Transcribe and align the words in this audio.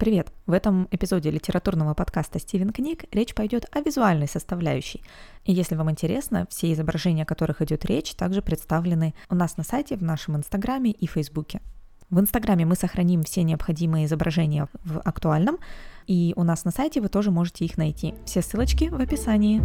Привет! 0.00 0.32
В 0.46 0.52
этом 0.52 0.88
эпизоде 0.90 1.30
литературного 1.30 1.92
подкаста 1.92 2.38
«Стивен 2.38 2.70
книг» 2.70 3.04
речь 3.12 3.34
пойдет 3.34 3.66
о 3.70 3.82
визуальной 3.82 4.28
составляющей. 4.28 5.04
И 5.44 5.52
если 5.52 5.74
вам 5.74 5.90
интересно, 5.90 6.46
все 6.48 6.72
изображения, 6.72 7.24
о 7.24 7.26
которых 7.26 7.60
идет 7.60 7.84
речь, 7.84 8.14
также 8.14 8.40
представлены 8.40 9.12
у 9.28 9.34
нас 9.34 9.58
на 9.58 9.62
сайте, 9.62 9.98
в 9.98 10.02
нашем 10.02 10.38
инстаграме 10.38 10.90
и 10.90 11.06
фейсбуке. 11.06 11.60
В 12.08 12.18
инстаграме 12.18 12.64
мы 12.64 12.76
сохраним 12.76 13.24
все 13.24 13.42
необходимые 13.42 14.06
изображения 14.06 14.68
в 14.84 15.00
актуальном, 15.00 15.58
и 16.06 16.32
у 16.34 16.44
нас 16.44 16.64
на 16.64 16.70
сайте 16.70 17.02
вы 17.02 17.10
тоже 17.10 17.30
можете 17.30 17.66
их 17.66 17.76
найти. 17.76 18.14
Все 18.24 18.40
ссылочки 18.40 18.84
в 18.84 18.98
описании. 18.98 19.60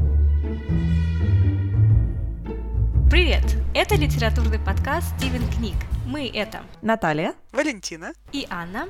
Привет! 3.10 3.56
Это 3.74 3.96
литературный 3.96 4.60
подкаст 4.60 5.18
«Стивен 5.18 5.48
книг». 5.48 5.76
Мы 6.06 6.28
это 6.28 6.60
Наталья, 6.82 7.36
Валентина 7.54 8.12
и 8.34 8.46
Анна. 8.50 8.88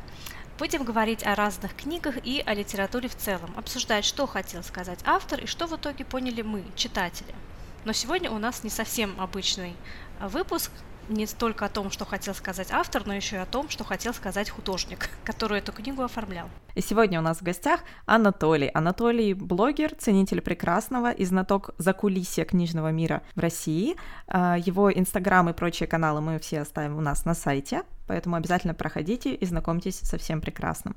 Будем 0.58 0.86
говорить 0.86 1.26
о 1.26 1.36
разных 1.36 1.76
книгах 1.76 2.16
и 2.24 2.42
о 2.46 2.54
литературе 2.54 3.10
в 3.10 3.16
целом, 3.16 3.54
обсуждать, 3.58 4.06
что 4.06 4.26
хотел 4.26 4.64
сказать 4.64 5.00
автор 5.04 5.42
и 5.42 5.48
что 5.48 5.68
в 5.68 5.76
итоге 5.76 6.06
поняли 6.06 6.44
мы, 6.44 6.64
читатели. 6.78 7.36
Но 7.84 7.92
сегодня 7.92 8.32
у 8.32 8.38
нас 8.38 8.64
не 8.64 8.70
совсем 8.70 9.20
обычный 9.20 9.76
выпуск, 10.22 10.72
не 11.10 11.26
столько 11.26 11.66
о 11.66 11.70
том, 11.70 11.92
что 11.92 12.06
хотел 12.06 12.34
сказать 12.34 12.72
автор, 12.72 13.06
но 13.06 13.14
еще 13.14 13.38
и 13.38 13.40
о 13.40 13.46
том, 13.46 13.70
что 13.70 13.84
хотел 13.84 14.14
сказать 14.14 14.50
художник, 14.50 15.10
который 15.24 15.60
эту 15.60 15.72
книгу 15.72 16.02
оформлял. 16.02 16.50
И 16.76 16.82
сегодня 16.82 17.20
у 17.20 17.24
нас 17.24 17.40
в 17.40 17.44
гостях 17.44 17.82
Анатолий. 18.06 18.70
Анатолий– 18.74 19.34
блогер, 19.36 19.94
ценитель 19.96 20.42
прекрасного 20.42 21.12
и 21.12 21.26
знаток 21.26 21.72
закулисья 21.78 22.46
книжного 22.46 22.92
мира 22.92 23.22
в 23.36 23.40
России. 23.40 23.96
А, 24.28 24.58
его 24.58 24.92
инстаграм 24.92 25.50
и 25.50 25.54
прочие 25.54 25.88
каналы 25.88 26.22
мы 26.22 26.40
все 26.40 26.62
оставим 26.62 26.98
у 26.98 27.02
нас 27.02 27.26
на 27.26 27.34
сайте, 27.34 27.84
поэтому 28.08 28.36
обязательно 28.36 28.74
проходите 28.74 29.34
и 29.34 29.46
знакомьтесь 29.46 30.00
со 30.00 30.18
всем 30.18 30.42
прекрасным. 30.42 30.96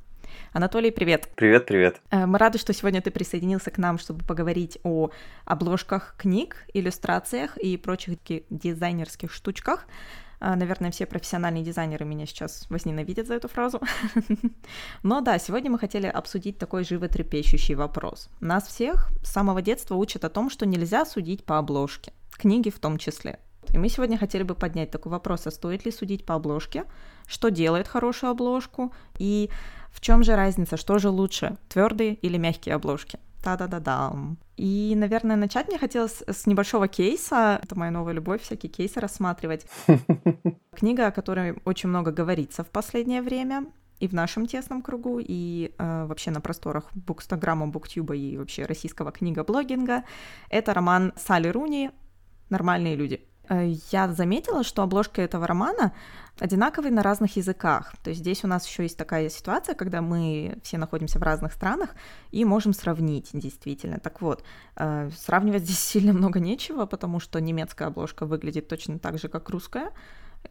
Анатолий, 0.52 0.90
привет. 0.90 1.28
Привет, 1.34 1.66
привет. 1.66 2.00
Э, 2.10 2.26
мы 2.26 2.38
рады, 2.38 2.58
что 2.58 2.72
сегодня 2.72 3.00
ты 3.00 3.10
присоединился 3.10 3.70
к 3.70 3.78
нам, 3.78 3.98
чтобы 3.98 4.24
поговорить 4.24 4.78
о 4.84 5.10
обложках 5.44 6.14
книг, 6.18 6.64
иллюстрациях 6.72 7.56
и 7.56 7.76
прочих 7.76 8.18
дизайнерских 8.50 9.32
штучках. 9.32 9.86
Э, 10.40 10.54
наверное, 10.54 10.90
все 10.90 11.06
профессиональные 11.06 11.64
дизайнеры 11.64 12.04
меня 12.04 12.26
сейчас 12.26 12.66
возненавидят 12.70 13.26
за 13.26 13.34
эту 13.34 13.48
фразу. 13.48 13.80
Но 15.02 15.20
да, 15.20 15.38
сегодня 15.38 15.70
мы 15.70 15.78
хотели 15.78 16.06
обсудить 16.06 16.58
такой 16.58 16.84
животрепещущий 16.84 17.74
вопрос. 17.74 18.28
Нас 18.40 18.66
всех 18.66 19.10
с 19.22 19.32
самого 19.32 19.62
детства 19.62 19.94
учат 19.94 20.24
о 20.24 20.30
том, 20.30 20.50
что 20.50 20.66
нельзя 20.66 21.04
судить 21.04 21.44
по 21.44 21.58
обложке, 21.58 22.12
книги 22.32 22.70
в 22.70 22.78
том 22.78 22.98
числе. 22.98 23.38
И 23.72 23.78
мы 23.78 23.88
сегодня 23.88 24.16
хотели 24.16 24.44
бы 24.44 24.54
поднять 24.54 24.90
такой 24.90 25.12
вопрос, 25.12 25.46
а 25.46 25.50
стоит 25.50 25.84
ли 25.84 25.92
судить 25.92 26.24
по 26.24 26.34
обложке, 26.34 26.84
что 27.26 27.50
делает 27.50 27.86
хорошую 27.86 28.30
обложку, 28.30 28.92
и 29.18 29.50
в 29.90 30.00
чем 30.00 30.22
же 30.22 30.36
разница, 30.36 30.76
что 30.76 30.98
же 30.98 31.08
лучше, 31.08 31.56
твердые 31.68 32.14
или 32.14 32.36
мягкие 32.36 32.74
обложки? 32.74 33.18
Та-да-да-да. 33.42 34.12
И, 34.56 34.94
наверное, 34.96 35.36
начать 35.36 35.68
мне 35.68 35.78
хотелось 35.78 36.22
с 36.26 36.46
небольшого 36.46 36.88
кейса. 36.88 37.60
Это 37.62 37.78
моя 37.78 37.90
новая 37.90 38.12
любовь, 38.12 38.42
всякие 38.42 38.70
кейсы 38.70 39.00
рассматривать. 39.00 39.66
Книга, 40.76 41.06
о 41.06 41.12
которой 41.12 41.56
очень 41.64 41.88
много 41.88 42.10
говорится 42.10 42.64
в 42.64 42.70
последнее 42.70 43.22
время 43.22 43.66
и 44.00 44.08
в 44.08 44.12
нашем 44.12 44.46
тесном 44.46 44.82
кругу, 44.82 45.20
и 45.20 45.72
э, 45.78 46.06
вообще 46.06 46.30
на 46.30 46.40
просторах 46.40 46.84
Букстаграма, 46.94 47.68
Буктюба 47.68 48.14
и 48.14 48.36
вообще 48.36 48.64
российского 48.64 49.12
книга-блогинга. 49.12 50.04
Это 50.50 50.74
роман 50.74 51.12
Салли 51.16 51.48
Руни 51.48 51.90
«Нормальные 52.50 52.96
люди». 52.96 53.27
Э, 53.48 53.74
я 53.90 54.08
заметила, 54.12 54.62
что 54.62 54.82
обложка 54.82 55.22
этого 55.22 55.46
романа 55.46 55.92
одинаковые 56.38 56.92
на 56.92 57.02
разных 57.02 57.36
языках. 57.36 57.92
То 58.02 58.10
есть 58.10 58.20
здесь 58.20 58.44
у 58.44 58.46
нас 58.46 58.66
еще 58.66 58.84
есть 58.84 58.96
такая 58.96 59.28
ситуация, 59.28 59.74
когда 59.74 60.00
мы 60.00 60.58
все 60.62 60.78
находимся 60.78 61.18
в 61.18 61.22
разных 61.22 61.52
странах 61.52 61.90
и 62.30 62.44
можем 62.44 62.72
сравнить 62.72 63.30
действительно. 63.32 63.98
Так 63.98 64.20
вот, 64.20 64.44
э, 64.76 65.10
сравнивать 65.16 65.64
здесь 65.64 65.78
сильно 65.92 66.12
много 66.12 66.40
нечего, 66.40 66.86
потому 66.86 67.20
что 67.20 67.40
немецкая 67.40 67.88
обложка 67.88 68.26
выглядит 68.26 68.68
точно 68.68 68.98
так 68.98 69.18
же, 69.18 69.28
как 69.28 69.48
русская, 69.50 69.90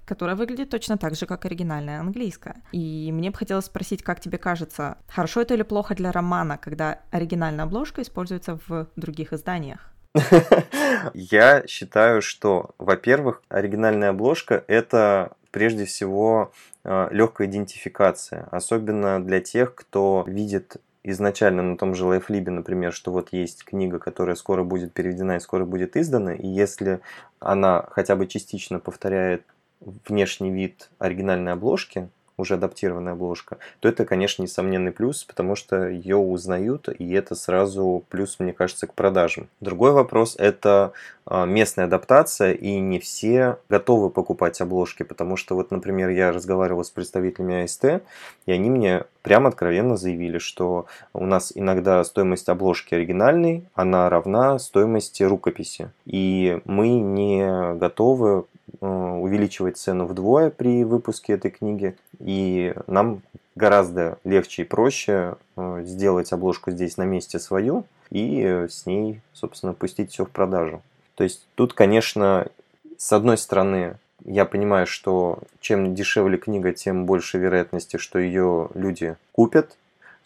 которая 0.05 0.35
выглядит 0.35 0.69
точно 0.69 0.97
так 0.97 1.15
же, 1.15 1.25
как 1.25 1.45
оригинальная 1.45 1.99
английская. 1.99 2.61
И 2.73 3.09
мне 3.13 3.31
бы 3.31 3.37
хотелось 3.37 3.65
спросить, 3.65 4.03
как 4.03 4.19
тебе 4.19 4.37
кажется, 4.37 4.97
хорошо 5.07 5.41
это 5.41 5.53
или 5.53 5.63
плохо 5.63 5.95
для 5.95 6.11
романа, 6.11 6.57
когда 6.57 6.99
оригинальная 7.11 7.63
обложка 7.63 8.01
используется 8.01 8.59
в 8.67 8.89
других 8.97 9.31
изданиях? 9.31 9.93
Я 11.13 11.63
считаю, 11.67 12.21
что, 12.21 12.71
во-первых, 12.77 13.41
оригинальная 13.49 14.09
обложка– 14.09 14.63
это 14.67 15.33
прежде 15.51 15.85
всего 15.85 16.51
э, 16.83 17.07
легкая 17.11 17.47
идентификация, 17.47 18.47
особенно 18.51 19.23
для 19.23 19.39
тех, 19.41 19.75
кто 19.75 20.23
видит 20.27 20.77
изначально 21.03 21.63
на 21.63 21.77
том 21.77 21.95
же 21.95 22.05
LifeLib, 22.05 22.49
например, 22.49 22.91
что 22.91 23.11
вот 23.11 23.29
есть 23.31 23.63
книга, 23.63 23.97
которая 23.97 24.35
скоро 24.35 24.63
будет 24.63 24.93
переведена 24.93 25.37
и 25.37 25.39
скоро 25.39 25.65
будет 25.65 25.95
издана, 25.95 26.33
и 26.33 26.45
если 26.45 26.99
она 27.39 27.87
хотя 27.91 28.15
бы 28.15 28.27
частично 28.27 28.79
повторяет 28.79 29.43
внешний 29.79 30.51
вид 30.51 30.89
оригинальной 30.99 31.53
обложки, 31.53 32.09
уже 32.37 32.55
адаптированная 32.55 33.13
обложка, 33.13 33.57
то 33.79 33.89
это, 33.89 34.05
конечно, 34.05 34.43
несомненный 34.43 34.91
плюс, 34.91 35.23
потому 35.23 35.55
что 35.55 35.87
ее 35.87 36.17
узнают, 36.17 36.87
и 36.89 37.11
это 37.13 37.35
сразу 37.35 38.03
плюс, 38.09 38.39
мне 38.39 38.53
кажется, 38.53 38.87
к 38.87 38.93
продажам. 38.93 39.47
Другой 39.59 39.91
вопрос– 39.91 40.35
это 40.37 40.93
местная 41.29 41.85
адаптация, 41.85 42.53
и 42.53 42.79
не 42.79 42.99
все 42.99 43.57
готовы 43.69 44.09
покупать 44.09 44.61
обложки, 44.61 45.03
потому 45.03 45.35
что 45.37 45.55
вот, 45.55 45.71
например, 45.71 46.09
я 46.09 46.31
разговаривал 46.31 46.83
с 46.83 46.89
представителями 46.89 47.63
АСТ, 47.63 48.01
и 48.45 48.51
они 48.51 48.69
мне 48.69 49.03
прямо 49.21 49.49
откровенно 49.49 49.97
заявили, 49.97 50.37
что 50.37 50.85
у 51.13 51.25
нас 51.25 51.51
иногда 51.53 52.03
стоимость 52.03 52.49
обложки 52.49 52.95
оригинальной, 52.95 53.65
она 53.73 54.09
равна 54.09 54.57
стоимости 54.59 55.23
рукописи, 55.23 55.89
и 56.05 56.61
мы 56.65 56.89
не 56.89 57.75
готовы 57.75 58.45
Э, 58.81 58.85
увеличивать 58.87 59.77
цену 59.77 60.05
вдвое 60.05 60.49
при 60.49 60.83
выпуске 60.83 61.33
этой 61.33 61.51
книги. 61.51 61.95
И 62.19 62.75
нам 62.87 63.21
гораздо 63.55 64.19
легче 64.23 64.63
и 64.63 64.65
проще 64.65 65.35
э, 65.55 65.83
сделать 65.85 66.31
обложку 66.33 66.71
здесь 66.71 66.97
на 66.97 67.03
месте 67.03 67.39
свою 67.39 67.85
и 68.09 68.67
с 68.69 68.85
ней, 68.85 69.21
собственно, 69.33 69.73
пустить 69.73 70.11
все 70.11 70.25
в 70.25 70.29
продажу. 70.29 70.81
То 71.17 71.23
есть 71.23 71.47
тут, 71.55 71.73
конечно, 71.73 72.47
с 72.97 73.11
одной 73.11 73.39
стороны, 73.39 73.97
я 74.23 74.45
понимаю, 74.45 74.85
что 74.85 75.39
чем 75.59 75.95
дешевле 75.95 76.37
книга, 76.37 76.73
тем 76.73 77.07
больше 77.07 77.39
вероятности, 77.39 77.97
что 77.97 78.19
ее 78.19 78.69
люди 78.75 79.15
купят. 79.31 79.75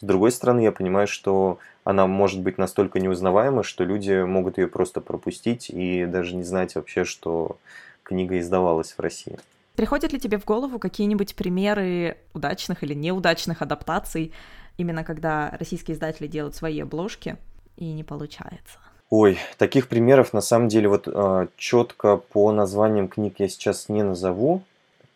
С 0.00 0.04
другой 0.04 0.32
стороны, 0.32 0.60
я 0.60 0.70
понимаю, 0.70 1.06
что 1.06 1.58
она 1.84 2.06
может 2.06 2.42
быть 2.42 2.58
настолько 2.58 3.00
неузнаваема, 3.00 3.62
что 3.62 3.84
люди 3.84 4.22
могут 4.22 4.58
ее 4.58 4.68
просто 4.68 5.00
пропустить 5.00 5.70
и 5.70 6.04
даже 6.04 6.36
не 6.36 6.42
знать 6.42 6.74
вообще, 6.74 7.04
что 7.04 7.56
книга 8.02 8.38
издавалась 8.38 8.92
в 8.92 9.00
России. 9.00 9.38
Приходят 9.76 10.12
ли 10.12 10.20
тебе 10.20 10.36
в 10.36 10.44
голову 10.44 10.78
какие-нибудь 10.78 11.34
примеры 11.34 12.18
удачных 12.34 12.82
или 12.82 12.92
неудачных 12.92 13.62
адаптаций, 13.62 14.34
именно 14.76 15.04
когда 15.04 15.56
российские 15.58 15.94
издатели 15.94 16.26
делают 16.26 16.54
свои 16.54 16.80
обложки 16.80 17.38
и 17.76 17.90
не 17.94 18.04
получается? 18.04 18.78
Ой, 19.14 19.38
таких 19.58 19.88
примеров 19.88 20.32
на 20.32 20.40
самом 20.40 20.68
деле 20.68 20.88
вот 20.88 21.06
э, 21.06 21.46
четко 21.58 22.16
по 22.16 22.50
названиям 22.50 23.08
книг 23.08 23.34
я 23.40 23.48
сейчас 23.50 23.90
не 23.90 24.02
назову. 24.02 24.62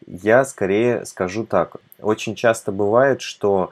Я 0.07 0.45
скорее 0.45 1.07
скажу 1.07 1.47
так. 1.47 1.79
Очень 1.99 2.35
часто 2.35 2.73
бывает, 2.73 3.23
что 3.23 3.71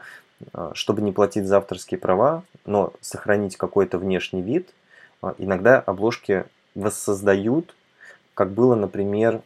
э, 0.54 0.70
чтобы 0.72 1.02
не 1.02 1.12
платить 1.12 1.44
за 1.44 1.58
авторские 1.58 1.98
права, 1.98 2.42
но 2.64 2.94
сохранить 3.02 3.58
какой-то 3.58 3.98
внешний 3.98 4.40
вид, 4.40 4.70
э, 5.20 5.34
иногда 5.36 5.78
обложки 5.78 6.46
воссоздают 6.74 7.74
как 8.32 8.50
было, 8.50 8.74
например, 8.76 9.42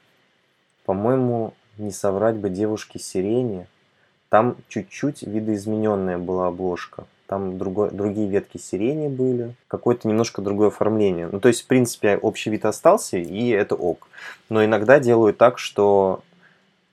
по-моему, 0.85 1.55
не 1.77 1.91
соврать 1.91 2.37
бы 2.37 2.51
девушке 2.51 3.01
сирени. 3.01 3.67
Там 4.29 4.55
чуть-чуть 4.69 5.23
видоизмененная 5.23 6.19
была 6.19 6.47
обложка. 6.47 7.05
Там 7.29 7.59
другой, 7.59 7.91
другие 7.91 8.27
ветки 8.27 8.57
сирени 8.57 9.09
были, 9.09 9.55
какое-то 9.69 10.09
немножко 10.09 10.41
другое 10.41 10.69
оформление. 10.69 11.29
Ну, 11.31 11.41
то 11.41 11.49
есть, 11.49 11.63
в 11.63 11.67
принципе, 11.67 12.17
общий 12.17 12.49
вид 12.49 12.65
остался, 12.65 13.19
и 13.19 13.51
это 13.51 13.75
ок. 13.75 14.09
Но 14.49 14.65
иногда 14.65 14.99
делают 14.99 15.37
так, 15.37 15.59
что 15.59 16.23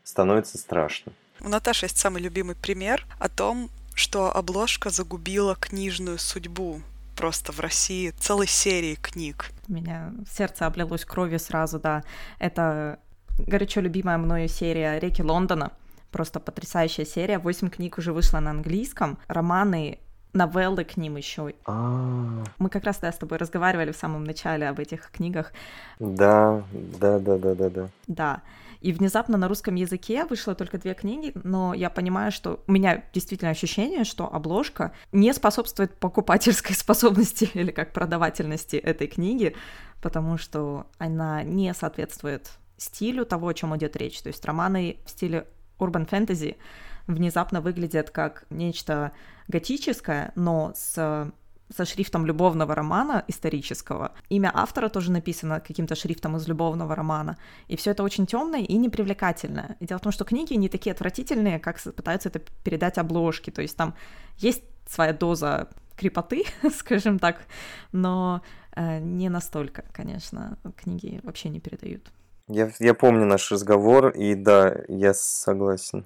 становится 0.03 0.57
страшно. 0.57 1.13
У 1.39 1.47
Наташи 1.47 1.85
есть 1.85 1.97
самый 1.97 2.21
любимый 2.21 2.55
пример 2.55 3.05
о 3.17 3.29
том, 3.29 3.69
что 3.93 4.35
обложка 4.35 4.89
загубила 4.89 5.55
книжную 5.55 6.19
судьбу 6.19 6.81
просто 7.15 7.53
в 7.53 7.61
России 7.61 8.09
целой 8.19 8.47
серии 8.47 8.95
книг. 8.95 9.51
У 9.69 9.73
меня 9.73 10.11
сердце 10.29 10.65
облилось 10.65 11.05
кровью 11.05 11.39
сразу, 11.39 11.79
да. 11.79 12.03
Это 12.39 12.99
горячо 13.37 13.79
любимая 13.79 14.17
мною 14.17 14.49
серия 14.49 14.99
«Реки 14.99 15.23
Лондона». 15.23 15.71
Просто 16.11 16.41
потрясающая 16.41 17.05
серия. 17.05 17.39
Восемь 17.39 17.69
книг 17.69 17.97
уже 17.97 18.11
вышло 18.11 18.39
на 18.39 18.51
английском. 18.51 19.17
Романы 19.27 19.99
новеллы 20.35 20.83
к 20.83 20.97
ним 20.97 21.15
еще. 21.15 21.53
А. 21.65 22.43
Мы 22.59 22.69
как 22.69 22.83
раз 22.83 22.99
да, 22.99 23.11
с 23.11 23.17
тобой 23.17 23.37
разговаривали 23.37 23.91
в 23.91 23.97
самом 23.97 24.23
начале 24.23 24.67
об 24.67 24.79
этих 24.79 25.09
книгах. 25.11 25.53
Да, 25.99 26.63
да, 26.99 27.19
да, 27.19 27.37
да, 27.37 27.55
да, 27.55 27.69
да. 27.69 27.89
Да. 28.07 28.41
И 28.81 28.91
внезапно 28.91 29.37
на 29.37 29.47
русском 29.47 29.73
языке 29.73 30.25
вышло 30.25 30.53
только 30.53 30.77
две 30.77 30.93
книги, 30.93 31.31
но 31.43 31.73
я 31.73 31.89
понимаю, 31.89 32.31
что 32.31 32.63
у 32.67 32.71
меня 32.71 33.03
действительно 33.13 33.49
ощущение, 33.49 34.03
что 34.03 34.31
обложка 34.31 34.91
не 35.11 35.33
способствует 35.33 35.97
покупательской 35.97 36.75
способности 36.75 37.49
или 37.53 37.71
как 37.71 37.93
продавательности 37.93 38.75
этой 38.75 39.07
книги, 39.07 39.55
потому 40.01 40.37
что 40.37 40.85
она 40.99 41.41
не 41.41 41.73
соответствует 41.73 42.51
стилю 42.77 43.25
того, 43.25 43.47
о 43.47 43.53
чем 43.53 43.75
идет 43.75 43.95
речь. 43.95 44.21
То 44.21 44.27
есть 44.27 44.45
романы 44.45 44.97
в 45.05 45.09
стиле 45.09 45.47
urban 45.79 46.07
fantasy 46.07 46.57
внезапно 47.07 47.61
выглядят 47.61 48.09
как 48.09 48.45
нечто 48.49 49.11
готическое, 49.47 50.31
но 50.35 50.73
с 50.75 51.31
со 51.73 51.85
шрифтом 51.85 52.25
любовного 52.25 52.75
романа 52.75 53.23
исторического. 53.27 54.11
Имя 54.29 54.51
автора 54.53 54.89
тоже 54.89 55.11
написано 55.11 55.59
каким-то 55.59 55.95
шрифтом 55.95 56.37
из 56.37 56.47
любовного 56.47 56.95
романа. 56.95 57.37
И 57.67 57.75
все 57.75 57.91
это 57.91 58.03
очень 58.03 58.27
темное 58.27 58.61
и 58.61 58.77
непривлекательное. 58.77 59.75
И 59.79 59.85
дело 59.87 59.97
в 59.97 60.03
том, 60.03 60.11
что 60.11 60.25
книги 60.25 60.53
не 60.53 60.69
такие 60.69 60.91
отвратительные, 60.93 61.59
как 61.59 61.81
пытаются 61.81 62.29
это 62.29 62.39
передать 62.63 62.97
обложки. 62.97 63.49
То 63.49 63.61
есть 63.61 63.75
там 63.75 63.95
есть 64.37 64.63
своя 64.87 65.13
доза 65.13 65.69
крепоты, 65.95 66.43
скажем 66.77 67.19
так, 67.19 67.45
но 67.91 68.41
э, 68.75 68.99
не 68.99 69.29
настолько, 69.29 69.85
конечно, 69.91 70.57
книги 70.75 71.19
вообще 71.23 71.49
не 71.49 71.59
передают. 71.59 72.11
Я, 72.47 72.71
я 72.79 72.93
помню 72.93 73.25
наш 73.25 73.51
разговор, 73.51 74.09
и 74.09 74.35
да, 74.35 74.83
я 74.87 75.15
согласен. 75.15 76.05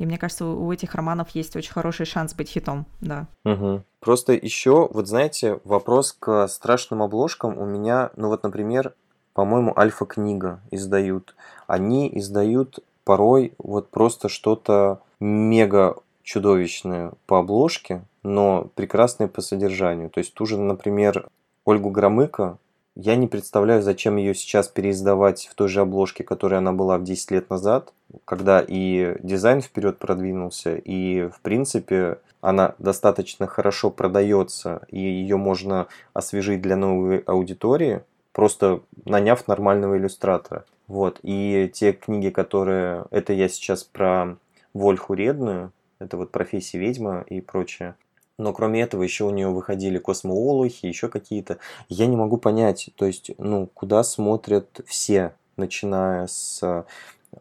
И 0.00 0.06
мне 0.06 0.16
кажется, 0.16 0.46
у 0.46 0.72
этих 0.72 0.94
романов 0.94 1.28
есть 1.34 1.54
очень 1.56 1.72
хороший 1.72 2.06
шанс 2.06 2.32
быть 2.32 2.48
хитом, 2.48 2.86
да. 3.02 3.26
Угу. 3.44 3.82
Просто 4.00 4.32
еще, 4.32 4.88
вот 4.90 5.06
знаете, 5.06 5.60
вопрос 5.64 6.16
к 6.18 6.48
страшным 6.48 7.02
обложкам 7.02 7.58
у 7.58 7.66
меня, 7.66 8.10
ну 8.16 8.28
вот, 8.28 8.42
например, 8.42 8.94
по-моему, 9.34 9.78
Альфа-книга 9.78 10.60
издают. 10.70 11.34
Они 11.66 12.10
издают 12.18 12.78
порой 13.04 13.52
вот 13.58 13.90
просто 13.90 14.30
что-то 14.30 15.02
мега 15.20 15.96
чудовищное 16.22 17.12
по 17.26 17.40
обложке, 17.40 18.02
но 18.22 18.70
прекрасное 18.74 19.28
по 19.28 19.42
содержанию. 19.42 20.08
То 20.08 20.20
есть 20.20 20.32
ту 20.32 20.46
же, 20.46 20.56
например, 20.56 21.28
Ольгу 21.66 21.90
Громыко 21.90 22.56
я 23.02 23.16
не 23.16 23.26
представляю, 23.26 23.82
зачем 23.82 24.16
ее 24.16 24.34
сейчас 24.34 24.68
переиздавать 24.68 25.48
в 25.50 25.54
той 25.54 25.68
же 25.68 25.80
обложке, 25.80 26.22
которая 26.22 26.58
она 26.58 26.72
была 26.72 26.98
в 26.98 27.04
10 27.04 27.30
лет 27.30 27.50
назад, 27.50 27.94
когда 28.26 28.62
и 28.66 29.16
дизайн 29.22 29.62
вперед 29.62 29.98
продвинулся, 29.98 30.76
и 30.76 31.28
в 31.28 31.40
принципе 31.40 32.18
она 32.42 32.74
достаточно 32.78 33.46
хорошо 33.46 33.90
продается, 33.90 34.82
и 34.88 34.98
ее 34.98 35.36
можно 35.36 35.86
освежить 36.12 36.60
для 36.60 36.76
новой 36.76 37.18
аудитории, 37.18 38.02
просто 38.32 38.82
наняв 39.06 39.48
нормального 39.48 39.96
иллюстратора. 39.96 40.64
Вот. 40.86 41.20
И 41.22 41.70
те 41.72 41.92
книги, 41.92 42.28
которые... 42.28 43.06
Это 43.10 43.32
я 43.32 43.48
сейчас 43.48 43.82
про 43.82 44.36
Вольху 44.74 45.14
Редную, 45.14 45.72
это 45.98 46.16
вот 46.16 46.32
профессия 46.32 46.78
ведьма 46.78 47.24
и 47.28 47.40
прочее. 47.40 47.94
Но 48.40 48.54
кроме 48.54 48.80
этого 48.80 49.02
еще 49.02 49.24
у 49.24 49.30
нее 49.30 49.48
выходили 49.48 49.98
космоолухи, 49.98 50.86
еще 50.86 51.08
какие-то. 51.08 51.58
Я 51.88 52.06
не 52.06 52.16
могу 52.16 52.38
понять, 52.38 52.90
то 52.96 53.04
есть, 53.04 53.32
ну, 53.36 53.68
куда 53.74 54.02
смотрят 54.02 54.80
все, 54.86 55.34
начиная 55.56 56.26
с 56.26 56.86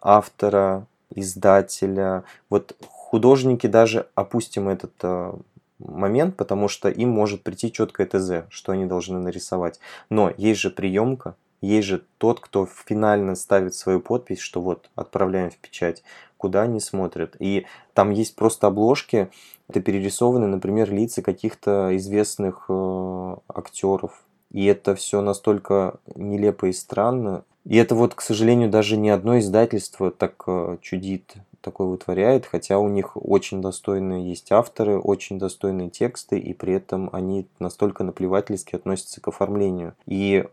автора, 0.02 0.86
издателя. 1.16 2.26
Вот 2.50 2.76
художники 2.90 3.66
даже 3.66 4.08
опустим 4.14 4.68
этот 4.68 4.94
э, 5.02 5.34
момент, 5.80 6.36
потому 6.36 6.68
что 6.68 6.90
им 6.90 7.10
может 7.10 7.44
прийти 7.44 7.72
четкое 7.72 8.06
ТЗ, 8.06 8.46
что 8.50 8.74
они 8.74 8.86
должны 8.86 9.20
нарисовать. 9.20 9.80
Но 10.10 10.34
есть 10.38 10.60
же 10.60 10.70
приемка, 10.70 11.36
есть 11.62 11.88
же 11.88 12.04
тот, 12.18 12.42
кто 12.42 12.66
финально 12.66 13.36
ставит 13.36 13.74
свою 13.74 14.02
подпись, 14.02 14.40
что 14.40 14.62
вот 14.62 14.90
отправляем 14.96 15.50
в 15.50 15.58
печать, 15.58 16.04
куда 16.38 16.64
они 16.64 16.80
смотрят. 16.80 17.36
И 17.40 17.66
там 17.94 18.12
есть 18.12 18.36
просто 18.36 18.68
обложки, 18.68 19.30
это 19.70 19.82
перерисованы, 19.82 20.48
например, 20.48 20.92
лица 20.92 21.22
каких-то 21.22 21.96
известных 21.96 22.66
э, 22.70 23.36
актеров. 23.48 24.24
И 24.52 24.66
это 24.66 24.96
все 24.96 25.22
настолько 25.22 26.00
нелепо 26.16 26.66
и 26.66 26.74
странно. 26.74 27.44
И 27.66 27.78
это 27.78 27.94
вот, 27.94 28.16
к 28.16 28.22
сожалению, 28.22 28.72
даже 28.72 28.98
ни 28.98 29.10
одно 29.10 29.38
издательство 29.38 30.10
так 30.10 30.44
э, 30.48 30.78
чудит, 30.82 31.36
такое 31.62 31.88
вытворяет, 31.88 32.48
хотя 32.48 32.80
у 32.80 32.90
них 32.90 33.16
очень 33.16 33.62
достойные 33.62 34.28
есть 34.28 34.52
авторы, 34.52 34.98
очень 34.98 35.38
достойные 35.38 35.92
тексты, 35.92 36.40
и 36.40 36.54
при 36.54 36.74
этом 36.74 37.10
они 37.14 37.48
настолько 37.60 38.04
наплевательски 38.04 38.76
относятся 38.76 39.22
к 39.22 39.28
оформлению. 39.28 39.94
И 40.08 40.46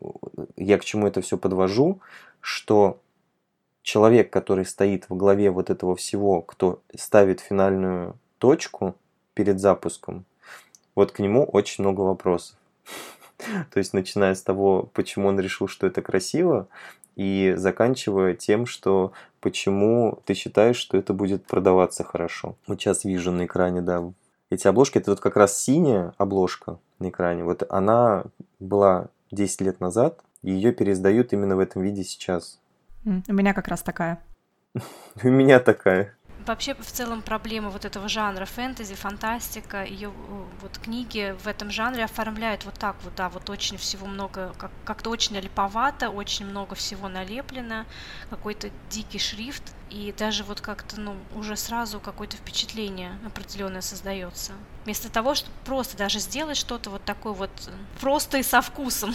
я 0.57 0.77
к 0.77 0.85
чему 0.85 1.07
это 1.07 1.23
все 1.23 1.39
подвожу, 1.39 2.01
что 2.41 2.99
человек, 3.83 4.31
который 4.31 4.67
стоит 4.67 5.09
в 5.09 5.17
главе 5.17 5.51
вот 5.51 5.71
этого 5.71 5.97
всего, 5.97 6.43
кто 6.43 6.81
ставит 6.95 7.41
финальную 7.41 8.19
точку, 8.39 8.95
перед 9.37 9.61
запуском. 9.61 10.25
Вот 10.97 11.13
к 11.13 11.21
нему 11.21 11.45
очень 11.45 11.85
много 11.85 12.01
вопросов. 12.01 12.57
То 13.71 13.79
есть, 13.79 13.93
начиная 13.93 14.35
с 14.35 14.43
того, 14.43 14.89
почему 14.95 15.29
он 15.29 15.39
решил, 15.39 15.69
что 15.69 15.87
это 15.87 16.03
красиво, 16.03 16.67
и 17.17 17.55
заканчивая 17.57 18.35
тем, 18.35 18.67
что 18.67 19.13
почему 19.41 20.21
ты 20.25 20.35
считаешь, 20.35 20.77
что 20.77 20.97
это 20.97 21.13
будет 21.13 21.45
продаваться 21.45 22.03
хорошо. 22.03 22.57
Вот 22.67 22.81
сейчас 22.81 23.05
вижу 23.05 23.31
на 23.31 23.45
экране, 23.45 23.83
да, 23.83 24.03
эти 24.51 24.67
обложки, 24.67 24.99
это 24.99 25.11
вот 25.11 25.21
как 25.21 25.37
раз 25.37 25.59
синяя 25.59 26.15
обложка 26.19 26.79
на 26.99 27.11
экране, 27.11 27.45
вот 27.45 27.63
она 27.69 28.25
была 28.59 29.09
10 29.33 29.61
лет 29.61 29.81
назад, 29.81 30.21
и 30.43 30.51
ее 30.51 30.73
переиздают 30.73 31.33
именно 31.33 31.57
в 31.57 31.61
этом 31.61 31.83
виде 31.83 32.05
сейчас. 32.05 32.59
У 33.05 33.33
меня 33.33 33.55
как 33.55 33.69
раз 33.69 33.83
такая. 33.83 34.23
У 35.23 35.29
меня 35.29 35.61
такая. 35.61 36.15
Вообще, 36.47 36.75
в 36.75 36.87
целом, 36.93 37.23
проблема 37.23 37.71
вот 37.71 37.85
этого 37.85 38.09
жанра 38.09 38.45
фэнтези, 38.45 38.95
фантастика, 38.95 39.83
ее 39.85 40.13
вот 40.61 40.79
книги 40.79 41.35
в 41.43 41.49
этом 41.49 41.73
жанре 41.73 42.05
оформляют 42.05 42.65
вот 42.65 42.75
так 42.75 42.95
вот, 43.03 43.17
да, 43.17 43.29
вот 43.29 43.51
очень 43.51 43.77
всего 43.79 44.07
много, 44.07 44.55
как- 44.57 44.71
как-то 44.85 45.11
очень 45.11 45.37
липовато, 45.37 46.09
очень 46.09 46.47
много 46.47 46.77
всего 46.77 47.09
налеплено, 47.09 47.85
какой-то 48.31 48.71
дикий 48.91 49.19
шрифт, 49.19 49.65
и 49.97 50.13
даже 50.13 50.45
вот 50.45 50.61
как-то, 50.61 51.01
ну, 51.01 51.15
уже 51.35 51.57
сразу 51.57 52.01
какое-то 52.01 52.37
впечатление 52.37 53.13
определенное 53.25 53.81
создается. 53.81 54.53
Вместо 54.85 55.11
того, 55.11 55.35
чтобы 55.35 55.55
просто 55.65 55.97
даже 55.97 56.19
сделать 56.19 56.59
что-то 56.59 56.91
вот 56.91 57.03
такое 57.03 57.33
вот 57.33 57.51
просто 58.01 58.37
и 58.37 58.43
со 58.43 58.61
вкусом. 58.61 59.15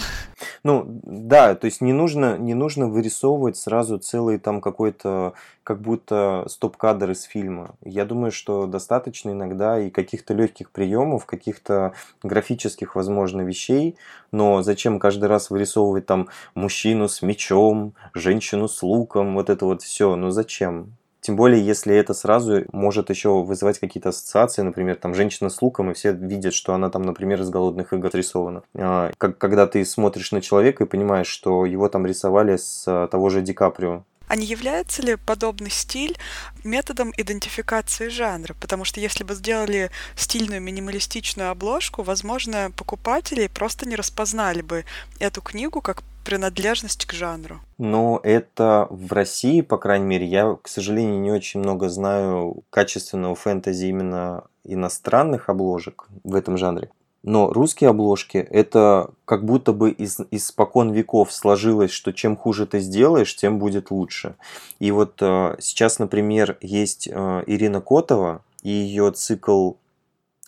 Ну, 0.64 0.84
да, 1.04 1.56
то 1.56 1.66
есть 1.66 1.82
не 1.82 1.94
нужно, 1.94 2.38
не 2.38 2.56
нужно 2.56 2.88
вырисовывать 2.88 3.58
сразу 3.58 4.00
целый 4.00 4.40
там 4.40 4.60
какой-то, 4.60 5.34
как 5.64 5.82
будто 5.82 6.46
стоп-кадр 6.48 7.12
из 7.12 7.24
фильма. 7.24 7.76
Я 7.84 8.06
думаю, 8.06 8.32
что 8.32 8.66
достаточно 8.66 9.30
иногда 9.32 9.80
и 9.80 9.92
каких-то 9.92 10.34
легких 10.34 10.72
приемов, 10.72 11.26
каких-то 11.26 11.94
графических, 12.24 12.96
возможно, 12.96 13.42
вещей, 13.42 13.96
но 14.32 14.62
зачем 14.62 15.00
каждый 15.00 15.26
раз 15.26 15.50
вырисовывать 15.50 16.06
там 16.06 16.30
мужчину 16.56 17.08
с 17.08 17.22
мечом, 17.22 17.94
женщину 18.14 18.68
с 18.68 18.82
луком, 18.84 19.36
вот 19.36 19.50
это 19.50 19.66
вот 19.66 19.82
все, 19.82 20.16
ну 20.16 20.32
зачем? 20.32 20.94
Тем 21.22 21.36
более, 21.36 21.64
если 21.64 21.96
это 21.96 22.16
сразу 22.16 22.64
может 22.72 23.12
еще 23.12 23.44
вызывать 23.44 23.78
какие-то 23.78 24.10
ассоциации, 24.10 24.64
например, 24.64 24.96
там 24.96 25.14
женщина 25.14 25.52
с 25.52 25.62
луком, 25.62 25.92
и 25.92 25.94
все 25.94 26.14
видят, 26.14 26.56
что 26.56 26.74
она 26.74 26.90
там, 26.90 27.04
например, 27.04 27.40
из 27.42 27.50
голодных 27.52 27.94
игр 27.94 28.10
рисована. 28.12 28.64
А, 28.74 29.12
как, 29.20 29.38
когда 29.38 29.68
ты 29.68 29.86
смотришь 29.86 30.32
на 30.32 30.42
человека 30.42 30.84
и 30.84 30.88
понимаешь, 30.88 31.28
что 31.28 31.68
его 31.68 31.88
там 31.90 32.08
рисовали 32.08 32.58
с 32.58 32.86
а, 32.88 33.08
того 33.08 33.30
же 33.30 33.44
Ди 33.44 33.54
Каприо, 33.54 34.04
а 34.32 34.38
не 34.38 34.46
является 34.46 35.02
ли 35.02 35.18
подобный 35.18 35.70
стиль 35.70 36.18
методом 36.64 37.14
идентификации 37.18 38.08
жанра? 38.08 38.56
Потому 38.62 38.86
что 38.86 39.02
если 39.02 39.26
бы 39.26 39.36
сделали 39.36 39.92
стильную 40.16 40.62
минималистичную 40.62 41.50
обложку, 41.50 42.02
возможно, 42.02 42.72
покупатели 42.78 43.48
просто 43.48 43.86
не 43.90 43.98
распознали 43.98 44.62
бы 44.62 44.86
эту 45.20 45.42
книгу 45.42 45.82
как 45.82 46.04
принадлежность 46.24 47.06
к 47.06 47.12
жанру. 47.12 47.60
Но 47.78 48.22
это 48.24 48.88
в 48.90 49.12
России, 49.12 49.60
по 49.60 49.78
крайней 49.78 50.06
мере, 50.06 50.26
я, 50.26 50.56
к 50.62 50.70
сожалению, 50.70 51.20
не 51.20 51.32
очень 51.32 51.60
много 51.60 51.90
знаю 51.90 52.64
качественного 52.70 53.36
фэнтези 53.36 53.88
именно 53.88 54.46
иностранных 54.64 55.50
обложек 55.50 56.08
в 56.24 56.36
этом 56.36 56.58
жанре. 56.58 56.90
Но 57.24 57.54
русские 57.54 57.92
обложки 57.92 58.38
это 58.38 59.12
как 59.26 59.46
будто 59.46 59.74
бы 59.74 59.92
из, 59.92 60.20
испокон 60.32 60.92
веков 60.92 61.32
сложилось, 61.32 61.92
что 61.92 62.14
чем 62.14 62.36
хуже 62.36 62.66
ты 62.66 62.80
сделаешь, 62.80 63.36
тем 63.36 63.60
будет 63.60 63.92
лучше. 63.92 64.36
И 64.80 64.92
вот 64.92 65.22
э, 65.22 65.56
сейчас, 65.60 66.00
например, 66.00 66.58
есть 66.62 67.08
э, 67.08 67.44
Ирина 67.46 67.80
Котова 67.80 68.44
и 68.64 68.72
ее 68.72 69.12
цикл 69.12 69.74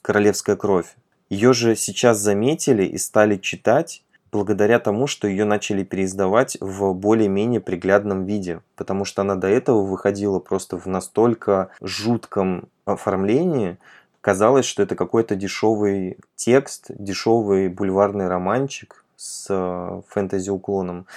«Королевская 0.01 0.55
кровь». 0.55 0.95
Ее 1.29 1.53
же 1.53 1.75
сейчас 1.75 2.17
заметили 2.17 2.83
и 2.83 2.97
стали 2.97 3.37
читать 3.37 4.03
благодаря 4.31 4.79
тому, 4.79 5.05
что 5.05 5.27
ее 5.27 5.45
начали 5.45 5.83
переиздавать 5.83 6.57
в 6.59 6.93
более-менее 6.93 7.61
приглядном 7.61 8.25
виде, 8.25 8.61
потому 8.75 9.05
что 9.05 9.21
она 9.21 9.35
до 9.35 9.47
этого 9.47 9.83
выходила 9.83 10.39
просто 10.39 10.77
в 10.77 10.87
настолько 10.87 11.69
жутком 11.81 12.67
оформлении, 12.85 13.77
казалось, 14.23 14.65
что 14.65 14.81
это 14.81 14.95
какой-то 14.95 15.35
дешевый 15.35 16.17
текст, 16.37 16.85
дешевый 16.89 17.67
бульварный 17.67 18.29
романчик 18.29 19.03
с 19.17 19.47
э, 19.49 20.01
фэнтези-уклоном. 20.07 21.07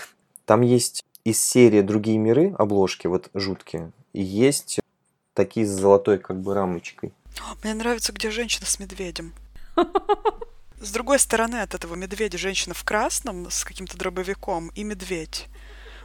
Там 0.44 0.62
есть 0.62 1.04
из 1.24 1.40
серии 1.40 1.82
«Другие 1.82 2.18
миры» 2.18 2.52
обложки, 2.58 3.06
вот 3.06 3.30
жуткие, 3.32 3.92
и 4.12 4.22
есть 4.22 4.80
такие 5.34 5.66
с 5.66 5.70
золотой 5.70 6.18
как 6.18 6.40
бы 6.40 6.52
рамочкой. 6.52 7.12
Мне 7.62 7.74
нравится, 7.74 8.12
где 8.12 8.30
женщина 8.30 8.66
с 8.66 8.80
медведем. 8.80 9.32
С 10.80 10.90
другой 10.90 11.20
стороны 11.20 11.62
от 11.62 11.74
этого 11.74 11.94
медведя 11.94 12.38
женщина 12.38 12.74
в 12.74 12.82
красном 12.84 13.50
с 13.50 13.64
каким-то 13.64 13.96
дробовиком 13.96 14.72
и 14.74 14.82
медведь. 14.82 15.46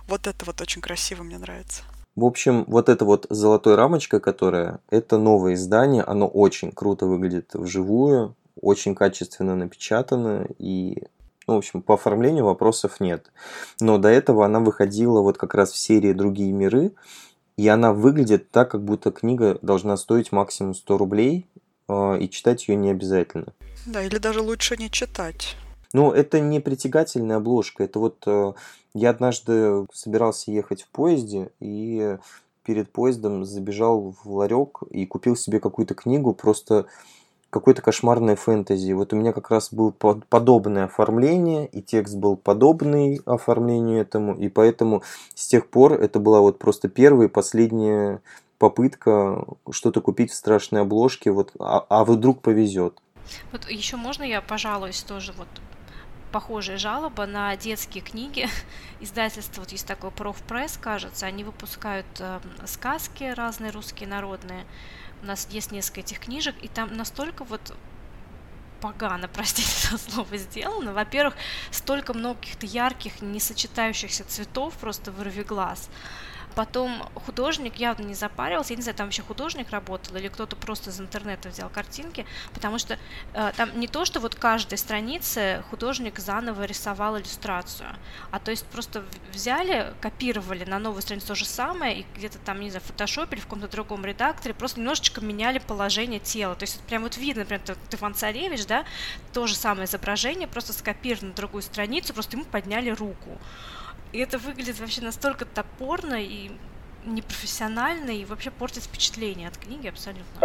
Вот 0.07 0.27
это 0.27 0.45
вот 0.45 0.61
очень 0.61 0.81
красиво 0.81 1.23
мне 1.23 1.39
нравится. 1.39 1.81
В 2.15 2.25
общем, 2.25 2.65
вот 2.67 2.89
эта 2.89 3.05
вот 3.05 3.25
золотой 3.29 3.75
рамочка, 3.75 4.19
которая, 4.19 4.79
это 4.89 5.17
новое 5.17 5.53
издание, 5.53 6.03
оно 6.03 6.27
очень 6.27 6.71
круто 6.71 7.05
выглядит 7.05 7.53
вживую, 7.53 8.35
очень 8.59 8.95
качественно 8.95 9.55
напечатано 9.55 10.47
и 10.59 11.03
ну, 11.47 11.55
в 11.55 11.57
общем, 11.57 11.81
по 11.81 11.95
оформлению 11.95 12.45
вопросов 12.45 12.99
нет. 12.99 13.31
Но 13.79 13.97
до 13.97 14.09
этого 14.09 14.45
она 14.45 14.59
выходила 14.59 15.21
вот 15.21 15.37
как 15.37 15.55
раз 15.55 15.71
в 15.71 15.77
серии 15.77 16.13
«Другие 16.13 16.51
миры», 16.51 16.93
и 17.57 17.67
она 17.67 17.93
выглядит 17.93 18.51
так, 18.51 18.71
как 18.71 18.83
будто 18.83 19.11
книга 19.11 19.57
должна 19.61 19.97
стоить 19.97 20.31
максимум 20.31 20.73
100 20.73 20.97
рублей, 20.97 21.47
а, 21.87 22.15
и 22.15 22.29
читать 22.29 22.67
ее 22.67 22.75
не 22.75 22.89
обязательно. 22.91 23.53
Да, 23.85 24.03
или 24.03 24.17
даже 24.17 24.41
лучше 24.41 24.77
не 24.77 24.89
читать. 24.89 25.55
Ну, 25.93 26.11
это 26.11 26.39
не 26.39 26.59
притягательная 26.59 27.37
обложка. 27.37 27.83
Это 27.83 27.99
вот 27.99 28.23
э, 28.25 28.53
я 28.93 29.09
однажды 29.09 29.85
собирался 29.93 30.51
ехать 30.51 30.83
в 30.83 30.87
поезде 30.89 31.51
и 31.59 32.17
перед 32.63 32.91
поездом 32.91 33.43
забежал 33.43 34.15
в 34.23 34.31
ларек 34.31 34.79
и 34.89 35.05
купил 35.05 35.35
себе 35.35 35.59
какую-то 35.59 35.95
книгу, 35.95 36.33
просто 36.33 36.85
какой-то 37.49 37.81
кошмарной 37.81 38.35
фэнтези. 38.35 38.93
Вот 38.93 39.13
у 39.13 39.17
меня 39.17 39.33
как 39.33 39.51
раз 39.51 39.73
было 39.73 39.91
подобное 39.91 40.85
оформление, 40.85 41.67
и 41.67 41.81
текст 41.81 42.15
был 42.15 42.37
подобный 42.37 43.21
оформлению 43.25 43.99
этому, 43.99 44.35
и 44.35 44.47
поэтому 44.47 45.03
с 45.35 45.47
тех 45.47 45.67
пор 45.67 45.93
это 45.93 46.19
была 46.19 46.39
вот 46.39 46.59
просто 46.59 46.87
первая 46.87 47.27
и 47.27 47.31
последняя 47.31 48.21
попытка 48.57 49.45
что-то 49.69 50.01
купить 50.01 50.31
в 50.31 50.35
страшной 50.35 50.81
обложке, 50.81 51.31
вот, 51.31 51.51
а, 51.59 51.85
а 51.89 52.05
вдруг 52.05 52.41
повезет. 52.41 53.01
Вот 53.51 53.69
еще 53.69 53.97
можно 53.97 54.23
я 54.23 54.41
пожалуюсь 54.41 55.03
тоже 55.03 55.33
вот 55.37 55.47
похожая 56.31 56.77
жалоба 56.77 57.25
на 57.25 57.55
детские 57.55 58.03
книги. 58.03 58.47
Издательство, 58.99 59.61
вот 59.61 59.71
есть 59.71 59.85
такое 59.85 60.11
профпресс, 60.11 60.77
кажется, 60.77 61.25
они 61.25 61.43
выпускают 61.43 62.07
э, 62.19 62.39
сказки 62.65 63.23
разные 63.23 63.71
русские, 63.71 64.09
народные. 64.09 64.65
У 65.21 65.25
нас 65.25 65.47
есть 65.51 65.71
несколько 65.71 66.01
этих 66.01 66.19
книжек, 66.19 66.55
и 66.61 66.67
там 66.67 66.95
настолько 66.95 67.43
вот 67.43 67.75
погано, 68.81 69.27
простите 69.33 69.89
за 69.89 69.97
слово, 69.97 70.37
сделано. 70.37 70.93
Во-первых, 70.93 71.35
столько 71.69 72.13
много 72.13 72.39
каких-то 72.39 72.65
ярких, 72.65 73.21
не 73.21 73.39
сочетающихся 73.39 74.25
цветов, 74.25 74.73
просто 74.75 75.11
вырви 75.11 75.43
глаз. 75.43 75.89
Потом 76.55 77.03
художник 77.25 77.75
явно 77.75 78.03
не 78.03 78.13
запаривался, 78.13 78.73
я 78.73 78.77
не 78.77 78.83
знаю, 78.83 78.97
там 78.97 79.07
вообще 79.07 79.21
художник 79.21 79.69
работал 79.71 80.15
или 80.17 80.27
кто-то 80.27 80.55
просто 80.55 80.89
из 80.89 80.99
интернета 80.99 81.49
взял 81.49 81.69
картинки, 81.69 82.25
потому 82.53 82.77
что 82.77 82.97
э, 83.33 83.51
там 83.55 83.79
не 83.79 83.87
то, 83.87 84.05
что 84.05 84.19
вот 84.19 84.35
каждой 84.35 84.77
странице 84.77 85.63
художник 85.69 86.19
заново 86.19 86.63
рисовал 86.63 87.17
иллюстрацию, 87.17 87.89
а 88.31 88.39
то 88.39 88.51
есть 88.51 88.65
просто 88.65 89.03
взяли, 89.31 89.93
копировали 90.01 90.65
на 90.65 90.79
новую 90.79 91.01
страницу 91.01 91.27
то 91.27 91.35
же 91.35 91.45
самое 91.45 92.01
и 92.01 92.05
где-то 92.15 92.37
там, 92.39 92.59
не 92.59 92.69
знаю, 92.69 92.83
в 92.83 92.87
фотошопе 92.87 93.35
или 93.35 93.41
в 93.41 93.45
каком-то 93.45 93.67
другом 93.67 94.05
редакторе 94.05 94.53
просто 94.53 94.79
немножечко 94.79 95.21
меняли 95.21 95.59
положение 95.59 96.19
тела. 96.19 96.55
То 96.55 96.63
есть 96.63 96.81
прям 96.81 97.03
вот 97.03 97.17
видно, 97.17 97.41
например, 97.41 97.61
это 97.63 97.77
Иван 97.95 98.13
Царевич, 98.15 98.65
да, 98.65 98.85
то 99.33 99.47
же 99.47 99.55
самое 99.55 99.85
изображение, 99.85 100.47
просто 100.47 100.73
скопировано 100.73 101.29
на 101.29 101.35
другую 101.35 101.61
страницу, 101.61 102.13
просто 102.13 102.35
ему 102.35 102.45
подняли 102.45 102.89
руку. 102.89 103.37
И 104.11 104.19
это 104.19 104.37
выглядит 104.37 104.79
вообще 104.79 105.01
настолько 105.01 105.45
топорно 105.45 106.21
и 106.21 106.51
непрофессионально, 107.05 108.11
и 108.11 108.25
вообще 108.25 108.51
портит 108.51 108.83
впечатление 108.83 109.47
от 109.47 109.57
книги 109.57 109.87
абсолютно. 109.87 110.41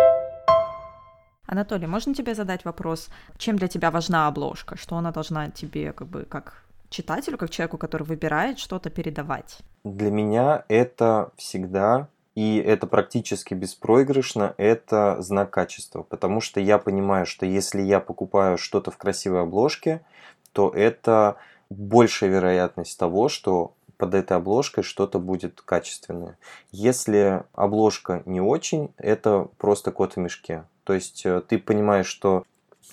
Анатолий, 1.47 1.87
можно 1.87 2.15
тебе 2.15 2.35
задать 2.35 2.65
вопрос, 2.65 3.09
чем 3.39 3.57
для 3.57 3.69
тебя 3.69 3.91
важна 3.91 4.27
обложка? 4.29 4.77
Что 4.77 4.97
она 4.97 5.13
должна 5.13 5.51
тебе, 5.51 5.93
как 5.93 6.09
бы, 6.09 6.25
как 6.25 6.65
читателю, 6.91 7.39
как 7.39 7.51
человеку, 7.51 7.79
который 7.79 8.05
выбирает 8.05 8.59
что-то 8.59 8.91
передавать? 8.91 9.59
Для 9.85 10.11
меня 10.11 10.65
это 10.69 11.31
всегда 11.37 12.09
и 12.35 12.59
это 12.59 12.87
практически 12.87 13.55
беспроигрышно, 13.55 14.55
это 14.59 15.17
знак 15.23 15.51
качества, 15.51 16.03
потому 16.03 16.41
что 16.41 16.61
я 16.61 16.79
понимаю, 16.79 17.25
что 17.25 17.47
если 17.47 17.81
я 17.81 17.99
покупаю 17.99 18.59
что-то 18.59 18.91
в 18.91 18.99
красивой 18.99 19.43
обложке, 19.43 20.05
то 20.53 20.71
это 20.71 21.37
большая 21.71 22.31
вероятность 22.31 22.99
того, 22.99 23.29
что 23.29 23.75
под 23.97 24.15
этой 24.15 24.37
обложкой 24.37 24.85
что-то 24.85 25.19
будет 25.19 25.61
качественное. 25.63 26.39
Если 26.71 27.45
обложка 27.55 28.23
не 28.27 28.41
очень, 28.41 28.93
это 28.99 29.49
просто 29.59 29.91
кот 29.91 30.15
в 30.15 30.17
мешке. 30.19 30.65
То 30.85 30.93
есть 30.93 31.25
э, 31.25 31.41
ты 31.41 31.59
понимаешь, 31.59 32.07
что 32.07 32.45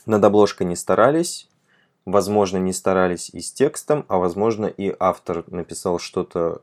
над 0.05 0.23
обложкой 0.23 0.67
не 0.67 0.75
старались, 0.75 1.49
возможно, 2.05 2.57
не 2.57 2.73
старались 2.73 3.29
и 3.29 3.41
с 3.41 3.51
текстом, 3.51 4.05
а 4.07 4.17
возможно 4.17 4.65
и 4.65 4.95
автор 4.99 5.43
написал 5.47 5.99
что-то 5.99 6.61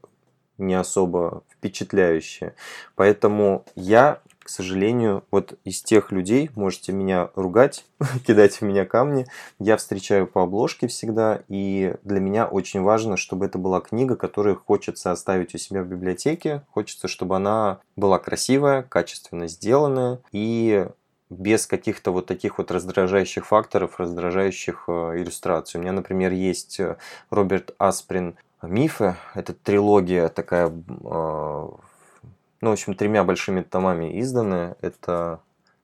не 0.59 0.75
особо 0.75 1.43
впечатляющее. 1.49 2.55
Поэтому 2.95 3.65
я 3.75 4.21
к 4.43 4.49
сожалению, 4.49 5.25
вот 5.31 5.59
из 5.65 5.83
тех 5.83 6.13
людей, 6.13 6.51
можете 6.55 6.93
меня 6.93 7.31
ругать, 7.35 7.85
кидать 8.27 8.57
в 8.57 8.63
меня 8.63 8.85
камни, 8.85 9.27
я 9.59 9.77
встречаю 9.77 10.27
по 10.27 10.43
обложке 10.43 10.89
всегда, 10.89 11.43
и 11.49 11.95
для 12.03 12.21
меня 12.21 12.47
очень 12.47 12.81
важно, 12.83 13.17
чтобы 13.17 13.47
это 13.47 13.59
была 13.59 13.81
книга, 13.81 14.17
которую 14.17 14.57
хочется 14.57 15.13
оставить 15.13 15.55
у 15.55 15.59
себя 15.59 15.83
в 15.83 15.87
библиотеке, 15.87 16.63
хочется, 16.71 17.07
чтобы 17.07 17.37
она 17.37 17.81
была 17.97 18.19
красивая, 18.19 18.83
качественно 18.83 19.47
сделанная 19.47 20.21
и 20.33 20.87
без 21.31 21.67
каких-то 21.67 22.11
вот 22.11 22.27
таких 22.27 22.59
вот 22.59 22.71
раздражающих 22.71 23.47
факторов, 23.47 24.01
раздражающих 24.01 24.85
э, 24.89 25.13
иллюстраций. 25.19 25.79
У 25.79 25.83
меня, 25.83 25.93
например, 25.93 26.33
есть 26.33 26.81
э, 26.81 26.97
Роберт 27.31 27.73
Асприн 27.79 28.37
«Мифы». 28.63 29.15
Это 29.35 29.55
трилогия 29.55 30.29
такая 30.29 30.69
э, 30.69 31.69
ну, 32.61 32.71
в 32.71 32.73
общем, 32.73 32.95
тремя 32.95 33.25
большими 33.25 33.63
томами 33.63 34.21
изданы. 34.21 34.77
Это 34.81 35.41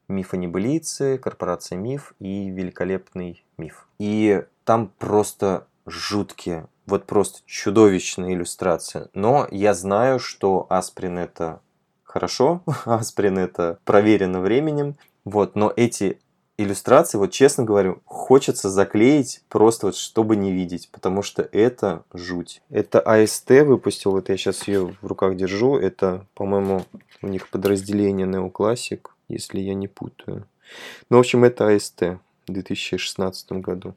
«Миф 0.09 0.35
о 0.35 0.37
небылице», 0.37 1.19
«Корпорация 1.19 1.79
миф» 1.79 2.15
и 2.21 2.51
«Великолепный 2.51 3.45
миф». 3.57 3.89
И 3.99 4.45
там 4.65 4.91
просто 4.99 5.67
жуткие, 5.87 6.67
вот 6.87 7.07
просто 7.07 7.41
чудовищные 7.47 8.35
иллюстрации. 8.35 9.09
Но 9.15 9.47
я 9.51 9.75
знаю, 9.75 10.19
что 10.19 10.67
Асприн 10.69 11.19
это 11.19 11.61
хорошо, 12.03 12.63
Асприн 12.85 13.39
это 13.39 13.79
проверено 13.85 14.41
временем. 14.41 14.97
Вот, 15.25 15.57
но 15.57 15.73
эти 15.75 16.21
иллюстрации, 16.59 17.19
вот 17.19 17.33
честно 17.33 17.65
говорю, 17.65 18.01
хочется 18.05 18.71
заклеить 18.71 19.43
просто 19.49 19.87
вот 19.87 19.97
чтобы 19.97 20.37
не 20.37 20.53
видеть, 20.53 20.89
потому 20.91 21.23
что 21.23 21.43
это 21.43 22.05
жуть. 22.13 22.63
Это 22.71 23.01
АСТ 23.01 23.51
выпустил, 23.51 24.13
вот 24.13 24.29
я 24.29 24.37
сейчас 24.37 24.67
ее 24.69 24.95
в 25.01 25.07
руках 25.07 25.37
держу, 25.37 25.77
это, 25.77 26.27
по-моему, 26.35 26.85
у 27.23 27.29
них 27.29 27.49
подразделение 27.49 28.27
Neoclassic, 28.27 29.01
если 29.29 29.61
я 29.61 29.75
не 29.75 29.89
путаю. 29.89 30.47
Ну, 31.11 31.19
в 31.19 31.21
общем, 31.21 31.45
это 31.45 31.69
АСТ 31.69 32.19
в 32.47 32.53
2016 32.53 33.53
году. 33.53 33.95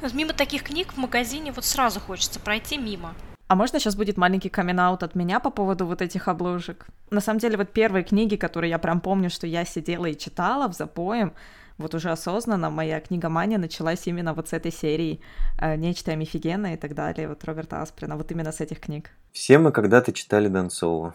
Вот 0.00 0.14
мимо 0.14 0.32
таких 0.32 0.62
книг 0.62 0.92
в 0.92 0.96
магазине 0.96 1.52
вот 1.52 1.64
сразу 1.64 2.00
хочется 2.00 2.38
пройти 2.38 2.78
мимо. 2.78 3.14
А 3.48 3.54
можно 3.54 3.78
сейчас 3.78 3.96
будет 3.96 4.16
маленький 4.16 4.48
камин 4.48 4.80
от 4.80 5.14
меня 5.14 5.38
по 5.38 5.50
поводу 5.50 5.84
вот 5.84 6.00
этих 6.00 6.28
обложек? 6.28 6.86
На 7.10 7.20
самом 7.20 7.38
деле, 7.38 7.58
вот 7.58 7.70
первые 7.70 8.02
книги, 8.02 8.36
которые 8.36 8.70
я 8.70 8.78
прям 8.78 9.00
помню, 9.00 9.28
что 9.28 9.46
я 9.46 9.66
сидела 9.66 10.06
и 10.06 10.16
читала 10.16 10.68
в 10.68 10.72
запоем, 10.74 11.34
вот 11.82 11.94
уже 11.94 12.10
осознанно 12.10 12.70
моя 12.70 13.00
книгомания 13.00 13.58
началась 13.58 14.06
именно 14.06 14.32
вот 14.32 14.48
с 14.48 14.52
этой 14.52 14.72
серии 14.72 15.20
э, 15.60 15.76
«Нечто 15.76 16.16
мифигена» 16.16 16.74
и 16.74 16.76
так 16.76 16.94
далее, 16.94 17.28
вот 17.28 17.44
Роберта 17.44 17.82
Асприна, 17.82 18.16
вот 18.16 18.30
именно 18.32 18.52
с 18.52 18.60
этих 18.60 18.80
книг. 18.80 19.10
Все 19.32 19.58
мы 19.58 19.72
когда-то 19.72 20.12
читали 20.12 20.48
Донцова, 20.48 21.14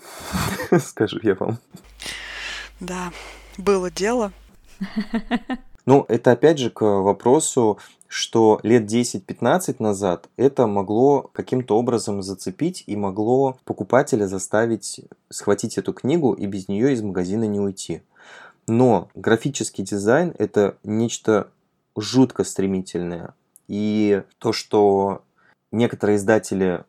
скажу 0.79 1.19
я 1.23 1.35
вам. 1.35 1.57
Да, 2.79 3.11
было 3.57 3.89
дело. 3.89 4.31
Ну, 5.85 6.05
это 6.09 6.31
опять 6.31 6.59
же 6.59 6.69
к 6.69 6.81
вопросу, 6.81 7.79
что 8.07 8.59
лет 8.63 8.91
10-15 8.91 9.77
назад 9.79 10.29
это 10.37 10.67
могло 10.67 11.29
каким-то 11.33 11.77
образом 11.77 12.21
зацепить 12.21 12.83
и 12.87 12.95
могло 12.95 13.57
покупателя 13.65 14.27
заставить 14.27 15.01
схватить 15.29 15.77
эту 15.77 15.93
книгу 15.93 16.33
и 16.33 16.45
без 16.45 16.67
нее 16.67 16.93
из 16.93 17.01
магазина 17.01 17.45
не 17.45 17.59
уйти. 17.59 18.01
Но 18.67 19.09
графический 19.15 19.83
дизайн– 19.83 20.33
это 20.37 20.77
нечто 20.83 21.49
жутко 21.95 22.43
стремительное. 22.43 23.33
И 23.67 24.23
то, 24.39 24.53
что 24.53 25.23
некоторые 25.71 26.17
издатели 26.17 26.83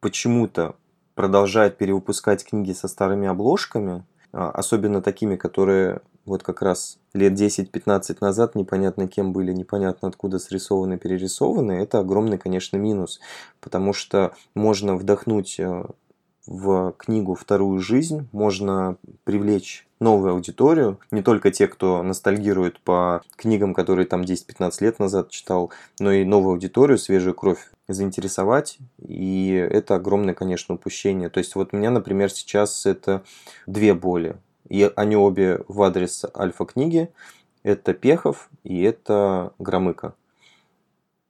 почему-то 0.00 0.76
продолжают 1.14 1.78
перевыпускать 1.78 2.44
книги 2.44 2.72
со 2.72 2.88
старыми 2.88 3.26
обложками, 3.26 4.04
а, 4.32 4.50
особенно 4.50 5.02
такими, 5.02 5.36
которые 5.36 6.00
вот 6.26 6.42
как 6.42 6.60
раз 6.60 6.98
лет 7.14 7.32
10-15 7.32 8.18
назад 8.20 8.54
непонятно 8.54 9.08
кем 9.08 9.32
были, 9.32 9.52
непонятно 9.52 10.08
откуда 10.08 10.38
срисованы, 10.38 10.98
перерисованы, 10.98 11.72
это 11.72 12.00
огромный, 12.00 12.36
конечно, 12.36 12.76
минус, 12.76 13.20
потому 13.60 13.92
что 13.92 14.34
можно 14.54 14.96
вдохнуть 14.96 15.58
э, 15.58 15.84
в 16.46 16.94
книгу 16.96 17.34
вторую 17.34 17.80
жизнь, 17.80 18.28
можно 18.32 18.96
привлечь 19.24 19.86
новую 19.98 20.32
аудиторию, 20.32 20.98
не 21.10 21.22
только 21.22 21.50
те, 21.50 21.66
кто 21.66 22.02
ностальгирует 22.02 22.80
по 22.80 23.22
книгам, 23.36 23.74
которые 23.74 24.06
там 24.06 24.22
10-15 24.22 24.72
лет 24.80 24.98
назад 24.98 25.30
читал, 25.30 25.70
но 25.98 26.12
и 26.12 26.24
новую 26.24 26.52
аудиторию, 26.52 26.98
свежую 26.98 27.34
кровь 27.34 27.70
заинтересовать, 27.88 28.78
и 28.98 29.52
это 29.52 29.94
огромное, 29.94 30.34
конечно, 30.34 30.74
упущение. 30.74 31.30
То 31.30 31.38
есть 31.38 31.54
вот 31.54 31.72
у 31.72 31.76
меня, 31.76 31.90
например, 31.90 32.30
сейчас 32.30 32.84
это 32.84 33.22
две 33.66 33.94
боли, 33.94 34.36
и 34.68 34.90
они 34.96 35.16
обе 35.16 35.60
в 35.68 35.82
адрес 35.82 36.24
альфа-книги, 36.34 37.10
это 37.62 37.94
Пехов 37.94 38.50
и 38.64 38.82
это 38.82 39.52
Громыка. 39.58 40.14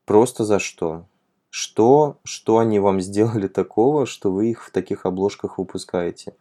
Просто 0.04 0.44
за 0.44 0.58
что? 0.58 1.04
Что, 1.50 2.18
что 2.24 2.58
они 2.58 2.78
вам 2.78 3.00
сделали 3.00 3.48
такого, 3.48 4.06
что 4.06 4.30
вы 4.30 4.50
их 4.50 4.64
в 4.64 4.70
таких 4.70 5.06
обложках 5.06 5.58
выпускаете? 5.58 6.34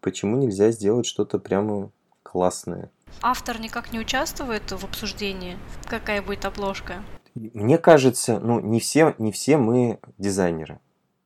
Почему 0.00 0.36
нельзя 0.36 0.70
сделать 0.72 1.06
что-то 1.06 1.38
прямо 1.38 1.90
классное? 2.22 2.90
Автор 3.20 3.60
никак 3.60 3.92
не 3.92 4.00
участвует 4.00 4.70
в 4.70 4.84
обсуждении, 4.84 5.56
какая 5.86 6.22
будет 6.22 6.44
обложка? 6.44 7.02
Мне 7.34 7.78
кажется, 7.78 8.38
ну 8.40 8.60
не 8.60 8.80
все, 8.80 9.14
не 9.18 9.32
все 9.32 9.56
мы 9.56 9.98
дизайнеры. 10.18 10.80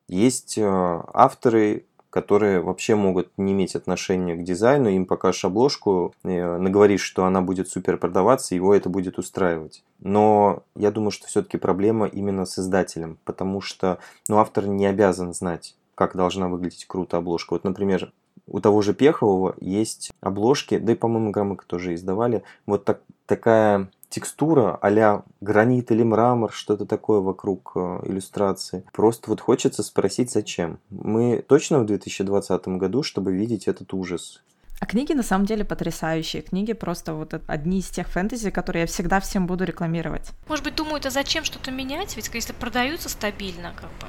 Есть 0.08 0.56
э, 0.56 0.64
авторы, 0.64 1.86
которые 2.16 2.62
вообще 2.62 2.94
могут 2.94 3.28
не 3.36 3.52
иметь 3.52 3.76
отношения 3.76 4.36
к 4.36 4.42
дизайну, 4.42 4.88
им 4.88 5.04
покажешь 5.04 5.44
обложку, 5.44 6.14
э, 6.24 6.56
наговоришь, 6.56 7.02
что 7.02 7.26
она 7.26 7.42
будет 7.42 7.68
супер 7.68 7.98
продаваться, 7.98 8.54
его 8.54 8.74
это 8.74 8.88
будет 8.88 9.18
устраивать. 9.18 9.84
Но 10.00 10.62
я 10.74 10.90
думаю, 10.90 11.10
что 11.10 11.26
все-таки 11.26 11.58
проблема 11.58 12.06
именно 12.06 12.46
с 12.46 12.58
издателем, 12.58 13.18
потому 13.26 13.60
что 13.60 13.98
ну, 14.30 14.38
автор 14.38 14.66
не 14.66 14.86
обязан 14.86 15.34
знать, 15.34 15.76
как 15.94 16.16
должна 16.16 16.48
выглядеть 16.48 16.86
круто 16.86 17.18
обложка. 17.18 17.52
Вот, 17.52 17.64
например, 17.64 18.10
у 18.46 18.60
того 18.60 18.80
же 18.80 18.94
Пехового 18.94 19.54
есть 19.60 20.10
обложки, 20.22 20.78
да 20.78 20.92
и, 20.92 20.96
по-моему, 20.96 21.32
Громыка 21.32 21.66
тоже 21.66 21.92
издавали, 21.92 22.44
вот 22.64 22.86
так, 22.86 23.02
такая 23.26 23.90
текстура 24.16 24.78
а 24.80 25.22
гранит 25.42 25.90
или 25.90 26.02
мрамор, 26.02 26.50
что-то 26.50 26.86
такое 26.86 27.20
вокруг 27.20 27.72
э, 27.74 28.00
иллюстрации. 28.06 28.82
Просто 28.92 29.28
вот 29.28 29.42
хочется 29.42 29.82
спросить, 29.82 30.30
зачем. 30.30 30.78
Мы 30.88 31.44
точно 31.46 31.80
в 31.80 31.84
2020 31.84 32.68
году, 32.68 33.02
чтобы 33.02 33.36
видеть 33.36 33.68
этот 33.68 33.92
ужас. 33.92 34.42
А 34.80 34.86
книги 34.86 35.12
на 35.12 35.22
самом 35.22 35.44
деле 35.44 35.66
потрясающие. 35.66 36.40
Книги 36.40 36.72
просто 36.72 37.12
вот 37.12 37.34
одни 37.46 37.80
из 37.80 37.90
тех 37.90 38.08
фэнтези, 38.08 38.50
которые 38.50 38.82
я 38.82 38.86
всегда 38.86 39.20
всем 39.20 39.46
буду 39.46 39.64
рекламировать. 39.64 40.30
Может 40.48 40.64
быть, 40.64 40.74
думают, 40.74 41.04
а 41.04 41.10
зачем 41.10 41.44
что-то 41.44 41.70
менять? 41.70 42.16
Ведь 42.16 42.30
если 42.32 42.54
продаются 42.54 43.10
стабильно, 43.10 43.74
как 43.76 43.90
бы, 44.00 44.06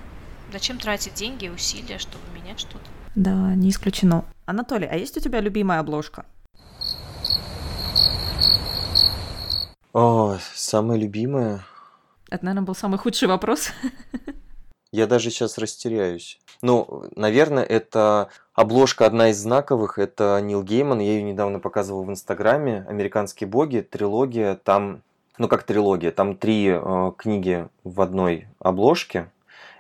зачем 0.53 0.77
тратить 0.77 1.15
деньги 1.15 1.45
и 1.45 1.49
усилия, 1.49 1.97
чтобы 1.97 2.23
менять 2.33 2.61
что-то? 2.61 2.85
Да, 3.15 3.55
не 3.55 3.71
исключено. 3.71 4.23
Анатолий, 4.45 4.87
а 4.87 4.95
есть 4.95 5.17
у 5.17 5.19
тебя 5.19 5.41
любимая 5.41 5.81
обложка? 5.81 6.25
О, 9.99 10.37
самая 10.53 10.99
любимая. 10.99 11.65
Это, 12.29 12.45
наверное, 12.45 12.67
был 12.67 12.75
самый 12.75 12.99
худший 12.99 13.27
вопрос. 13.27 13.71
Я 14.91 15.07
даже 15.07 15.31
сейчас 15.31 15.57
растеряюсь. 15.57 16.39
Ну, 16.61 17.05
наверное, 17.15 17.63
это 17.63 18.29
обложка 18.53 19.07
одна 19.07 19.29
из 19.29 19.39
знаковых. 19.39 19.97
Это 19.97 20.39
Нил 20.39 20.61
Гейман. 20.61 20.99
Я 20.99 21.13
ее 21.13 21.23
недавно 21.23 21.59
показывал 21.59 22.03
в 22.03 22.11
Инстаграме. 22.11 22.85
«Американские 22.87 23.49
боги», 23.49 23.79
трилогия. 23.79 24.53
Там, 24.53 25.01
ну 25.39 25.47
как 25.47 25.63
трилогия, 25.63 26.11
там 26.11 26.35
три 26.35 26.67
э, 26.67 27.11
книги 27.17 27.67
в 27.83 27.99
одной 27.99 28.45
обложке. 28.59 29.31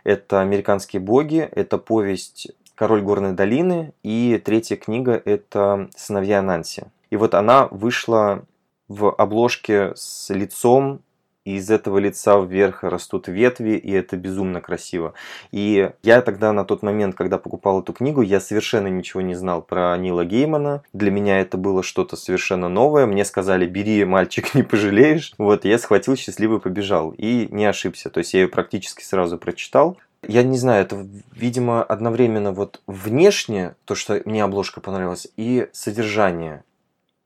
Это 0.03 0.41
«Американские 0.41 0.99
боги», 0.99 1.47
это 1.51 1.77
повесть 1.77 2.47
«Король 2.73 3.03
горной 3.03 3.33
долины» 3.33 3.93
и 4.01 4.41
третья 4.43 4.77
книга– 4.77 5.21
это 5.25 5.91
«Сыновья 5.95 6.41
Нанси». 6.41 6.85
И 7.11 7.17
вот 7.17 7.35
она 7.35 7.67
вышла 7.67 8.45
в 8.87 9.11
обложке 9.11 9.93
с 9.95 10.33
лицом, 10.33 11.01
и 11.47 11.55
из 11.55 11.71
этого 11.71 11.97
лица 11.97 12.37
вверх 12.41 12.83
растут 12.83 13.29
ветви, 13.29 13.77
и 13.77 13.89
это 13.91 14.17
безумно 14.17 14.59
красиво. 14.59 15.13
И 15.53 15.91
я 16.03 16.21
тогда 16.21 16.51
на 16.51 16.65
тот 16.65 16.83
момент, 16.83 17.15
когда 17.15 17.37
покупал 17.37 17.81
эту 17.81 17.93
книгу, 17.93 18.21
я 18.21 18.41
совершенно 18.41 18.87
ничего 18.87 19.21
не 19.21 19.33
знал 19.33 19.61
про 19.61 19.95
Нила 19.97 20.25
Геймана. 20.25 20.83
Для 20.91 21.09
меня 21.09 21.39
это 21.39 21.57
было 21.57 21.83
что-то 21.83 22.17
совершенно 22.17 22.67
новое. 22.67 23.05
Мне 23.05 23.23
сказали, 23.23 23.65
бери, 23.65 24.03
мальчик, 24.03 24.53
не 24.55 24.63
пожалеешь. 24.63 25.33
Вот, 25.37 25.63
я 25.63 25.79
схватил, 25.79 26.17
счастливый 26.17 26.59
побежал. 26.59 27.11
И 27.17 27.47
не 27.49 27.63
ошибся. 27.63 28.09
То 28.09 28.17
есть 28.17 28.33
я 28.33 28.41
ее 28.41 28.49
практически 28.49 29.05
сразу 29.05 29.37
прочитал. 29.37 29.97
Я 30.27 30.43
не 30.43 30.57
знаю, 30.57 30.81
это, 30.81 31.07
видимо, 31.33 31.81
одновременно 31.81 32.51
вот 32.51 32.81
внешне, 32.87 33.75
то, 33.85 33.95
что 33.95 34.21
мне 34.25 34.43
обложка 34.43 34.81
понравилась, 34.81 35.27
и 35.37 35.69
содержание. 35.71 36.65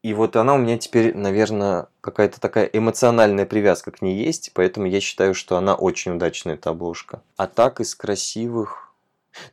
И 0.04 0.16
вот 0.16 0.36
она 0.36 0.56
у 0.56 0.58
меня 0.58 0.80
теперь, 0.80 1.16
наверное, 1.16 1.88
какая-то 2.02 2.42
такая 2.42 2.66
эмоциональная 2.66 3.46
привязка 3.46 3.92
к 3.92 4.02
ней 4.02 4.16
есть, 4.24 4.52
поэтому 4.54 4.88
я 4.88 5.00
считаю, 5.00 5.36
что 5.36 5.58
она 5.58 5.76
очень 5.76 6.14
удачная, 6.16 6.56
эта 6.56 6.72
обложка. 6.72 7.22
А 7.38 7.48
так 7.48 7.80
из 7.80 7.94
красивых... 7.94 8.92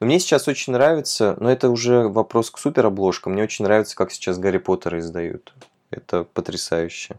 Но 0.00 0.06
мне 0.06 0.18
сейчас 0.18 0.48
очень 0.48 0.72
нравится, 0.72 1.36
но 1.38 1.50
это 1.50 1.70
уже 1.70 2.08
вопрос 2.08 2.50
к 2.50 2.58
супер 2.58 2.86
обложкам. 2.86 3.34
Мне 3.34 3.44
очень 3.44 3.64
нравится, 3.64 3.94
как 3.94 4.10
сейчас 4.10 4.38
Гарри 4.38 4.58
Поттера 4.58 4.98
издают. 4.98 5.54
Это 5.90 6.24
потрясающе. 6.24 7.16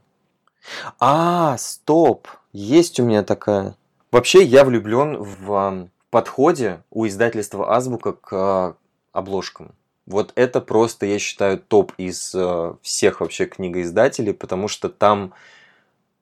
А, 0.99 1.57
стоп! 1.57 2.27
Есть 2.51 2.99
у 2.99 3.05
меня 3.05 3.23
такая. 3.23 3.75
Вообще, 4.11 4.43
я 4.43 4.65
влюблен 4.65 5.17
в 5.21 5.87
подходе 6.09 6.81
у 6.89 7.07
издательства 7.07 7.73
Азбука 7.73 8.13
к 8.13 8.75
обложкам. 9.13 9.73
Вот 10.09 10.33
это 10.35 10.59
просто, 10.59 11.05
я 11.05 11.19
считаю, 11.19 11.59
топ 11.59 11.93
из 11.97 12.33
э, 12.33 12.73
всех 12.81 13.21
вообще 13.21 13.45
книгоиздателей, 13.45 14.33
потому 14.33 14.67
что 14.67 14.89
там 14.89 15.33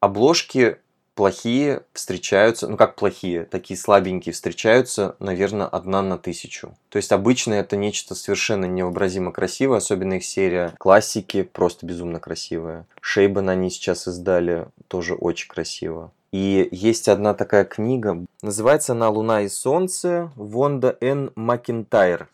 обложки 0.01 0.77
плохие 1.15 1.83
встречаются, 1.93 2.67
ну 2.67 2.75
как 2.75 2.95
плохие, 2.95 3.45
такие 3.45 3.77
слабенькие 3.77 4.33
встречаются, 4.33 5.15
наверное, 5.19 5.67
одна 5.67 6.01
на 6.01 6.17
тысячу. 6.17 6.75
То 6.89 6.97
есть 6.97 7.13
обычно 7.13 7.53
это 7.55 7.77
нечто 7.77 8.13
совершенно 8.13 8.65
невообразимо 8.65 9.31
красивое, 9.31 9.77
особенно 9.77 10.15
их 10.15 10.25
серия 10.25 10.73
классики, 10.77 11.43
просто 11.43 11.85
безумно 11.85 12.19
красивая. 12.19 12.85
Шейбан 12.99 13.49
они 13.49 13.69
сейчас 13.71 14.07
издали, 14.07 14.67
тоже 14.89 15.15
очень 15.15 15.47
красиво. 15.47 16.11
И 16.33 16.67
есть 16.71 17.07
одна 17.07 17.33
такая 17.33 17.63
книга, 17.63 18.25
называется 18.41 18.91
она 18.91 19.09
«Луна 19.09 19.43
и 19.43 19.47
солнце» 19.47 20.29
Вонда 20.35 20.97
Н. 20.99 21.31
Макентайр 21.35 22.27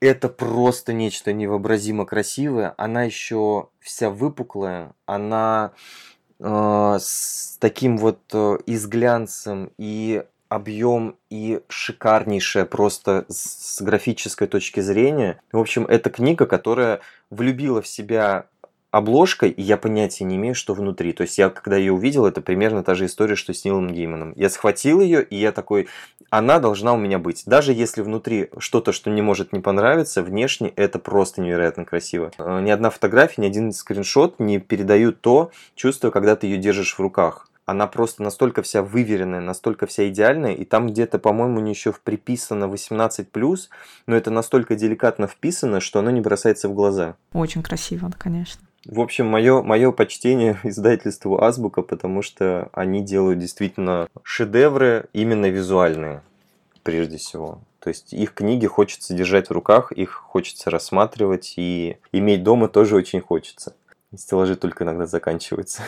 это 0.00 0.28
просто 0.28 0.92
нечто 0.92 1.32
невообразимо 1.32 2.06
красивое. 2.06 2.74
Она 2.76 3.04
еще 3.04 3.68
вся 3.80 4.10
выпуклая, 4.10 4.92
она 5.06 5.72
э, 6.40 6.96
с 7.00 7.56
таким 7.60 7.98
вот 7.98 8.20
э, 8.32 8.58
изглянцем 8.66 9.70
и 9.78 10.24
объем 10.48 11.16
и 11.30 11.60
шикарнейшая 11.68 12.64
просто 12.64 13.24
с 13.28 13.80
графической 13.82 14.46
точки 14.46 14.80
зрения. 14.80 15.40
В 15.52 15.58
общем, 15.58 15.84
это 15.86 16.10
книга, 16.10 16.46
которая 16.46 17.00
влюбила 17.30 17.82
в 17.82 17.88
себя 17.88 18.46
обложкой, 18.94 19.50
и 19.50 19.60
я 19.60 19.76
понятия 19.76 20.22
не 20.22 20.36
имею, 20.36 20.54
что 20.54 20.72
внутри. 20.72 21.12
То 21.12 21.22
есть 21.22 21.36
я, 21.36 21.50
когда 21.50 21.76
ее 21.76 21.92
увидел, 21.92 22.26
это 22.26 22.40
примерно 22.40 22.84
та 22.84 22.94
же 22.94 23.06
история, 23.06 23.34
что 23.34 23.52
с 23.52 23.64
Нилом 23.64 23.90
Гейманом. 23.90 24.32
Я 24.36 24.48
схватил 24.48 25.00
ее, 25.00 25.20
и 25.24 25.34
я 25.34 25.50
такой, 25.50 25.88
она 26.30 26.60
должна 26.60 26.92
у 26.92 26.96
меня 26.96 27.18
быть. 27.18 27.42
Даже 27.44 27.72
если 27.72 28.02
внутри 28.02 28.50
что-то, 28.58 28.92
что 28.92 29.10
не 29.10 29.20
может 29.20 29.52
не 29.52 29.58
понравиться, 29.58 30.22
внешне 30.22 30.72
это 30.76 31.00
просто 31.00 31.40
невероятно 31.40 31.84
красиво. 31.84 32.30
Э, 32.38 32.60
ни 32.60 32.70
одна 32.70 32.90
фотография, 32.90 33.42
ни 33.42 33.46
один 33.46 33.72
скриншот 33.72 34.38
не 34.38 34.60
передают 34.60 35.20
то 35.20 35.50
чувство, 35.74 36.10
когда 36.10 36.36
ты 36.36 36.46
ее 36.46 36.58
держишь 36.58 36.94
в 36.94 37.00
руках 37.00 37.48
она 37.66 37.86
просто 37.86 38.22
настолько 38.22 38.60
вся 38.60 38.82
выверенная, 38.82 39.40
настолько 39.40 39.86
вся 39.86 40.06
идеальная, 40.10 40.52
и 40.52 40.66
там 40.66 40.88
где-то, 40.88 41.18
по-моему, 41.18 41.66
еще 41.66 41.94
приписано 42.04 42.64
18+, 42.64 43.58
но 44.06 44.14
это 44.14 44.30
настолько 44.30 44.76
деликатно 44.76 45.26
вписано, 45.26 45.80
что 45.80 46.00
оно 46.00 46.10
не 46.10 46.20
бросается 46.20 46.68
в 46.68 46.74
глаза. 46.74 47.16
Очень 47.32 47.62
красиво, 47.62 48.12
конечно. 48.18 48.60
В 48.86 49.00
общем, 49.00 49.26
мое, 49.26 49.62
мое 49.62 49.92
почтение 49.92 50.58
издательству 50.64 51.42
Азбука, 51.42 51.82
потому 51.82 52.22
что 52.22 52.68
они 52.72 53.02
делают 53.02 53.38
действительно 53.38 54.08
шедевры 54.22 55.06
именно 55.12 55.46
визуальные, 55.46 56.22
прежде 56.82 57.16
всего. 57.16 57.60
То 57.80 57.88
есть 57.88 58.12
их 58.12 58.34
книги 58.34 58.66
хочется 58.66 59.14
держать 59.14 59.48
в 59.48 59.52
руках, 59.52 59.92
их 59.92 60.12
хочется 60.12 60.70
рассматривать, 60.70 61.54
и 61.56 61.98
иметь 62.12 62.42
дома 62.42 62.68
тоже 62.68 62.96
очень 62.96 63.20
хочется. 63.20 63.74
Стеллажи 64.16 64.56
только 64.56 64.84
иногда 64.84 65.06
заканчиваются. 65.06 65.82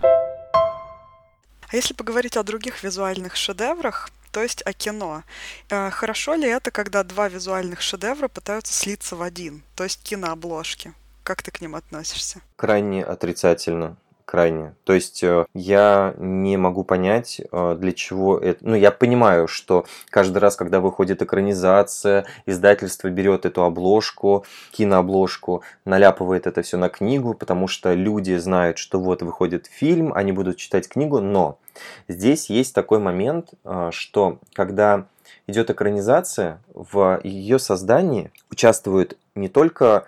А 0.00 1.76
если 1.76 1.92
поговорить 1.92 2.36
о 2.36 2.42
других 2.42 2.82
визуальных 2.82 3.36
шедеврах, 3.36 4.10
то 4.32 4.42
есть 4.42 4.62
о 4.64 4.72
кино. 4.72 5.22
Э, 5.68 5.90
хорошо 5.90 6.34
ли 6.34 6.48
это, 6.48 6.70
когда 6.70 7.02
два 7.02 7.28
визуальных 7.28 7.82
шедевра 7.82 8.28
пытаются 8.28 8.72
слиться 8.72 9.16
в 9.16 9.22
один, 9.22 9.62
то 9.74 9.84
есть 9.84 10.02
кинообложки? 10.02 10.94
Как 11.28 11.42
ты 11.42 11.50
к 11.50 11.60
ним 11.60 11.74
относишься? 11.74 12.40
Крайне 12.56 13.04
отрицательно 13.04 13.98
крайне. 14.24 14.74
То 14.84 14.92
есть 14.92 15.22
э, 15.22 15.46
я 15.54 16.14
не 16.18 16.58
могу 16.58 16.84
понять, 16.84 17.40
э, 17.40 17.76
для 17.78 17.92
чего 17.92 18.38
это... 18.38 18.58
Ну, 18.66 18.74
я 18.74 18.90
понимаю, 18.90 19.48
что 19.48 19.86
каждый 20.10 20.38
раз, 20.38 20.56
когда 20.56 20.80
выходит 20.80 21.22
экранизация, 21.22 22.26
издательство 22.44 23.08
берет 23.08 23.46
эту 23.46 23.62
обложку, 23.62 24.44
кинообложку, 24.70 25.62
наляпывает 25.86 26.46
это 26.46 26.60
все 26.60 26.76
на 26.76 26.90
книгу, 26.90 27.32
потому 27.32 27.68
что 27.68 27.94
люди 27.94 28.36
знают, 28.36 28.76
что 28.76 29.00
вот 29.00 29.22
выходит 29.22 29.66
фильм, 29.66 30.12
они 30.14 30.32
будут 30.32 30.58
читать 30.58 30.88
книгу, 30.88 31.20
но 31.20 31.58
здесь 32.06 32.50
есть 32.50 32.74
такой 32.74 32.98
момент, 32.98 33.50
э, 33.64 33.88
что 33.92 34.40
когда 34.52 35.06
идет 35.46 35.70
экранизация, 35.70 36.60
в 36.74 37.20
ее 37.24 37.58
создании 37.58 38.30
участвует 38.50 39.16
не 39.34 39.48
только 39.48 40.04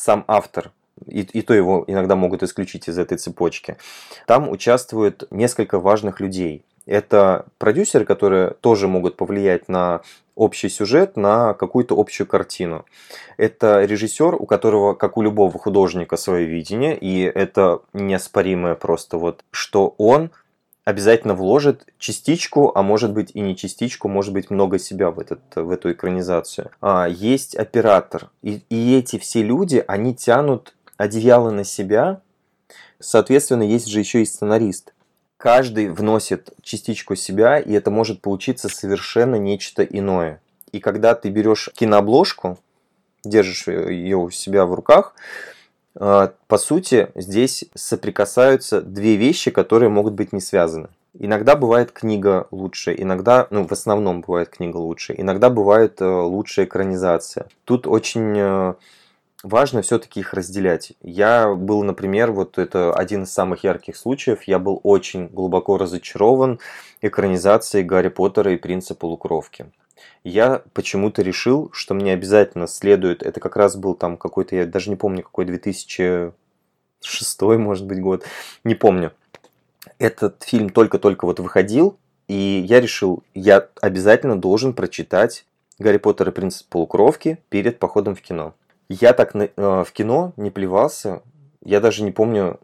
сам 0.00 0.24
автор, 0.28 0.72
и, 1.06 1.20
и 1.20 1.42
то 1.42 1.52
его 1.52 1.84
иногда 1.86 2.16
могут 2.16 2.42
исключить 2.42 2.88
из 2.88 2.98
этой 2.98 3.18
цепочки. 3.18 3.76
Там 4.26 4.48
участвуют 4.48 5.24
несколько 5.30 5.78
важных 5.78 6.20
людей. 6.20 6.64
Это 6.86 7.44
продюсеры, 7.58 8.06
которые 8.06 8.52
тоже 8.62 8.88
могут 8.88 9.16
повлиять 9.16 9.68
на 9.68 10.00
общий 10.34 10.70
сюжет, 10.70 11.18
на 11.18 11.52
какую-то 11.52 11.94
общую 11.98 12.26
картину. 12.26 12.86
Это 13.36 13.84
режиссер, 13.84 14.36
у 14.36 14.46
которого, 14.46 14.94
как 14.94 15.18
у 15.18 15.22
любого 15.22 15.58
художника, 15.58 16.16
свое 16.16 16.46
видение, 16.46 16.96
и 16.96 17.20
это 17.20 17.80
неоспоримое 17.92 18.76
просто 18.76 19.18
вот, 19.18 19.44
что 19.50 19.94
он 19.98 20.30
обязательно 20.84 21.34
вложит 21.34 21.86
частичку, 21.98 22.72
а 22.74 22.82
может 22.82 23.12
быть 23.12 23.30
и 23.34 23.40
не 23.40 23.56
частичку, 23.56 24.08
может 24.08 24.32
быть 24.32 24.50
много 24.50 24.78
себя 24.78 25.10
в, 25.10 25.18
этот, 25.18 25.40
в 25.54 25.70
эту 25.70 25.92
экранизацию. 25.92 26.70
А, 26.80 27.06
есть 27.08 27.54
оператор, 27.54 28.30
и, 28.42 28.62
и 28.70 28.96
эти 28.96 29.18
все 29.18 29.42
люди, 29.42 29.84
они 29.86 30.14
тянут 30.14 30.74
одеяло 30.96 31.50
на 31.50 31.64
себя, 31.64 32.20
соответственно, 32.98 33.62
есть 33.62 33.86
же 33.86 33.98
еще 34.00 34.22
и 34.22 34.26
сценарист. 34.26 34.92
Каждый 35.36 35.88
вносит 35.88 36.50
частичку 36.62 37.16
себя, 37.16 37.58
и 37.58 37.72
это 37.72 37.90
может 37.90 38.20
получиться 38.20 38.68
совершенно 38.68 39.36
нечто 39.36 39.82
иное. 39.82 40.42
И 40.72 40.80
когда 40.80 41.14
ты 41.14 41.30
берешь 41.30 41.70
кинообложку, 41.74 42.58
держишь 43.24 43.66
ее 43.66 44.18
у 44.18 44.30
себя 44.30 44.66
в 44.66 44.74
руках, 44.74 45.14
по 45.94 46.58
сути, 46.58 47.10
здесь 47.14 47.64
соприкасаются 47.74 48.80
две 48.80 49.16
вещи, 49.16 49.50
которые 49.50 49.88
могут 49.88 50.14
быть 50.14 50.32
не 50.32 50.40
связаны. 50.40 50.88
Иногда 51.18 51.56
бывает 51.56 51.90
книга 51.90 52.46
лучше, 52.52 52.94
иногда, 52.96 53.48
ну, 53.50 53.66
в 53.66 53.72
основном 53.72 54.20
бывает 54.20 54.48
книга 54.50 54.76
лучше, 54.76 55.12
иногда 55.16 55.50
бывает 55.50 56.00
э, 56.00 56.04
лучшая 56.04 56.66
экранизация. 56.66 57.48
Тут 57.64 57.88
очень 57.88 58.34
э, 58.38 58.74
важно 59.42 59.82
все-таки 59.82 60.20
их 60.20 60.34
разделять. 60.34 60.92
Я 61.02 61.52
был, 61.52 61.82
например, 61.82 62.30
вот 62.30 62.58
это 62.58 62.94
один 62.94 63.24
из 63.24 63.32
самых 63.32 63.64
ярких 63.64 63.96
случаев, 63.96 64.44
я 64.44 64.60
был 64.60 64.80
очень 64.84 65.26
глубоко 65.26 65.78
разочарован 65.78 66.60
экранизацией 67.00 67.84
Гарри 67.84 68.08
Поттера 68.08 68.52
и 68.52 68.56
Принца 68.56 68.94
Полукровки. 68.94 69.66
Я 70.24 70.62
почему-то 70.72 71.22
решил, 71.22 71.70
что 71.72 71.94
мне 71.94 72.12
обязательно 72.12 72.66
следует, 72.66 73.22
это 73.22 73.40
как 73.40 73.56
раз 73.56 73.76
был 73.76 73.94
там 73.94 74.16
какой-то, 74.16 74.56
я 74.56 74.66
даже 74.66 74.90
не 74.90 74.96
помню, 74.96 75.22
какой 75.22 75.44
2006, 75.46 77.40
может 77.42 77.86
быть, 77.86 78.00
год, 78.00 78.24
не 78.64 78.74
помню. 78.74 79.12
Этот 79.98 80.42
фильм 80.42 80.70
только-только 80.70 81.24
вот 81.24 81.40
выходил, 81.40 81.98
и 82.28 82.64
я 82.66 82.80
решил, 82.80 83.22
я 83.34 83.68
обязательно 83.80 84.40
должен 84.40 84.72
прочитать 84.74 85.44
Гарри 85.78 85.96
Поттер 85.96 86.28
и 86.28 86.32
Принц 86.32 86.62
Полукровки 86.62 87.38
перед 87.48 87.78
походом 87.78 88.14
в 88.14 88.20
кино. 88.20 88.54
Я 88.88 89.12
так 89.14 89.34
на, 89.34 89.44
э, 89.44 89.50
в 89.56 89.90
кино 89.92 90.32
не 90.36 90.50
плевался. 90.50 91.22
Я 91.64 91.80
даже 91.80 92.02
не 92.02 92.10
помню, 92.10 92.60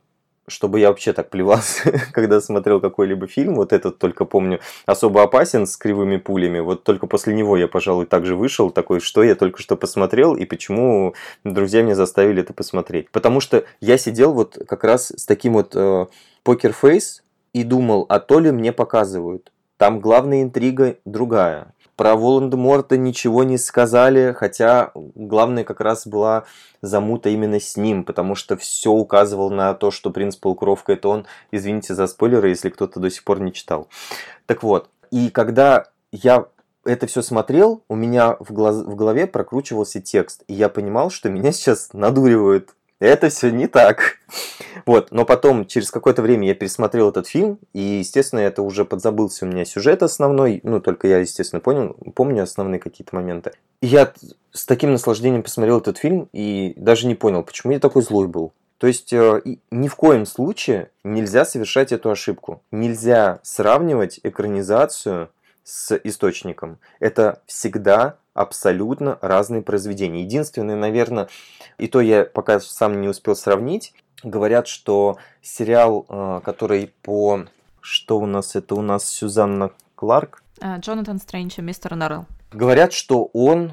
чтобы 0.48 0.80
я 0.80 0.88
вообще 0.88 1.12
так 1.12 1.30
плевался, 1.30 1.92
когда 2.12 2.40
смотрел 2.40 2.80
какой-либо 2.80 3.26
фильм. 3.26 3.56
Вот 3.56 3.72
этот 3.72 3.98
только 3.98 4.24
помню 4.24 4.60
особо 4.84 5.22
опасен 5.22 5.66
с 5.66 5.76
кривыми 5.76 6.16
пулями. 6.16 6.60
Вот 6.60 6.84
только 6.84 7.06
после 7.06 7.34
него 7.34 7.56
я, 7.56 7.68
пожалуй, 7.68 8.06
также 8.06 8.36
вышел 8.36 8.70
такой, 8.70 9.00
что 9.00 9.22
я 9.22 9.34
только 9.34 9.60
что 9.60 9.76
посмотрел 9.76 10.36
и 10.36 10.44
почему 10.44 11.14
друзья 11.44 11.82
меня 11.82 11.94
заставили 11.94 12.42
это 12.42 12.52
посмотреть. 12.52 13.10
Потому 13.10 13.40
что 13.40 13.64
я 13.80 13.98
сидел 13.98 14.32
вот 14.32 14.58
как 14.68 14.84
раз 14.84 15.12
с 15.16 15.26
таким 15.26 15.54
вот 15.54 15.74
э, 15.74 16.06
покерфейс 16.42 17.22
и 17.52 17.64
думал, 17.64 18.06
а 18.08 18.20
то 18.20 18.38
ли 18.38 18.50
мне 18.50 18.72
показывают. 18.72 19.52
Там 19.78 20.00
главная 20.00 20.42
интрига 20.42 20.96
другая. 21.04 21.74
Про 21.96 22.14
Волан-де-Морта 22.14 22.98
ничего 22.98 23.42
не 23.42 23.56
сказали, 23.56 24.34
хотя 24.36 24.92
главное 24.94 25.64
как 25.64 25.80
раз 25.80 26.06
была 26.06 26.44
замута 26.82 27.30
именно 27.30 27.58
с 27.58 27.76
ним, 27.76 28.04
потому 28.04 28.34
что 28.34 28.56
все 28.58 28.92
указывало 28.92 29.48
на 29.48 29.72
то, 29.72 29.90
что 29.90 30.10
принц 30.10 30.36
Полукровка 30.36 30.92
это 30.92 31.08
он. 31.08 31.26
Извините 31.50 31.94
за 31.94 32.06
спойлеры, 32.06 32.50
если 32.50 32.68
кто-то 32.68 33.00
до 33.00 33.10
сих 33.10 33.24
пор 33.24 33.40
не 33.40 33.52
читал. 33.52 33.88
Так 34.44 34.62
вот, 34.62 34.90
и 35.10 35.30
когда 35.30 35.86
я 36.12 36.46
это 36.84 37.06
все 37.06 37.22
смотрел, 37.22 37.82
у 37.88 37.96
меня 37.96 38.36
в, 38.40 38.52
глаз, 38.52 38.76
в 38.76 38.94
голове 38.94 39.26
прокручивался 39.26 40.00
текст, 40.00 40.44
и 40.48 40.54
я 40.54 40.68
понимал, 40.68 41.10
что 41.10 41.28
меня 41.28 41.50
сейчас 41.50 41.92
надуривают 41.92 42.75
это 43.00 43.28
все 43.28 43.50
не 43.50 43.66
так. 43.66 44.18
Вот, 44.84 45.10
но 45.10 45.24
потом, 45.24 45.66
через 45.66 45.90
какое-то 45.90 46.22
время 46.22 46.46
я 46.48 46.54
пересмотрел 46.54 47.10
этот 47.10 47.26
фильм, 47.26 47.58
и, 47.72 47.80
естественно, 47.80 48.40
это 48.40 48.62
уже 48.62 48.84
подзабылся 48.84 49.44
у 49.44 49.48
меня 49.48 49.64
сюжет 49.64 50.02
основной, 50.02 50.60
ну, 50.62 50.80
только 50.80 51.08
я, 51.08 51.18
естественно, 51.18 51.60
понял, 51.60 51.96
помню 52.14 52.42
основные 52.42 52.78
какие-то 52.78 53.14
моменты. 53.16 53.52
И 53.82 53.88
я 53.88 54.12
с 54.52 54.64
таким 54.64 54.92
наслаждением 54.92 55.42
посмотрел 55.42 55.78
этот 55.78 55.98
фильм, 55.98 56.28
и 56.32 56.74
даже 56.76 57.06
не 57.06 57.14
понял, 57.14 57.42
почему 57.42 57.72
я 57.72 57.80
такой 57.80 58.02
злой 58.02 58.28
был. 58.28 58.52
То 58.78 58.86
есть 58.86 59.12
э, 59.12 59.42
ни 59.70 59.88
в 59.88 59.96
коем 59.96 60.26
случае 60.26 60.90
нельзя 61.02 61.44
совершать 61.44 61.92
эту 61.92 62.10
ошибку. 62.10 62.62
Нельзя 62.70 63.40
сравнивать 63.42 64.20
экранизацию 64.22 65.30
с 65.66 65.98
источником. 66.04 66.78
Это 67.00 67.42
всегда 67.46 68.18
абсолютно 68.34 69.18
разные 69.20 69.62
произведения. 69.62 70.22
Единственное, 70.22 70.76
наверное, 70.76 71.28
и 71.76 71.88
то 71.88 72.00
я 72.00 72.24
пока 72.24 72.60
сам 72.60 73.00
не 73.00 73.08
успел 73.08 73.34
сравнить, 73.34 73.92
говорят, 74.22 74.68
что 74.68 75.18
сериал, 75.42 76.06
э, 76.08 76.40
который 76.44 76.94
по... 77.02 77.46
Что 77.80 78.18
у 78.18 78.26
нас? 78.26 78.54
Это 78.54 78.76
у 78.76 78.80
нас 78.80 79.06
Сюзанна 79.06 79.72
Кларк. 79.96 80.42
Э, 80.60 80.78
Джонатан 80.78 81.18
Стрэнч 81.18 81.58
и 81.58 81.62
мистер 81.62 81.96
Норрелл. 81.96 82.26
Говорят, 82.52 82.92
что 82.92 83.24
он 83.32 83.72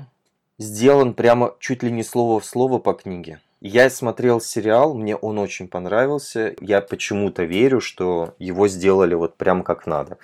сделан 0.58 1.14
прямо 1.14 1.54
чуть 1.60 1.84
ли 1.84 1.92
не 1.92 2.04
слово 2.04 2.40
в 2.40 2.46
слово 2.46 2.80
по 2.80 2.94
книге. 2.94 3.40
Я 3.62 3.90
смотрел 3.90 4.42
сериал, 4.42 4.94
мне 4.94 5.16
он 5.16 5.38
очень 5.38 5.68
понравился. 5.68 6.56
Я 6.60 6.82
почему-то 6.82 7.44
верю, 7.44 7.82
что 7.82 8.34
его 8.40 8.68
сделали 8.68 9.14
вот 9.14 9.38
прям 9.38 9.64
как 9.64 9.88
надо. 9.88 10.18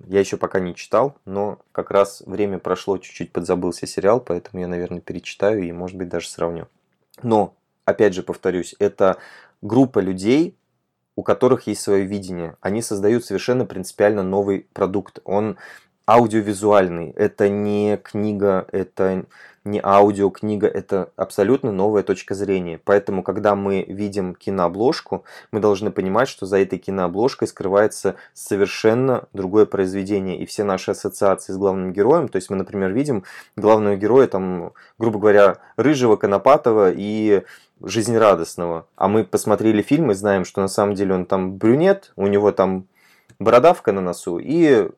Я 0.00 0.20
еще 0.20 0.36
пока 0.36 0.60
не 0.60 0.74
читал, 0.74 1.16
но 1.24 1.60
как 1.72 1.90
раз 1.90 2.22
время 2.26 2.58
прошло, 2.58 2.98
чуть-чуть 2.98 3.32
подзабылся 3.32 3.86
сериал, 3.86 4.20
поэтому 4.20 4.60
я, 4.60 4.68
наверное, 4.68 5.00
перечитаю 5.00 5.62
и, 5.62 5.72
может 5.72 5.96
быть, 5.96 6.08
даже 6.08 6.28
сравню. 6.28 6.68
Но, 7.22 7.54
опять 7.84 8.14
же, 8.14 8.22
повторюсь, 8.22 8.74
это 8.78 9.18
группа 9.62 10.00
людей, 10.00 10.56
у 11.16 11.22
которых 11.22 11.66
есть 11.68 11.80
свое 11.80 12.04
видение. 12.04 12.56
Они 12.60 12.82
создают 12.82 13.24
совершенно 13.24 13.64
принципиально 13.64 14.22
новый 14.22 14.66
продукт. 14.72 15.20
Он 15.24 15.56
аудиовизуальный. 16.06 17.10
Это 17.10 17.48
не 17.48 17.96
книга, 17.98 18.66
это 18.72 19.24
не 19.64 19.80
аудиокнига, 19.82 20.66
это 20.66 21.10
абсолютно 21.16 21.72
новая 21.72 22.02
точка 22.02 22.34
зрения. 22.34 22.78
Поэтому, 22.84 23.22
когда 23.22 23.54
мы 23.54 23.82
видим 23.82 24.34
кинообложку, 24.34 25.24
мы 25.52 25.60
должны 25.60 25.90
понимать, 25.90 26.28
что 26.28 26.44
за 26.44 26.58
этой 26.58 26.78
кинообложкой 26.78 27.48
скрывается 27.48 28.16
совершенно 28.34 29.26
другое 29.32 29.64
произведение. 29.64 30.38
И 30.38 30.46
все 30.46 30.64
наши 30.64 30.90
ассоциации 30.90 31.52
с 31.52 31.56
главным 31.56 31.92
героем, 31.92 32.28
то 32.28 32.36
есть 32.36 32.50
мы, 32.50 32.56
например, 32.56 32.92
видим 32.92 33.24
главного 33.56 33.96
героя, 33.96 34.26
там, 34.26 34.72
грубо 34.98 35.18
говоря, 35.18 35.56
рыжего, 35.76 36.16
конопатого 36.16 36.92
и 36.94 37.42
жизнерадостного. 37.80 38.86
А 38.96 39.08
мы 39.08 39.24
посмотрели 39.24 39.80
фильм 39.80 40.10
и 40.10 40.14
знаем, 40.14 40.44
что 40.44 40.60
на 40.60 40.68
самом 40.68 40.94
деле 40.94 41.14
он 41.14 41.24
там 41.24 41.56
брюнет, 41.56 42.12
у 42.16 42.26
него 42.26 42.52
там 42.52 42.86
бородавка 43.38 43.92
на 43.92 44.02
носу 44.02 44.38
и 44.38 44.90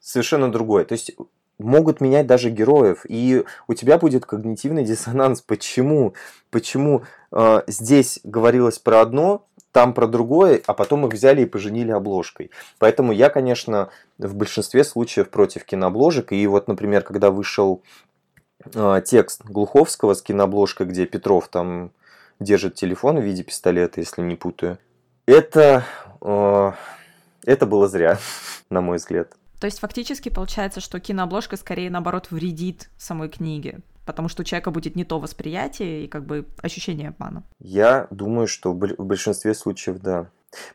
совершенно 0.00 0.52
другое. 0.52 0.84
То 0.84 0.92
есть 0.92 1.16
могут 1.64 2.00
менять 2.00 2.26
даже 2.26 2.50
героев, 2.50 3.04
и 3.08 3.44
у 3.66 3.74
тебя 3.74 3.98
будет 3.98 4.26
когнитивный 4.26 4.84
диссонанс. 4.84 5.40
Почему? 5.40 6.14
Почему 6.50 7.02
э, 7.32 7.62
здесь 7.66 8.20
говорилось 8.22 8.78
про 8.78 9.00
одно, 9.00 9.46
там 9.72 9.92
про 9.92 10.06
другое, 10.06 10.62
а 10.66 10.72
потом 10.72 11.04
их 11.06 11.14
взяли 11.14 11.42
и 11.42 11.46
поженили 11.46 11.90
обложкой. 11.90 12.52
Поэтому 12.78 13.10
я, 13.10 13.28
конечно, 13.28 13.90
в 14.18 14.36
большинстве 14.36 14.84
случаев 14.84 15.30
против 15.30 15.64
кинообложек. 15.64 16.30
И 16.30 16.46
вот, 16.46 16.68
например, 16.68 17.02
когда 17.02 17.32
вышел 17.32 17.82
э, 18.72 19.02
текст 19.04 19.44
Глуховского 19.44 20.14
с 20.14 20.22
кинообложкой, 20.22 20.86
где 20.86 21.06
Петров 21.06 21.48
там 21.48 21.90
держит 22.38 22.76
телефон 22.76 23.18
в 23.18 23.24
виде 23.24 23.42
пистолета, 23.42 24.00
если 24.00 24.22
не 24.22 24.36
путаю, 24.36 24.78
это, 25.26 25.84
э, 26.20 26.72
это 27.44 27.66
было 27.66 27.88
зря, 27.88 28.18
на 28.70 28.80
мой 28.80 28.98
взгляд. 28.98 29.32
То 29.64 29.66
есть 29.66 29.78
фактически 29.78 30.28
получается, 30.28 30.80
что 30.82 31.00
кинообложка 31.00 31.56
скорее 31.56 31.88
наоборот 31.88 32.30
вредит 32.30 32.90
самой 32.98 33.30
книге. 33.30 33.80
потому 34.04 34.28
что 34.28 34.42
у 34.42 34.44
человека 34.44 34.70
будет 34.70 34.94
не 34.94 35.04
то 35.04 35.18
восприятие 35.18 36.04
и 36.04 36.06
как 36.06 36.26
бы 36.26 36.46
ощущение 36.60 37.08
обмана. 37.08 37.44
Я 37.60 38.06
думаю, 38.10 38.46
что 38.46 38.74
в 38.74 39.06
большинстве 39.06 39.54
случаев 39.54 40.00
да. 40.00 40.26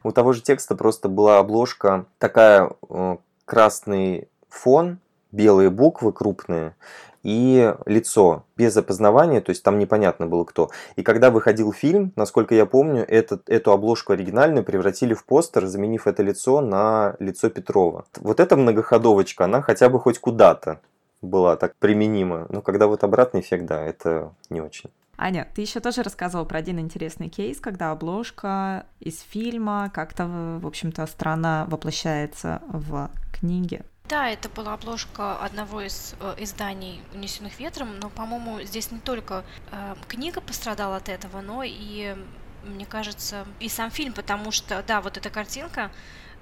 У 0.01 0.11
того 0.11 0.33
же 0.33 0.41
текста 0.41 0.75
просто 0.75 1.07
была 1.07 1.37
обложка 1.37 2.07
такая 2.17 2.71
э, 2.89 3.17
красный 3.45 4.27
фон, 4.49 4.97
белые 5.31 5.69
буквы 5.69 6.11
крупные, 6.11 6.75
и 7.23 7.73
лицо 7.85 8.45
без 8.55 8.75
опознавания, 8.77 9.41
то 9.41 9.49
есть 9.49 9.63
там 9.63 9.79
непонятно 9.79 10.25
было 10.25 10.43
кто. 10.43 10.69
И 10.95 11.03
когда 11.03 11.31
выходил 11.31 11.73
фильм, 11.73 12.11
насколько 12.15 12.55
я 12.55 12.65
помню, 12.65 13.05
этот, 13.07 13.49
эту 13.49 13.71
обложку 13.71 14.13
оригинальную 14.13 14.63
превратили 14.63 15.13
в 15.13 15.25
постер, 15.25 15.65
заменив 15.65 16.07
это 16.07 16.23
лицо 16.23 16.61
на 16.61 17.15
лицо 17.19 17.49
Петрова. 17.49 18.05
Вот 18.17 18.39
эта 18.39 18.55
многоходовочка, 18.55 19.45
она 19.45 19.61
хотя 19.61 19.89
бы 19.89 19.99
хоть 19.99 20.19
куда-то 20.19 20.79
была 21.21 21.55
так 21.57 21.75
применима. 21.75 22.47
Но 22.49 22.61
когда 22.61 22.87
вот 22.87 23.03
обратный 23.03 23.41
эффект, 23.41 23.65
да, 23.65 23.83
это 23.83 24.33
не 24.49 24.61
очень. 24.61 24.89
Аня, 25.17 25.49
ты 25.53 25.61
еще 25.61 25.81
тоже 25.81 26.01
рассказывал 26.01 26.45
про 26.45 26.59
один 26.59 26.79
интересный 26.79 27.27
кейс, 27.27 27.59
когда 27.59 27.91
обложка 27.91 28.85
из 29.01 29.19
фильма 29.19 29.91
как-то, 29.93 30.25
в 30.61 30.65
общем-то, 30.65 31.05
странно 31.07 31.65
воплощается 31.67 32.61
в 32.69 33.11
книге. 33.33 33.83
Да, 34.09 34.27
это 34.27 34.49
была 34.49 34.73
обложка 34.73 35.37
одного 35.37 35.81
из 35.81 36.15
э, 36.19 36.33
изданий 36.39 36.99
«Унесенных 37.13 37.59
ветром», 37.59 37.99
но, 37.99 38.09
по-моему, 38.09 38.59
здесь 38.63 38.89
не 38.89 38.97
только 38.97 39.45
э, 39.71 39.95
книга 40.07 40.41
пострадала 40.41 40.95
от 40.95 41.09
этого, 41.09 41.41
но 41.41 41.61
и, 41.63 42.15
мне 42.63 42.87
кажется, 42.87 43.45
и 43.59 43.69
сам 43.69 43.91
фильм, 43.91 44.13
потому 44.13 44.49
что, 44.49 44.81
да, 44.81 45.01
вот 45.01 45.17
эта 45.17 45.29
картинка, 45.29 45.91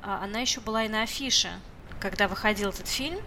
э, 0.01 0.05
она 0.05 0.39
еще 0.39 0.61
была 0.61 0.85
и 0.85 0.87
на 0.87 1.01
афише, 1.01 1.59
когда 1.99 2.29
выходил 2.29 2.69
этот 2.69 2.87
фильм, 2.87 3.19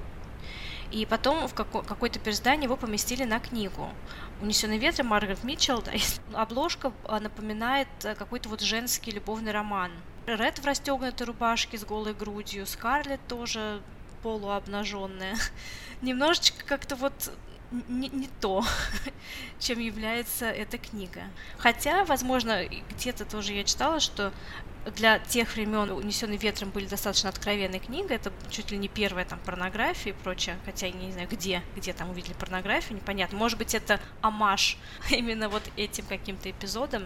и 0.90 1.05
потом 1.05 1.46
в 1.46 1.53
како- 1.53 1.83
какое-то 1.83 2.18
переиздание 2.18 2.64
его 2.64 2.79
поместили 2.79 3.24
на 3.24 3.40
книгу. 3.40 3.90
«Унесенный 4.40 4.79
ветром» 4.79 5.09
Маргарет 5.09 5.44
Митчелл, 5.44 5.83
да, 5.83 5.92
обложка 6.40 6.94
а, 7.05 7.20
напоминает 7.20 7.88
э, 8.05 8.14
какой-то 8.14 8.48
вот 8.48 8.62
женский 8.62 9.11
любовный 9.11 9.53
роман. 9.53 9.92
Ред 10.26 10.61
в 10.61 10.64
расстегнутой 10.64 11.26
рубашке 11.26 11.76
с 11.76 11.85
голой 11.85 12.14
грудью, 12.14 12.66
Скарлетт 12.66 13.20
тоже 13.29 13.83
полуобнаженная. 14.22 15.37
Немножечко 16.02 16.64
как-то 16.64 16.96
вот 16.96 17.33
не, 17.88 18.09
не 18.09 18.28
то, 18.40 18.64
чем 19.59 19.78
является 19.78 20.46
эта 20.46 20.78
книга. 20.78 21.22
Хотя, 21.59 22.04
возможно, 22.04 22.64
где-то 22.90 23.24
тоже 23.24 23.52
я 23.52 23.64
читала, 23.64 24.00
что 24.00 24.33
для 24.96 25.18
тех 25.18 25.54
времен 25.54 25.90
«Унесенный 25.90 26.37
ветром» 26.37 26.70
были 26.70 26.87
достаточно 26.87 27.28
откровенной 27.28 27.78
книгой, 27.78 28.16
это 28.16 28.33
чуть 28.50 28.70
ли 28.70 28.78
не 28.78 28.88
первая 28.88 29.24
там 29.24 29.38
порнография 29.40 30.12
и 30.12 30.16
прочее, 30.16 30.56
хотя 30.64 30.87
я 30.87 30.92
не 30.92 31.12
знаю, 31.12 31.28
где, 31.28 31.62
где 31.76 31.92
там 31.92 32.11
увидели 32.11 32.33
порнографию, 32.33 32.96
непонятно. 32.96 33.37
Может 33.37 33.59
быть, 33.59 33.74
это 33.74 34.00
амаш 34.22 34.78
именно 35.11 35.48
вот 35.48 35.62
этим 35.76 36.06
каким-то 36.06 36.50
эпизодом 36.50 37.04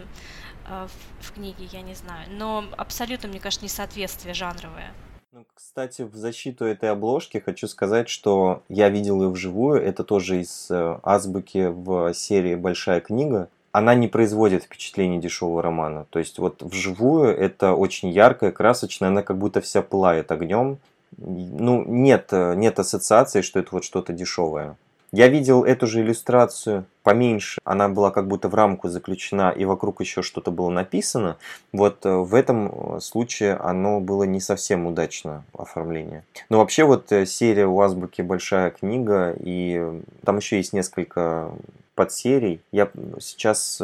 э, 0.67 0.87
в, 1.19 1.27
в 1.27 1.33
книге, 1.33 1.65
я 1.71 1.81
не 1.81 1.95
знаю. 1.95 2.27
Но 2.31 2.65
абсолютно, 2.77 3.27
мне 3.27 3.39
кажется, 3.39 3.65
несоответствие 3.65 4.33
жанровое. 4.33 4.93
Ну, 5.35 5.43
кстати, 5.53 6.03
в 6.03 6.15
защиту 6.15 6.63
этой 6.63 6.89
обложки 6.89 7.39
хочу 7.39 7.67
сказать, 7.67 8.07
что 8.07 8.63
я 8.69 8.87
видел 8.87 9.21
ее 9.21 9.29
вживую. 9.29 9.81
Это 9.81 10.05
тоже 10.05 10.39
из 10.39 10.71
э, 10.71 10.97
азбуки 11.03 11.67
в 11.67 12.13
серии 12.13 12.55
«Большая 12.55 13.01
книга». 13.01 13.49
Она 13.73 13.95
не 13.95 14.07
производит 14.07 14.63
впечатление 14.63 15.19
дешевого 15.19 15.61
романа. 15.61 16.05
То 16.09 16.19
есть 16.19 16.39
вот 16.39 16.63
вживую 16.63 17.35
это 17.35 17.73
очень 17.73 18.11
яркая, 18.11 18.53
красочная, 18.53 19.09
она 19.09 19.23
как 19.23 19.37
будто 19.37 19.59
вся 19.59 19.81
пылает 19.81 20.31
огнем. 20.31 20.77
Ну, 21.17 21.83
нет, 21.85 22.29
э, 22.31 22.55
нет 22.55 22.79
ассоциации, 22.79 23.41
что 23.41 23.59
это 23.59 23.71
вот 23.73 23.83
что-то 23.83 24.13
дешевое. 24.13 24.77
Я 25.15 25.29
видел 25.29 25.63
эту 25.63 25.87
же 25.87 26.01
иллюстрацию 26.01 26.83
поменьше, 27.01 27.61
она 27.63 27.87
была 27.87 28.11
как 28.11 28.27
будто 28.27 28.49
в 28.49 28.53
рамку 28.53 28.89
заключена 28.89 29.49
и 29.49 29.63
вокруг 29.63 30.01
еще 30.01 30.21
что-то 30.21 30.51
было 30.51 30.69
написано. 30.69 31.37
Вот 31.71 32.05
э, 32.05 32.13
в 32.13 32.35
этом 32.35 32.97
э, 32.97 32.99
случае 32.99 33.53
оно 33.53 34.01
было 34.01 34.23
не 34.23 34.41
совсем 34.41 34.85
удачно 34.85 35.45
оформление. 35.57 36.25
Но 36.49 36.57
вообще 36.57 36.83
вот 36.83 37.13
э, 37.13 37.25
серия 37.25 37.65
у 37.65 37.79
Азбуки 37.79 38.23
большая 38.23 38.71
книга 38.71 39.33
и 39.39 40.01
там 40.25 40.35
еще 40.35 40.57
есть 40.57 40.73
несколько 40.73 41.49
подсерий. 41.95 42.59
Я 42.73 42.89
сейчас 43.21 43.81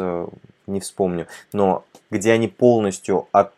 не 0.66 0.80
вспомню, 0.80 1.28
но 1.54 1.86
где 2.10 2.32
они 2.32 2.48
полностью 2.48 3.26
от 3.32 3.54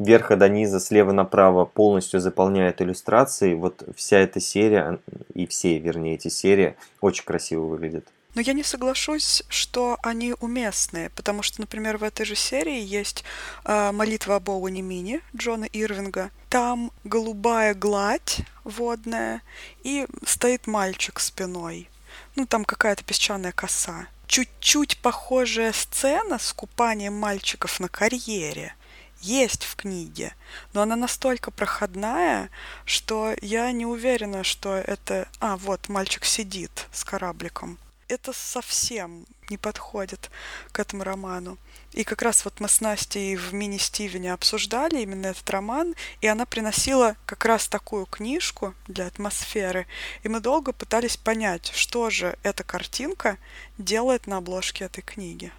верха 0.00 0.36
до 0.36 0.48
низа, 0.48 0.80
слева 0.80 1.12
направо 1.12 1.64
полностью 1.64 2.20
заполняет 2.20 2.82
иллюстрации. 2.82 3.54
Вот 3.54 3.84
вся 3.94 4.18
эта 4.18 4.40
серия, 4.40 4.98
и 5.34 5.46
все, 5.46 5.78
вернее, 5.78 6.14
эти 6.14 6.28
серии 6.28 6.74
очень 7.00 7.24
красиво 7.24 7.66
выглядят. 7.66 8.06
Но 8.34 8.40
я 8.40 8.52
не 8.52 8.62
соглашусь, 8.62 9.42
что 9.48 9.98
они 10.02 10.34
уместные, 10.40 11.10
потому 11.10 11.42
что, 11.42 11.60
например, 11.60 11.98
в 11.98 12.04
этой 12.04 12.24
же 12.24 12.36
серии 12.36 12.80
есть 12.80 13.24
э, 13.64 13.90
молитва 13.92 14.36
об 14.36 14.50
Оуэне 14.50 14.82
Мини 14.82 15.20
Джона 15.36 15.64
Ирвинга. 15.64 16.30
Там 16.48 16.92
голубая 17.02 17.74
гладь 17.74 18.40
водная, 18.62 19.42
и 19.82 20.06
стоит 20.24 20.68
мальчик 20.68 21.18
спиной. 21.18 21.88
Ну, 22.36 22.46
там 22.46 22.64
какая-то 22.64 23.02
песчаная 23.04 23.52
коса. 23.52 24.06
Чуть-чуть 24.28 24.98
похожая 24.98 25.72
сцена 25.72 26.38
с 26.38 26.52
купанием 26.52 27.14
мальчиков 27.14 27.80
на 27.80 27.88
карьере 27.88 28.74
есть 29.20 29.64
в 29.64 29.76
книге, 29.76 30.34
но 30.72 30.82
она 30.82 30.96
настолько 30.96 31.50
проходная, 31.50 32.50
что 32.84 33.34
я 33.42 33.70
не 33.72 33.86
уверена, 33.86 34.44
что 34.44 34.74
это... 34.76 35.28
А, 35.40 35.56
вот, 35.56 35.88
мальчик 35.88 36.24
сидит 36.24 36.86
с 36.92 37.04
корабликом. 37.04 37.78
Это 38.08 38.32
совсем 38.32 39.26
не 39.50 39.56
подходит 39.56 40.30
к 40.72 40.78
этому 40.78 41.04
роману. 41.04 41.58
И 41.92 42.04
как 42.04 42.22
раз 42.22 42.44
вот 42.44 42.60
мы 42.60 42.68
с 42.68 42.80
Настей 42.80 43.34
в 43.34 43.52
мини-Стивене 43.52 44.32
обсуждали 44.32 45.00
именно 45.00 45.26
этот 45.26 45.48
роман, 45.50 45.94
и 46.20 46.26
она 46.28 46.46
приносила 46.46 47.16
как 47.26 47.44
раз 47.44 47.66
такую 47.68 48.06
книжку 48.06 48.74
для 48.86 49.06
атмосферы, 49.06 49.86
и 50.22 50.28
мы 50.28 50.40
долго 50.40 50.72
пытались 50.72 51.16
понять, 51.16 51.72
что 51.74 52.10
же 52.10 52.38
эта 52.44 52.62
картинка 52.62 53.38
делает 53.76 54.28
на 54.28 54.36
обложке 54.36 54.84
этой 54.84 55.02
книги. 55.02 55.52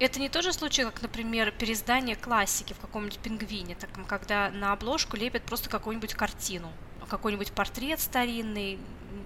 Это 0.00 0.20
не 0.20 0.28
тот 0.28 0.44
же 0.44 0.52
случай, 0.52 0.84
как, 0.84 1.02
например, 1.02 1.50
переиздание 1.50 2.14
классики 2.14 2.72
в 2.72 2.78
каком-нибудь 2.78 3.18
пингвине, 3.18 3.74
так, 3.74 3.90
когда 4.06 4.50
на 4.50 4.72
обложку 4.72 5.16
лепят 5.16 5.42
просто 5.42 5.68
какую-нибудь 5.68 6.14
картину, 6.14 6.68
какой-нибудь 7.08 7.52
портрет 7.52 7.98
старинный, 7.98 8.78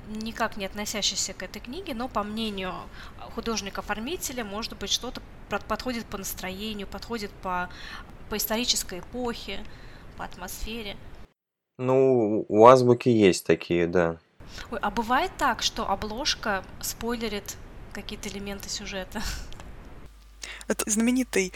никак 0.09 0.57
не 0.57 0.65
относящийся 0.65 1.35
к 1.35 1.43
этой 1.43 1.61
книге, 1.61 1.95
но 1.95 2.09
по 2.09 2.23
мнению 2.23 2.73
художника-оформителя, 3.35 4.45
может 4.45 4.77
быть, 4.79 4.91
что-то 4.91 5.21
подходит 5.69 6.07
по 6.07 6.17
настроению, 6.17 6.87
подходит 6.87 7.31
по, 7.43 7.69
по 8.31 8.37
исторической 8.37 9.01
эпохе, 9.01 9.65
по 10.17 10.25
атмосфере. 10.25 10.97
Ну, 11.79 12.47
у 12.49 12.67
азбуки 12.67 13.09
есть 13.09 13.45
такие, 13.47 13.87
да. 13.87 14.19
Ой, 14.71 14.79
а 14.81 14.91
бывает 14.91 15.33
так, 15.37 15.63
что 15.63 15.91
обложка 15.91 16.65
спойлерит 16.81 17.57
какие-то 17.93 18.29
элементы 18.29 18.69
сюжета? 18.69 19.23
Это 20.73 20.91
знаменитый 20.91 21.53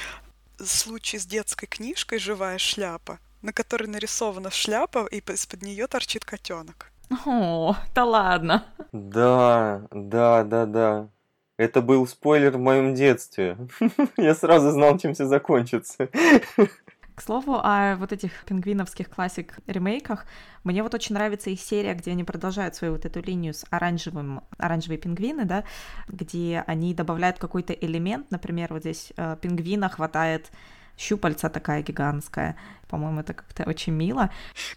случай 0.62 1.16
с 1.16 1.24
детской 1.24 1.64
книжкой 1.64 2.18
«Живая 2.18 2.58
шляпа», 2.58 3.18
на 3.40 3.54
которой 3.54 3.86
нарисована 3.86 4.50
шляпа, 4.50 5.06
и 5.06 5.20
из-под 5.20 5.62
нее 5.62 5.86
торчит 5.86 6.26
котенок. 6.26 6.92
О, 7.24 7.74
да 7.94 8.04
ладно. 8.04 8.66
Да, 8.92 9.86
да, 9.90 10.44
да, 10.44 10.66
да. 10.66 11.08
Это 11.56 11.80
был 11.80 12.06
спойлер 12.06 12.58
в 12.58 12.60
моем 12.60 12.94
детстве. 12.94 13.56
Я 14.18 14.34
сразу 14.34 14.70
знал, 14.70 14.98
чем 14.98 15.14
все 15.14 15.24
закончится. 15.24 16.10
К 17.16 17.22
слову, 17.22 17.54
о 17.54 17.96
вот 17.96 18.12
этих 18.12 18.44
пингвиновских 18.44 19.08
классик 19.08 19.58
ремейках, 19.66 20.26
мне 20.64 20.82
вот 20.82 20.92
очень 20.92 21.14
нравится 21.14 21.48
их 21.48 21.60
серия, 21.60 21.94
где 21.94 22.10
они 22.10 22.24
продолжают 22.24 22.74
свою 22.74 22.92
вот 22.92 23.06
эту 23.06 23.22
линию 23.22 23.54
с 23.54 23.64
оранжевым, 23.70 24.42
оранжевые 24.58 24.98
пингвины, 24.98 25.46
да, 25.46 25.64
где 26.08 26.62
они 26.66 26.92
добавляют 26.92 27.38
какой-то 27.38 27.72
элемент, 27.72 28.30
например, 28.30 28.74
вот 28.74 28.82
здесь 28.82 29.14
э, 29.16 29.38
пингвина 29.40 29.88
хватает 29.88 30.50
щупальца 30.98 31.48
такая 31.48 31.82
гигантская. 31.82 32.54
По-моему, 32.86 33.20
это 33.20 33.32
как-то 33.32 33.64
очень 33.64 33.94
мило. 33.94 34.30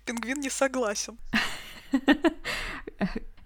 Пингвин 0.06 0.40
не 0.40 0.50
согласен. 0.50 1.18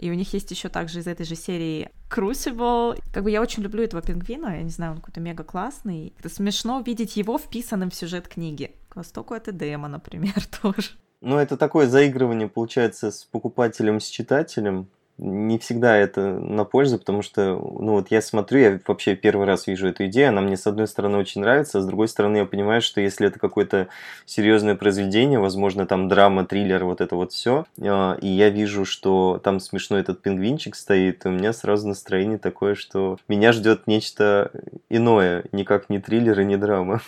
И 0.04 0.12
у 0.12 0.16
них 0.16 0.34
есть 0.34 0.52
еще 0.52 0.68
также 0.68 1.00
из 1.00 1.08
этой 1.08 1.26
же 1.26 1.36
серии 1.36 1.90
Crucible. 2.10 3.02
Как 3.14 3.24
бы 3.24 3.32
я 3.32 3.42
очень 3.42 3.64
люблю 3.64 3.84
этого 3.84 4.02
пингвина, 4.02 4.58
я 4.58 4.62
не 4.62 4.70
знаю, 4.70 4.92
он 4.92 4.98
какой-то 4.98 5.22
мега 5.22 5.46
классный. 5.46 6.14
Это 6.20 6.28
смешно 6.28 6.84
видеть 6.86 7.16
его 7.16 7.38
вписанным 7.38 7.90
в 7.90 7.96
сюжет 7.96 8.28
книги. 8.28 8.76
К 8.90 8.98
востоку 8.98 9.34
это 9.34 9.54
демо, 9.54 9.88
например, 9.88 10.34
тоже. 10.62 10.90
Ну, 11.22 11.38
это 11.38 11.56
такое 11.56 11.88
заигрывание, 11.88 12.50
получается, 12.50 13.12
с 13.12 13.24
покупателем, 13.24 14.02
с 14.02 14.08
читателем. 14.08 14.90
Не 15.18 15.60
всегда 15.60 15.96
это 15.96 16.22
на 16.40 16.66
пользу, 16.66 16.98
потому 16.98 17.22
что, 17.22 17.54
ну 17.54 17.94
вот 17.94 18.10
я 18.10 18.22
смотрю, 18.22 18.60
я 18.60 18.80
вообще 18.88 19.16
первый 19.16 19.46
раз 19.46 19.68
вижу 19.68 19.88
эту 19.88 20.08
идею, 20.08 20.30
она 20.30 20.42
мне 20.42 20.58
с 20.58 20.66
одной 20.66 20.88
стороны 20.88 21.18
очень 21.18 21.42
нравится, 21.42 21.78
а 21.78 21.82
с 21.82 21.86
другой 21.86 22.08
стороны 22.08 22.38
я 22.38 22.46
понимаю, 22.46 22.82
что 22.82 23.00
если 23.00 23.28
это 23.28 23.40
какое-то 23.40 23.88
серьезное 24.26 24.76
произведение, 24.76 25.40
возможно, 25.40 25.86
там 25.86 26.08
драма, 26.08 26.46
триллер, 26.46 26.84
вот 26.86 27.00
это 27.00 27.16
вот 27.16 27.32
все, 27.32 27.66
а, 27.80 28.18
и 28.22 28.28
я 28.28 28.50
вижу, 28.50 28.86
что 28.86 29.40
там 29.44 29.60
смешной 29.60 30.02
этот 30.02 30.22
пингвинчик 30.22 30.76
стоит, 30.76 31.26
у 31.26 31.30
меня 31.30 31.54
сразу 31.54 31.88
настроение 31.88 32.40
такое, 32.40 32.76
что 32.76 33.18
меня 33.28 33.54
ждет 33.54 33.88
нечто 33.88 34.52
иное, 34.90 35.44
никак 35.52 35.90
не 35.90 36.00
триллер 36.00 36.40
и 36.40 36.46
не 36.46 36.58
драма. 36.58 37.02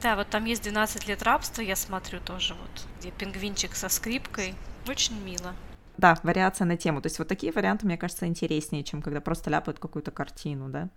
Да, 0.00 0.16
вот 0.16 0.28
там 0.28 0.46
есть 0.46 0.62
12 0.62 1.06
лет 1.06 1.22
рабства, 1.22 1.60
я 1.60 1.76
смотрю 1.76 2.18
тоже, 2.20 2.54
вот, 2.54 2.86
где 2.98 3.10
пингвинчик 3.10 3.74
со 3.74 3.90
скрипкой. 3.90 4.54
Очень 4.88 5.22
мило. 5.22 5.52
Да, 5.96 6.18
вариация 6.22 6.64
на 6.64 6.76
тему. 6.76 7.00
То 7.00 7.06
есть 7.06 7.18
вот 7.18 7.28
такие 7.28 7.52
варианты, 7.52 7.86
мне 7.86 7.96
кажется, 7.96 8.26
интереснее, 8.26 8.84
чем 8.84 9.02
когда 9.02 9.20
просто 9.20 9.50
ляпают 9.50 9.78
какую-то 9.78 10.10
картину, 10.10 10.68
да? 10.68 10.88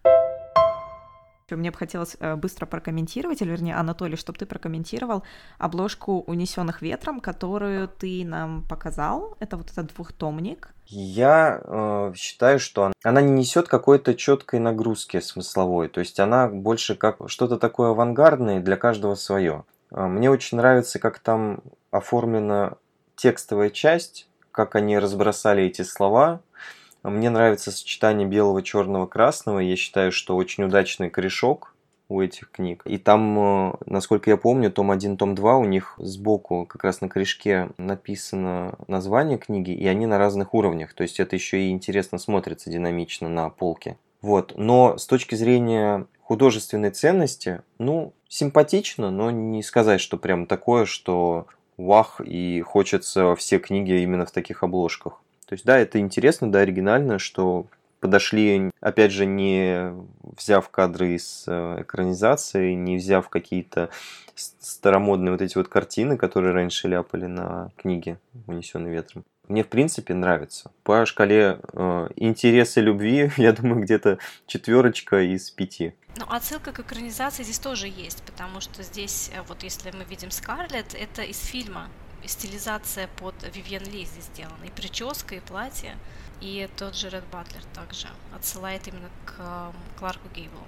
Мне 1.52 1.70
бы 1.70 1.78
хотелось 1.78 2.18
э, 2.20 2.36
быстро 2.36 2.66
прокомментировать, 2.66 3.42
или 3.44 3.52
вернее, 3.52 3.76
Анатолий, 3.76 4.16
чтобы 4.16 4.40
ты 4.40 4.48
прокомментировал 4.48 5.24
обложку 5.60 6.22
«Унесенных 6.22 6.82
ветром», 6.82 7.20
которую 7.20 7.88
ты 7.88 8.26
нам 8.26 8.64
показал. 8.68 9.38
Это 9.40 9.56
вот 9.56 9.70
этот 9.72 9.94
двухтомник. 9.94 10.70
Я 10.88 11.62
э, 11.64 12.14
считаю, 12.16 12.60
что 12.60 12.92
она 13.04 13.22
не 13.22 13.32
несет 13.32 13.68
какой-то 13.68 14.16
четкой 14.16 14.60
нагрузки 14.60 15.20
смысловой. 15.20 15.88
То 15.88 16.00
есть 16.00 16.20
она 16.20 16.48
больше 16.48 16.96
как 16.96 17.18
что-то 17.28 17.58
такое 17.58 17.92
авангардное, 17.92 18.60
для 18.60 18.76
каждого 18.76 19.14
свое. 19.14 19.66
Э, 19.92 20.08
мне 20.08 20.32
очень 20.32 20.58
нравится, 20.58 20.98
как 20.98 21.20
там 21.20 21.60
оформлена 21.92 22.78
текстовая 23.16 23.70
часть, 23.70 24.28
как 24.56 24.76
они 24.76 24.98
разбросали 24.98 25.64
эти 25.64 25.82
слова. 25.82 26.42
Мне 27.04 27.30
нравится 27.30 27.72
сочетание 27.72 28.28
белого, 28.28 28.64
черного, 28.64 29.06
красного. 29.06 29.60
Я 29.60 29.76
считаю, 29.76 30.12
что 30.12 30.36
очень 30.36 30.64
удачный 30.64 31.10
корешок 31.10 31.76
у 32.08 32.22
этих 32.22 32.52
книг. 32.52 32.82
И 32.86 32.98
там, 32.98 33.40
э, 33.40 33.74
насколько 33.86 34.30
я 34.30 34.38
помню, 34.38 34.72
том 34.72 34.92
1, 34.92 35.18
том 35.18 35.36
2, 35.36 35.58
у 35.58 35.66
них 35.66 35.96
сбоку 35.98 36.66
как 36.66 36.84
раз 36.84 37.02
на 37.02 37.10
корешке 37.10 37.70
написано 37.78 38.76
название 38.88 39.38
книги, 39.38 39.72
и 39.72 39.86
они 39.88 40.06
на 40.06 40.18
разных 40.18 40.54
уровнях. 40.54 40.94
То 40.94 41.04
есть 41.04 41.20
это 41.20 41.36
еще 41.36 41.62
и 41.62 41.72
интересно 41.72 42.18
смотрится 42.18 42.70
динамично 42.70 43.28
на 43.28 43.50
полке. 43.50 43.98
Вот. 44.22 44.54
Но 44.56 44.98
с 44.98 45.06
точки 45.06 45.36
зрения 45.36 46.08
художественной 46.22 46.92
ценности, 46.92 47.62
ну, 47.78 48.14
симпатично, 48.30 49.12
но 49.12 49.32
не 49.32 49.62
сказать, 49.64 50.02
что 50.02 50.18
прям 50.18 50.46
такое, 50.46 50.86
что 50.86 51.48
вах, 51.78 52.22
и 52.24 52.62
хочется 52.62 53.36
все 53.36 53.60
книги 53.60 53.92
именно 54.02 54.26
в 54.26 54.32
таких 54.32 54.64
обложках. 54.64 55.22
То 55.48 55.54
есть, 55.54 55.66
да, 55.66 55.78
это 55.78 56.00
интересно, 56.00 56.52
да, 56.52 56.60
оригинально, 56.60 57.20
что 57.20 57.68
подошли, 58.00 58.72
опять 58.82 59.12
же, 59.12 59.26
не 59.26 59.94
взяв 60.38 60.70
кадры 60.70 61.16
из 61.16 61.46
э, 61.48 61.82
экранизации, 61.82 62.74
не 62.74 62.98
взяв 62.98 63.30
какие-то 63.30 63.90
старомодные 64.36 65.32
вот 65.32 65.42
эти 65.42 65.58
вот 65.58 65.70
картины, 65.70 66.18
которые 66.18 66.54
раньше 66.54 66.88
ляпали 66.88 67.26
на 67.26 67.72
книге 67.78 68.20
«Унесенный 68.48 68.92
ветром». 68.92 69.24
Мне, 69.48 69.64
в 69.64 69.68
принципе, 69.68 70.14
нравится. 70.14 70.72
По 70.84 71.06
шкале 71.06 71.60
э, 71.74 72.10
интереса 72.16 72.82
любви, 72.82 73.32
я 73.38 73.54
думаю, 73.54 73.82
где-то 73.82 74.18
четверочка 74.48 75.22
из 75.22 75.52
пяти. 75.52 75.94
Ну, 76.18 76.26
отсылка 76.30 76.72
к 76.72 76.80
экранизации 76.80 77.44
здесь 77.44 77.60
тоже 77.60 77.88
есть, 77.88 78.24
потому 78.24 78.62
что 78.62 78.84
здесь, 78.84 79.32
э, 79.34 79.42
вот 79.48 79.64
если 79.64 79.92
мы 79.92 80.04
видим 80.06 80.32
Скарлетт, 80.32 80.96
это 80.96 81.22
из 81.22 81.40
фильма, 81.40 81.90
стилизация 82.26 83.08
под 83.18 83.36
Вивьен 83.56 83.84
Ли 83.84 84.06
здесь 84.06 84.26
сделана, 84.26 84.64
и 84.66 84.72
прическа, 84.72 85.36
и 85.36 85.40
платье, 85.40 85.96
и 86.42 86.68
тот 86.78 86.96
же 86.96 87.10
Ред 87.10 87.24
Батлер 87.32 87.64
также 87.74 88.08
отсылает 88.36 88.88
именно 88.88 89.10
к 89.26 89.72
Кларку 90.00 90.28
Гейблу. 90.34 90.62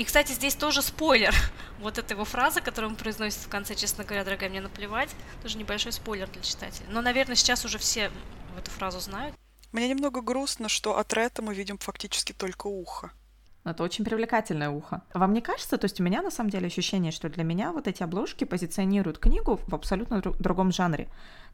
И, 0.00 0.04
кстати, 0.04 0.32
здесь 0.32 0.54
тоже 0.54 0.80
спойлер. 0.80 1.34
Вот 1.78 1.98
эта 1.98 2.14
его 2.14 2.24
фраза, 2.24 2.62
которую 2.62 2.90
он 2.90 2.96
произносит 2.96 3.40
в 3.40 3.48
конце, 3.48 3.74
честно 3.74 4.04
говоря, 4.04 4.24
дорогая, 4.24 4.48
мне 4.48 4.62
наплевать, 4.62 5.10
тоже 5.42 5.58
небольшой 5.58 5.92
спойлер 5.92 6.26
для 6.28 6.40
читателей. 6.40 6.86
Но, 6.90 7.02
наверное, 7.02 7.36
сейчас 7.36 7.66
уже 7.66 7.76
все 7.76 8.10
эту 8.58 8.70
фразу 8.70 8.98
знают. 9.00 9.34
Мне 9.72 9.88
немного 9.88 10.22
грустно, 10.22 10.70
что 10.70 10.96
от 10.96 11.12
Ретта 11.12 11.42
мы 11.42 11.54
видим 11.54 11.76
фактически 11.76 12.32
только 12.32 12.66
ухо. 12.66 13.12
Это 13.64 13.82
очень 13.82 14.04
привлекательное 14.04 14.70
ухо. 14.70 15.02
Вам 15.12 15.34
не 15.34 15.42
кажется, 15.42 15.76
то 15.76 15.84
есть 15.84 16.00
у 16.00 16.04
меня 16.04 16.22
на 16.22 16.30
самом 16.30 16.50
деле 16.50 16.66
ощущение, 16.66 17.12
что 17.12 17.28
для 17.28 17.44
меня 17.44 17.72
вот 17.72 17.86
эти 17.86 18.02
обложки 18.02 18.44
позиционируют 18.44 19.18
книгу 19.18 19.60
в 19.66 19.74
абсолютно 19.74 20.20
друг, 20.20 20.38
другом 20.38 20.72
жанре. 20.72 21.08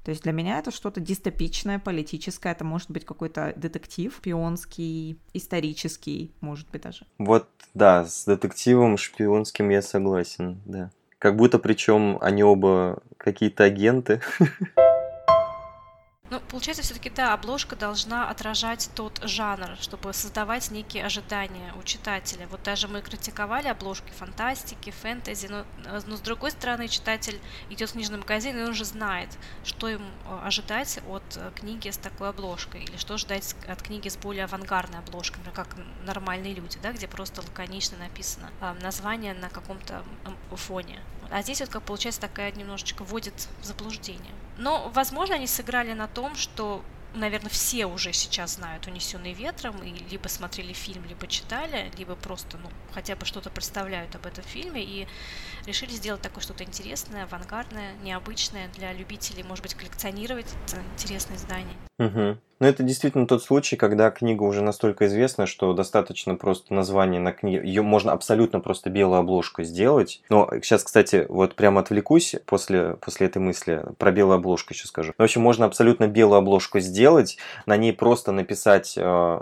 То 0.05 0.11
есть 0.11 0.23
для 0.23 0.33
меня 0.33 0.61
это 0.61 0.71
что-то 0.71 1.01
дистопичное, 1.01 1.81
политическое, 1.81 2.53
это 2.53 2.65
может 2.65 2.91
быть 2.93 3.05
какой-то 3.05 3.53
детектив, 3.57 4.15
шпионский, 4.15 5.19
исторический, 5.35 6.33
может 6.41 6.71
быть 6.71 6.83
даже. 6.83 7.07
Вот, 7.19 7.49
да, 7.75 8.05
с 8.05 8.25
детективом 8.25 8.99
шпионским 8.99 9.69
я 9.71 9.83
согласен, 9.83 10.61
да. 10.65 10.91
Как 11.19 11.35
будто 11.37 11.59
причем 11.59 12.19
они 12.21 12.45
оба 12.45 13.03
какие-то 13.17 13.65
агенты. 13.65 14.21
Ну, 16.29 16.41
получается, 16.41 16.83
все-таки, 16.83 17.09
да, 17.09 17.33
обложка 17.35 17.77
должна 17.77 18.29
отражать 18.29 18.91
тот 18.97 19.21
жанр, 19.23 19.77
чтобы 19.81 20.13
создавать 20.13 20.73
некие 20.73 21.05
ожидания 21.05 21.73
у 21.79 21.85
читателя. 21.85 22.49
Вот 22.49 22.65
даже 22.65 22.89
мы 22.89 23.01
критиковали 23.01 23.69
обложки 23.69 24.11
фантастики, 24.11 24.91
фэнтези, 24.91 25.47
но, 25.47 25.65
но 25.85 26.17
с 26.17 26.21
другой 26.21 26.51
стороны, 26.51 26.89
читатель 26.89 27.41
идет 27.71 27.91
в 27.91 27.93
книжный 27.93 28.19
магазин, 28.19 28.59
и 28.59 28.63
он 28.63 28.71
уже 28.71 28.85
знает, 28.85 29.29
что 29.65 29.89
ему 29.89 30.05
э, 30.25 30.41
ожидать 30.45 30.99
от 31.09 31.23
э, 31.37 31.53
книги 31.55 31.91
с 31.91 31.97
такой 31.97 32.31
обложкой, 32.31 32.83
или 32.83 32.97
что 32.97 33.19
ждать 33.19 33.55
от 33.69 33.81
книги 33.83 34.09
с 34.09 34.17
более 34.17 34.45
авангардной 34.45 34.99
обложкой, 34.99 35.39
например, 35.45 35.55
как 35.55 35.77
«Нормальные 36.05 36.55
люди», 36.55 36.79
да, 36.83 36.93
где 36.93 37.07
просто 37.07 37.41
лаконично 37.43 37.99
написано 37.99 38.51
э, 38.61 38.75
название 38.83 39.35
на 39.35 39.49
каком-то 39.49 40.03
фоне. 40.57 41.01
А 41.31 41.43
здесь 41.43 41.61
вот 41.61 41.71
как 41.71 41.83
получается 41.83 42.21
такая 42.21 42.53
немножечко 42.53 43.05
вводит 43.05 43.49
в 43.61 43.65
заблуждение. 43.65 44.33
Но, 44.59 44.91
возможно, 44.95 45.35
они 45.35 45.47
сыграли 45.47 45.93
на 45.93 46.09
том, 46.09 46.37
что 46.37 46.83
наверное, 47.17 47.51
все 47.51 47.87
уже 47.87 48.13
сейчас 48.13 48.55
знают 48.55 48.87
«Унесенный 48.87 49.33
ветром» 49.33 49.83
и 49.83 49.91
либо 50.11 50.29
смотрели 50.29 50.73
фильм, 50.73 51.05
либо 51.07 51.27
читали, 51.27 51.91
либо 51.97 52.15
просто, 52.15 52.59
ну, 52.59 52.69
хотя 52.93 53.17
бы 53.17 53.25
что-то 53.25 53.51
представляют 53.51 54.15
об 54.15 54.27
этом 54.27 54.45
фильме 54.45 54.83
и 54.83 55.09
решили 55.67 55.91
сделать 55.91 56.23
такое 56.23 56.43
что-то 56.43 56.65
интересное, 56.65 57.25
авангардное, 57.25 57.95
необычное 58.03 58.69
для 58.69 58.93
любителей, 58.93 59.43
может 59.43 59.63
быть, 59.63 59.75
коллекционировать 59.75 60.47
это 60.67 60.83
интересное 60.95 61.39
Угу. 61.99 62.37
Ну, 62.59 62.67
это 62.67 62.83
действительно 62.83 63.27
тот 63.27 63.43
случай, 63.43 63.77
когда 63.77 64.11
книга 64.11 64.43
уже 64.43 64.63
настолько 64.63 65.07
известна, 65.07 65.47
что 65.47 65.75
достаточно 65.75 66.37
просто 66.37 66.73
название 66.73 67.21
на 67.21 67.33
книге. 67.33 67.67
Ее 67.67 67.83
можно 67.83 68.13
абсолютно 68.13 68.61
просто 68.61 68.89
белую 68.89 69.19
обложку 69.19 69.63
сделать. 69.63 70.23
Но 70.31 70.49
сейчас, 70.63 70.85
кстати, 70.85 71.27
вот 71.29 71.55
прямо 71.55 71.83
отвлекусь 71.83 72.35
после, 72.47 72.95
после 72.95 73.27
этой 73.27 73.39
мысли. 73.39 73.83
Про 73.99 74.11
белую 74.11 74.37
обложку 74.37 74.73
еще 74.73 74.87
скажу. 74.87 75.13
В 75.17 75.23
общем, 75.23 75.43
можно 75.43 75.67
абсолютно 75.67 76.07
белую 76.07 76.39
обложку 76.39 76.81
сделать, 76.81 77.37
на 77.67 77.77
ней 77.77 77.93
просто 77.93 78.33
написать 78.33 78.95
э, 78.97 79.41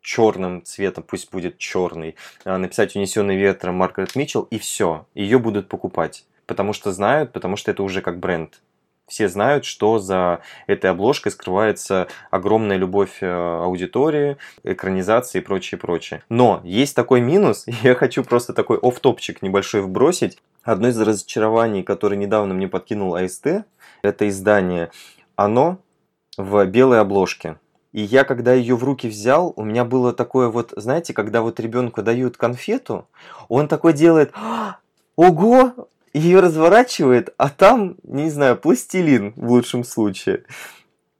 черным 0.00 0.64
цветом, 0.64 1.04
пусть 1.06 1.30
будет 1.30 1.58
черный, 1.58 2.16
э, 2.46 2.56
написать 2.56 2.96
унесенный 2.96 3.36
ветром 3.36 3.74
Маргарет 3.74 4.16
Митчелл, 4.16 4.42
и 4.50 4.58
все. 4.58 5.06
Ее 5.14 5.38
будут 5.38 5.68
покупать. 5.68 6.24
Потому 6.46 6.72
что 6.72 6.92
знают, 6.92 7.32
потому 7.32 7.56
что 7.56 7.70
это 7.70 7.82
уже 7.82 8.00
как 8.00 8.18
бренд 8.18 8.60
все 9.06 9.28
знают, 9.28 9.64
что 9.64 9.98
за 9.98 10.40
этой 10.66 10.90
обложкой 10.90 11.32
скрывается 11.32 12.08
огромная 12.30 12.76
любовь 12.76 13.18
э, 13.20 13.26
аудитории, 13.26 14.36
экранизации 14.64 15.38
и 15.38 15.42
прочее, 15.42 15.78
прочее. 15.78 16.22
Но 16.28 16.60
есть 16.64 16.96
такой 16.96 17.20
минус, 17.20 17.64
я 17.82 17.94
хочу 17.94 18.24
просто 18.24 18.52
такой 18.52 18.78
оф-топчик 18.78 19.42
небольшой 19.42 19.82
вбросить. 19.82 20.38
Одно 20.62 20.88
из 20.88 21.00
разочарований, 21.00 21.84
которое 21.84 22.16
недавно 22.16 22.52
мне 22.52 22.66
подкинул 22.66 23.14
АСТ, 23.14 23.64
это 24.02 24.28
издание 24.28 24.90
«Оно» 25.36 25.78
в 26.36 26.64
белой 26.66 27.00
обложке. 27.00 27.56
И 27.92 28.02
я, 28.02 28.24
когда 28.24 28.52
ее 28.52 28.76
в 28.76 28.84
руки 28.84 29.08
взял, 29.08 29.52
у 29.56 29.64
меня 29.64 29.84
было 29.84 30.12
такое 30.12 30.48
вот, 30.48 30.74
знаете, 30.76 31.14
когда 31.14 31.40
вот 31.40 31.60
ребенку 31.60 32.02
дают 32.02 32.36
конфету, 32.36 33.08
он 33.48 33.68
такой 33.68 33.94
делает, 33.94 34.32
«А, 34.34 34.78
ого, 35.14 35.88
ее 36.16 36.40
разворачивает, 36.40 37.34
а 37.36 37.50
там, 37.50 37.96
не 38.02 38.30
знаю, 38.30 38.56
пластилин 38.56 39.34
в 39.36 39.50
лучшем 39.50 39.84
случае. 39.84 40.44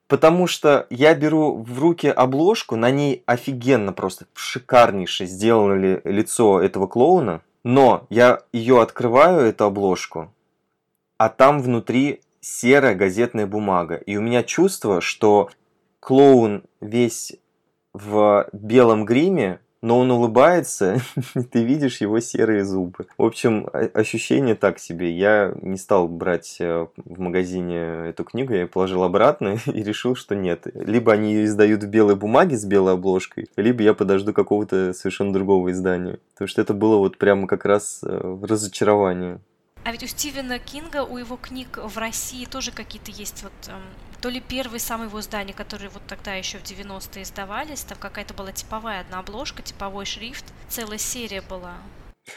Потому 0.09 0.47
что 0.47 0.87
я 0.89 1.15
беру 1.15 1.57
в 1.63 1.79
руки 1.79 2.07
обложку, 2.07 2.77
на 2.77 2.91
ней 2.91 3.23
офигенно 3.27 3.93
просто 3.93 4.27
шикарнейше 4.35 5.27
сделано 5.27 5.75
ли 5.75 6.01
лицо 6.05 6.61
этого 6.61 6.87
клоуна, 6.87 7.43
но 7.65 8.07
я 8.09 8.43
ее 8.53 8.81
открываю, 8.81 9.41
эту 9.41 9.65
обложку, 9.65 10.33
а 11.19 11.29
там 11.29 11.61
внутри 11.61 12.21
серая 12.41 12.95
газетная 12.95 13.47
бумага. 13.47 13.97
И 13.97 14.17
у 14.17 14.23
меня 14.23 14.45
чувство, 14.45 15.01
что 15.01 15.51
клоун 16.01 16.63
весь 16.81 17.37
в 17.93 18.49
белом 18.53 19.05
гриме, 19.05 19.61
но 19.87 20.01
он 20.01 20.11
улыбается, 20.11 21.01
ты 21.53 21.63
видишь 21.63 22.01
его 22.01 22.19
серые 22.19 22.65
зубы. 22.65 23.07
В 23.17 23.25
общем, 23.25 23.69
ощущение 23.95 24.57
так 24.57 24.81
себе. 24.81 25.13
Я 25.13 25.55
не 25.63 25.77
стал 25.77 26.09
брать 26.09 26.57
э, 26.59 26.89
в 26.97 27.21
магазине 27.21 28.09
эту 28.09 28.25
книгу, 28.25 28.53
я 28.53 28.63
ее 28.63 28.67
положил 28.67 29.05
обратно 29.05 29.59
и 29.67 29.85
решил, 29.85 30.17
что 30.17 30.35
нет. 30.35 30.67
Либо 30.75 31.13
они 31.13 31.33
ее 31.33 31.45
издают 31.45 31.85
в 31.85 31.87
белой 31.87 32.17
бумаге 32.17 32.57
с 32.57 32.65
белой 32.65 32.95
обложкой, 32.95 33.49
либо 33.57 33.85
я 33.85 33.95
подожду 33.95 34.33
какого-то 34.33 34.93
совершенно 34.93 35.33
другого 35.33 35.71
издания. 35.71 36.19
Потому 36.33 36.49
что 36.49 36.63
это 36.63 36.75
было 36.75 36.97
вот 36.97 37.17
прямо 37.17 37.47
как 37.47 37.65
раз 37.65 38.01
э, 38.03 38.39
разочарование. 38.43 39.39
А 39.87 39.93
ведь 39.93 40.03
у 40.03 40.09
Стивена 40.09 40.59
Кинга, 40.59 41.05
у 41.05 41.17
его 41.17 41.37
книг 41.37 41.79
в 41.81 41.97
России 41.97 42.45
тоже 42.45 42.73
какие-то 42.73 43.13
есть 43.13 43.45
вот 43.45 43.53
эм, 43.69 43.81
то 44.21 44.29
ли 44.31 44.41
первые 44.41 44.81
самые 44.81 45.07
его 45.07 45.21
издания, 45.21 45.53
которые 45.53 45.91
вот 45.91 46.03
тогда 46.09 46.35
еще 46.35 46.59
в 46.59 46.65
90-е 46.65 47.23
издавались, 47.23 47.83
там 47.83 47.97
какая-то 47.97 48.35
была 48.35 48.51
типовая 48.51 49.03
одна 49.03 49.21
обложка, 49.21 49.63
типовой 49.63 50.05
шрифт, 50.05 50.45
целая 50.69 50.99
серия 50.99 51.41
была. 51.41 51.75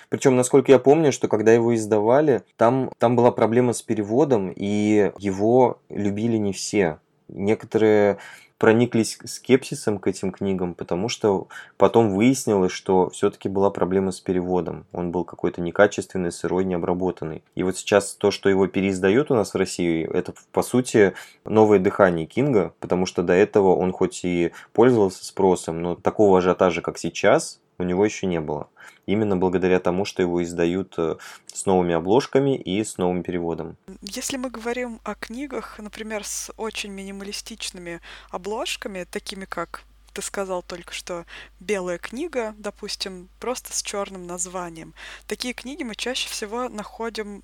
Причем, 0.09 0.35
насколько 0.35 0.71
я 0.71 0.77
помню, 0.77 1.11
что 1.11 1.27
когда 1.27 1.51
его 1.51 1.73
издавали, 1.73 2.43
там, 2.55 2.91
там 2.99 3.15
была 3.15 3.31
проблема 3.31 3.73
с 3.73 3.81
переводом, 3.81 4.53
и 4.55 5.11
его 5.17 5.79
любили 5.89 6.37
не 6.37 6.53
все. 6.53 6.99
Некоторые 7.29 8.19
прониклись 8.59 9.17
скепсисом 9.25 9.97
к 9.97 10.07
этим 10.07 10.31
книгам, 10.31 10.75
потому 10.75 11.09
что 11.09 11.47
потом 11.77 12.11
выяснилось, 12.11 12.73
что 12.73 13.09
все-таки 13.09 13.49
была 13.49 13.71
проблема 13.71 14.11
с 14.11 14.19
переводом. 14.19 14.85
Он 14.91 15.11
был 15.11 15.23
какой-то 15.23 15.61
некачественный, 15.61 16.31
сырой, 16.31 16.65
необработанный. 16.65 17.41
И 17.55 17.63
вот 17.63 17.77
сейчас 17.77 18.13
то, 18.13 18.29
что 18.29 18.49
его 18.49 18.67
переиздают 18.67 19.31
у 19.31 19.35
нас 19.35 19.53
в 19.53 19.57
России, 19.57 20.07
это 20.13 20.33
по 20.51 20.61
сути 20.61 21.13
новое 21.45 21.79
дыхание 21.79 22.25
Кинга, 22.25 22.73
потому 22.81 23.05
что 23.05 23.23
до 23.23 23.33
этого 23.33 23.75
он 23.75 23.93
хоть 23.93 24.25
и 24.25 24.51
пользовался 24.73 25.25
спросом, 25.25 25.81
но 25.81 25.95
такого 25.95 26.39
ажиотажа, 26.39 26.81
как 26.81 26.97
сейчас, 26.97 27.61
у 27.79 27.83
него 27.83 28.05
еще 28.05 28.27
не 28.27 28.39
было. 28.39 28.69
Именно 29.05 29.37
благодаря 29.37 29.79
тому, 29.79 30.05
что 30.05 30.21
его 30.21 30.43
издают 30.43 30.93
э, 30.97 31.15
с 31.47 31.65
новыми 31.65 31.95
обложками 31.95 32.57
и 32.57 32.83
с 32.83 32.97
новым 32.97 33.23
переводом. 33.23 33.77
Если 34.01 34.37
мы 34.37 34.49
говорим 34.49 34.99
о 35.03 35.15
книгах, 35.15 35.79
например, 35.79 36.23
с 36.23 36.51
очень 36.57 36.91
минималистичными 36.91 38.01
обложками, 38.29 39.05
такими 39.09 39.45
как 39.45 39.83
ты 40.13 40.21
сказал 40.21 40.63
только 40.63 40.93
что 40.93 41.25
белая 41.59 41.97
книга, 41.97 42.53
допустим, 42.57 43.29
просто 43.39 43.73
с 43.73 43.81
черным 43.81 44.27
названием. 44.27 44.93
Такие 45.27 45.53
книги 45.53 45.83
мы 45.83 45.95
чаще 45.95 46.29
всего 46.29 46.67
находим 46.69 47.43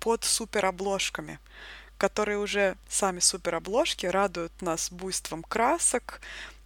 под 0.00 0.24
суперобложками 0.24 1.38
которые 1.96 2.38
уже 2.38 2.76
сами 2.88 3.20
суперобложки 3.20 4.06
радуют 4.06 4.52
нас 4.60 4.90
буйством 4.90 5.42
красок, 5.42 6.20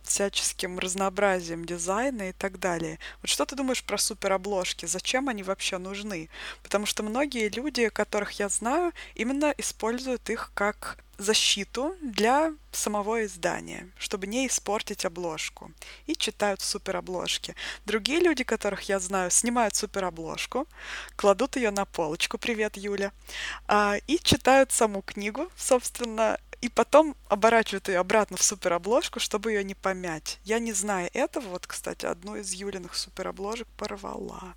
всяческим 0.08 0.78
разнообразием 0.78 1.64
дизайна 1.64 2.30
и 2.30 2.32
так 2.32 2.58
далее. 2.58 2.98
Вот 3.22 3.28
что 3.28 3.44
ты 3.44 3.56
думаешь 3.56 3.84
про 3.84 3.98
суперобложки? 3.98 4.86
Зачем 4.86 5.28
они 5.28 5.42
вообще 5.42 5.78
нужны? 5.78 6.28
Потому 6.62 6.86
что 6.86 7.02
многие 7.02 7.48
люди, 7.48 7.88
которых 7.88 8.32
я 8.32 8.48
знаю, 8.48 8.92
именно 9.14 9.54
используют 9.56 10.30
их 10.30 10.50
как 10.54 10.98
защиту 11.18 11.96
для 12.00 12.54
самого 12.70 13.24
издания, 13.24 13.88
чтобы 13.98 14.28
не 14.28 14.46
испортить 14.46 15.04
обложку. 15.04 15.72
И 16.06 16.14
читают 16.14 16.60
суперобложки. 16.60 17.56
Другие 17.86 18.20
люди, 18.20 18.44
которых 18.44 18.82
я 18.82 19.00
знаю, 19.00 19.30
снимают 19.30 19.74
суперобложку, 19.74 20.66
кладут 21.16 21.56
ее 21.56 21.72
на 21.72 21.84
полочку, 21.84 22.38
привет, 22.38 22.76
Юля, 22.76 23.12
а, 23.66 23.96
и 24.06 24.18
читают 24.18 24.70
саму 24.70 25.02
книгу, 25.02 25.50
собственно, 25.56 26.38
и 26.60 26.68
потом 26.68 27.16
оборачивают 27.28 27.88
ее 27.88 27.98
обратно 27.98 28.36
в 28.36 28.42
суперобложку, 28.42 29.20
чтобы 29.20 29.52
ее 29.52 29.64
не 29.64 29.74
помять. 29.74 30.40
Я 30.44 30.58
не 30.58 30.72
знаю 30.72 31.08
этого. 31.12 31.48
Вот, 31.48 31.66
кстати, 31.66 32.06
одну 32.06 32.36
из 32.36 32.52
Юлиных 32.52 32.94
суперобложек 32.94 33.68
порвала. 33.76 34.54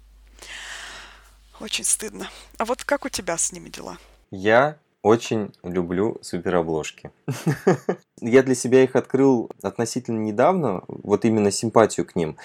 Очень 1.59 1.83
стыдно. 1.83 2.29
А 2.57 2.65
вот 2.65 2.83
как 2.83 3.05
у 3.05 3.09
тебя 3.09 3.37
с 3.37 3.51
ними 3.51 3.69
дела? 3.69 3.97
Я 4.31 4.77
очень 5.03 5.51
люблю 5.63 6.17
суперобложки. 6.21 7.11
Я 8.21 8.43
для 8.43 8.55
себя 8.55 8.83
их 8.83 8.95
открыл 8.95 9.49
относительно 9.61 10.19
недавно, 10.19 10.83
вот 10.87 11.25
именно 11.25 11.51
симпатию 11.51 12.05
к 12.05 12.15
ним, 12.15 12.37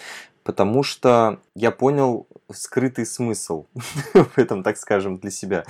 потому 0.47 0.85
что 0.85 1.41
я 1.57 1.73
понял 1.73 2.29
скрытый 2.53 3.05
смысл 3.05 3.67
в 4.15 4.39
этом, 4.39 4.63
так 4.63 4.77
скажем, 4.79 5.19
для 5.19 5.33
себя. 5.33 5.65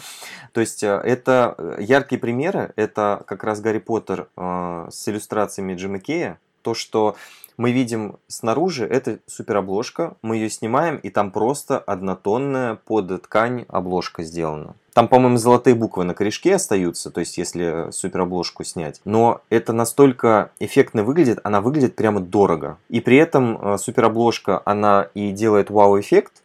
То 0.53 0.61
есть 0.61 0.83
э, 0.83 0.89
это 0.89 1.55
э, 1.57 1.79
яркие 1.81 2.21
примеры, 2.21 2.75
это 2.77 3.25
как 3.27 3.43
раз 3.43 3.61
Гарри 3.63 3.79
Поттер 3.79 4.29
э, 4.37 4.89
с 4.93 5.09
иллюстрациями 5.09 5.75
Джима 5.75 5.99
Кея, 5.99 6.39
то, 6.61 6.75
что 6.75 7.17
мы 7.57 7.73
видим 7.73 8.17
снаружи, 8.29 8.87
это 8.87 9.19
суперобложка, 9.27 10.17
мы 10.23 10.37
ее 10.37 10.51
снимаем, 10.51 10.97
и 10.97 11.11
там 11.11 11.31
просто 11.31 11.79
однотонная 11.79 12.75
под 12.75 13.23
ткань 13.23 13.65
обложка 13.69 14.23
сделана. 14.23 14.75
Там, 14.97 15.09
по-моему, 15.09 15.37
золотые 15.37 15.75
буквы 15.75 16.05
на 16.05 16.15
корешке 16.15 16.55
остаются, 16.55 17.11
то 17.11 17.21
есть 17.21 17.37
если 17.37 17.89
суперобложку 17.91 18.65
снять. 18.65 19.03
Но 19.05 19.43
это 19.51 19.75
настолько 19.75 20.53
эффектно 20.59 21.05
выглядит, 21.05 21.39
она 21.45 21.61
выглядит 21.61 21.97
прямо 21.97 22.21
дорого. 22.21 22.79
И 22.89 23.01
при 23.01 23.19
этом 23.19 23.59
э, 23.75 23.79
суперобложка, 23.79 24.63
она 24.65 25.09
и 25.13 25.33
делает 25.33 25.69
вау-эффект, 25.69 26.43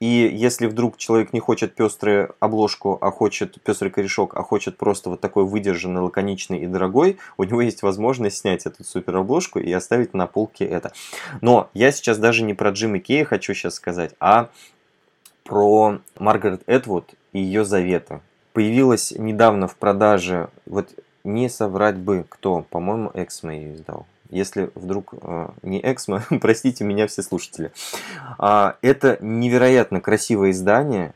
и 0.00 0.06
если 0.06 0.66
вдруг 0.66 0.96
человек 0.96 1.34
не 1.34 1.40
хочет 1.40 1.74
пеструю 1.74 2.34
обложку, 2.40 2.96
а 3.02 3.10
хочет 3.10 3.60
пестрый 3.62 3.90
корешок, 3.90 4.34
а 4.34 4.42
хочет 4.42 4.78
просто 4.78 5.10
вот 5.10 5.20
такой 5.20 5.44
выдержанный, 5.44 6.00
лаконичный 6.00 6.60
и 6.60 6.66
дорогой, 6.66 7.18
у 7.36 7.44
него 7.44 7.60
есть 7.60 7.82
возможность 7.82 8.38
снять 8.38 8.64
эту 8.64 8.82
супер 8.82 9.16
обложку 9.16 9.58
и 9.58 9.70
оставить 9.70 10.14
на 10.14 10.26
полке 10.26 10.64
это. 10.64 10.92
Но 11.42 11.68
я 11.74 11.92
сейчас 11.92 12.16
даже 12.16 12.42
не 12.44 12.54
про 12.54 12.70
Джима 12.70 12.98
Кея 12.98 13.26
хочу 13.26 13.52
сейчас 13.52 13.74
сказать, 13.74 14.14
а 14.20 14.48
про 15.44 15.98
Маргарет 16.18 16.62
Эдвуд 16.66 17.10
и 17.32 17.40
ее 17.40 17.66
заветы. 17.66 18.20
Появилась 18.54 19.12
недавно 19.12 19.68
в 19.68 19.76
продаже, 19.76 20.48
вот 20.64 20.88
не 21.24 21.50
соврать 21.50 21.98
бы 21.98 22.24
кто, 22.26 22.64
по-моему, 22.70 23.10
Эксмо 23.12 23.54
ее 23.54 23.74
издал 23.74 24.06
если 24.30 24.70
вдруг 24.74 25.14
э, 25.20 25.48
не 25.62 25.80
Эксмо, 25.80 26.24
простите 26.40 26.84
меня 26.84 27.06
все 27.06 27.22
слушатели. 27.22 27.72
А, 28.38 28.76
это 28.82 29.18
невероятно 29.20 30.00
красивое 30.00 30.50
издание. 30.50 31.14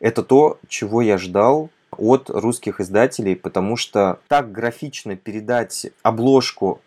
Это 0.00 0.22
то, 0.22 0.58
чего 0.68 1.02
я 1.02 1.18
ждал 1.18 1.70
от 1.96 2.30
русских 2.30 2.80
издателей, 2.80 3.36
потому 3.36 3.76
что 3.76 4.20
так 4.28 4.52
графично 4.52 5.16
передать 5.16 5.86
обложку, 6.02 6.80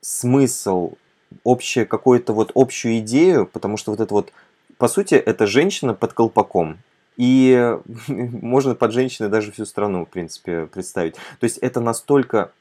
смысл, 0.00 0.92
общее 1.44 1.84
какую-то 1.84 2.32
вот 2.32 2.52
общую 2.54 2.98
идею, 2.98 3.46
потому 3.46 3.76
что 3.76 3.90
вот 3.90 4.00
это 4.00 4.12
вот, 4.14 4.32
по 4.78 4.88
сути, 4.88 5.14
это 5.14 5.46
женщина 5.46 5.94
под 5.94 6.12
колпаком. 6.12 6.78
И 7.16 7.76
можно 8.08 8.74
под 8.74 8.92
женщиной 8.92 9.28
даже 9.28 9.52
всю 9.52 9.64
страну, 9.64 10.04
в 10.04 10.08
принципе, 10.08 10.66
представить. 10.66 11.14
То 11.14 11.44
есть 11.44 11.58
это 11.58 11.80
настолько 11.80 12.52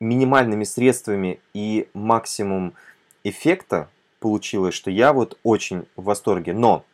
минимальными 0.00 0.64
средствами 0.64 1.40
и 1.54 1.88
максимум 1.94 2.74
эффекта 3.22 3.88
получилось, 4.18 4.74
что 4.74 4.90
я 4.90 5.12
вот 5.12 5.38
очень 5.42 5.86
в 5.96 6.04
восторге. 6.04 6.52
Но 6.52 6.84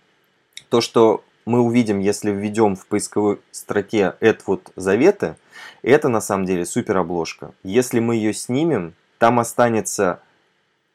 то, 0.69 0.81
что 0.81 1.25
мы 1.45 1.61
увидим, 1.61 2.01
если 2.01 2.31
введем 2.31 2.75
в 2.75 2.87
поисковой 2.87 3.41
строке 3.53 4.15
вот 4.47 4.73
заветы, 4.75 5.37
это 5.83 6.09
на 6.09 6.21
самом 6.21 6.45
деле 6.45 6.67
супер 6.67 6.99
обложка. 6.99 7.53
Если 7.63 8.01
мы 8.01 8.17
ее 8.17 8.35
снимем, 8.35 8.95
там 9.19 9.39
останется 9.39 10.21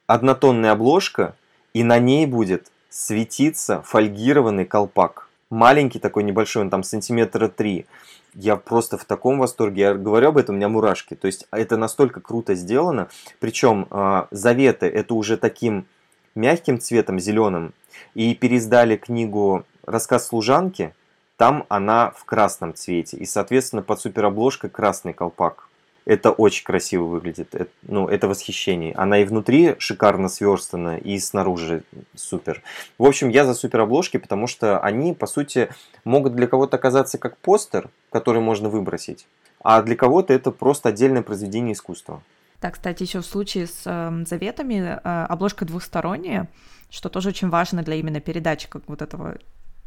однотонная 0.08 0.74
обложка, 0.74 1.36
и 1.74 1.84
на 1.84 2.00
ней 2.00 2.26
будет 2.26 2.70
светиться 2.90 3.82
фольгированный 3.84 4.66
колпак. 4.66 5.30
Маленький 5.52 6.00
такой 6.00 6.24
небольшой, 6.24 6.64
он 6.64 6.72
там 6.72 6.82
сантиметра 6.82 7.48
три 7.48 7.86
я 8.34 8.56
просто 8.56 8.98
в 8.98 9.06
таком 9.06 9.40
восторге. 9.40 9.82
Я 9.82 9.94
говорю 9.94 10.30
об 10.30 10.38
этом, 10.38 10.56
у 10.56 10.58
меня 10.58 10.70
мурашки. 10.70 11.16
То 11.16 11.28
есть 11.28 11.48
это 11.52 11.78
настолько 11.78 12.22
круто 12.22 12.56
сделано. 12.56 13.10
Причем 13.40 13.88
э, 13.90 14.24
заветы 14.32 14.86
это 14.86 15.14
уже 15.14 15.38
таким 15.38 15.86
мягким 16.36 16.80
цветом, 16.80 17.20
зеленым. 17.20 17.74
И 18.14 18.34
переиздали 18.34 18.96
книгу 18.96 19.66
«Рассказ 19.86 20.28
служанки». 20.28 20.94
Там 21.38 21.66
она 21.70 22.12
в 22.12 22.24
красном 22.26 22.74
цвете. 22.74 23.18
И, 23.18 23.26
соответственно, 23.26 23.82
под 23.82 24.00
суперобложкой 24.00 24.70
красный 24.70 25.14
колпак. 25.14 25.68
Это 26.06 26.32
очень 26.32 26.64
красиво 26.64 27.04
выглядит. 27.04 27.54
Это, 27.54 27.72
ну, 27.84 28.08
это 28.08 28.28
восхищение. 28.28 28.94
Она 28.96 29.20
и 29.20 29.26
внутри 29.26 29.76
шикарно 29.78 30.30
сверстана, 30.30 30.98
и 30.98 31.20
снаружи 31.20 31.84
супер. 32.16 32.64
В 32.98 33.06
общем, 33.06 33.30
я 33.30 33.46
за 33.46 33.54
суперобложки, 33.54 34.18
потому 34.18 34.48
что 34.48 34.80
они, 34.80 35.14
по 35.14 35.28
сути, 35.28 35.70
могут 36.04 36.36
для 36.36 36.48
кого-то 36.48 36.78
оказаться 36.78 37.18
как 37.18 37.38
постер, 37.38 37.90
который 38.12 38.42
можно 38.42 38.70
выбросить, 38.70 39.28
а 39.64 39.82
для 39.82 39.96
кого-то 39.96 40.34
это 40.34 40.52
просто 40.52 40.90
отдельное 40.90 41.22
произведение 41.22 41.74
искусства. 41.74 42.22
Да, 42.62 42.70
кстати, 42.70 43.04
еще 43.04 43.22
в 43.22 43.26
случае 43.26 43.66
с 43.66 43.84
э, 43.86 44.24
заветами 44.28 44.76
э, 44.76 45.26
обложка 45.26 45.66
двухсторонняя, 45.66 46.48
что 46.92 47.10
тоже 47.10 47.30
очень 47.30 47.50
важно 47.50 47.82
для 47.82 47.96
именно 47.96 48.20
передачи 48.20 48.70
как 48.70 48.84
вот 48.88 49.02
этого 49.02 49.38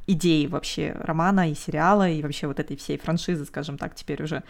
идеи 0.07 0.47
вообще 0.47 0.93
романа 0.99 1.51
и 1.51 1.55
сериала, 1.55 2.09
и 2.09 2.23
вообще 2.23 2.47
вот 2.47 2.61
этой 2.61 2.77
всей 2.77 2.99
франшизы, 2.99 3.45
скажем 3.45 3.79
так, 3.79 3.95
теперь 3.95 4.23
уже 4.23 4.43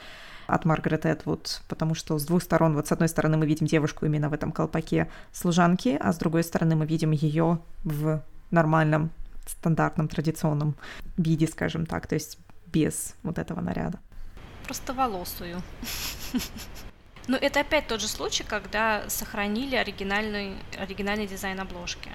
от 0.46 0.64
Маргарет 0.64 1.06
Этвуд, 1.06 1.62
потому 1.68 1.94
что 1.94 2.18
с 2.18 2.24
двух 2.26 2.42
сторон, 2.42 2.74
вот 2.74 2.86
с 2.86 2.92
одной 2.92 3.08
стороны 3.08 3.36
мы 3.36 3.46
видим 3.46 3.66
девушку 3.66 4.06
именно 4.06 4.28
в 4.28 4.34
этом 4.34 4.52
колпаке 4.52 5.08
служанки, 5.32 5.96
а 5.98 6.12
с 6.12 6.18
другой 6.18 6.44
стороны 6.44 6.76
мы 6.76 6.86
видим 6.86 7.12
ее 7.12 7.60
в 7.82 8.22
нормальном, 8.50 9.10
стандартном, 9.46 10.08
традиционном 10.08 10.76
виде, 11.16 11.46
скажем 11.46 11.86
так, 11.86 12.06
то 12.06 12.14
есть 12.14 12.38
без 12.66 13.14
вот 13.22 13.38
этого 13.38 13.60
наряда. 13.60 14.00
Просто 14.64 14.94
волосую. 14.94 15.62
Но 17.26 17.36
это 17.36 17.60
опять 17.60 17.86
тот 17.86 18.00
же 18.00 18.08
случай, 18.08 18.44
когда 18.44 19.08
сохранили 19.08 19.76
оригинальный, 19.76 20.56
оригинальный 20.78 21.26
дизайн 21.26 21.60
обложки. 21.60 22.10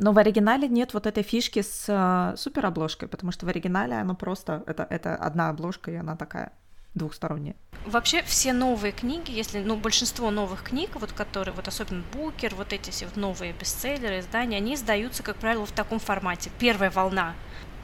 Но 0.00 0.12
в 0.12 0.18
оригинале 0.18 0.66
нет 0.66 0.94
вот 0.94 1.06
этой 1.06 1.22
фишки 1.22 1.60
с 1.60 1.84
э, 1.86 2.36
супер 2.38 2.64
потому 3.06 3.32
что 3.32 3.44
в 3.44 3.50
оригинале 3.50 3.96
оно 3.96 4.14
просто 4.14 4.64
это, 4.66 4.86
это 4.88 5.14
одна 5.14 5.50
обложка, 5.50 5.90
и 5.90 5.94
она 5.94 6.16
такая 6.16 6.52
двухсторонние. 6.94 7.54
Вообще 7.84 8.22
все 8.22 8.54
новые 8.54 8.92
книги, 8.92 9.30
если, 9.30 9.60
ну, 9.60 9.76
большинство 9.76 10.30
новых 10.30 10.62
книг, 10.62 10.92
вот 10.94 11.12
которые, 11.12 11.54
вот 11.54 11.68
особенно 11.68 12.02
Букер, 12.14 12.54
вот 12.54 12.72
эти 12.72 12.88
все 12.88 13.08
новые 13.14 13.52
бестселлеры, 13.52 14.20
издания, 14.20 14.56
они 14.56 14.74
издаются, 14.74 15.22
как 15.22 15.36
правило, 15.36 15.66
в 15.66 15.72
таком 15.72 15.98
формате. 15.98 16.50
Первая 16.58 16.90
волна 16.90 17.34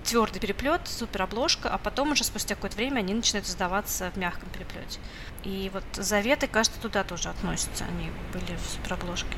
твердый 0.03 0.41
переплет, 0.41 0.81
супер 0.87 1.21
обложка, 1.21 1.69
а 1.69 1.77
потом 1.77 2.13
уже 2.13 2.25
спустя 2.25 2.55
какое-то 2.55 2.79
время 2.79 3.01
они 3.01 3.13
начинают 3.13 3.47
издаваться 3.47 4.11
в 4.13 4.17
мягком 4.17 4.49
переплете. 4.49 5.01
И 5.45 5.71
вот 5.75 5.85
заветы, 5.93 6.47
кажется, 6.47 6.81
туда 6.81 7.05
тоже 7.05 7.29
относятся, 7.29 7.85
они 7.85 8.11
были 8.33 8.57
в 8.57 8.71
супер 8.71 8.95
обложке. 8.95 9.37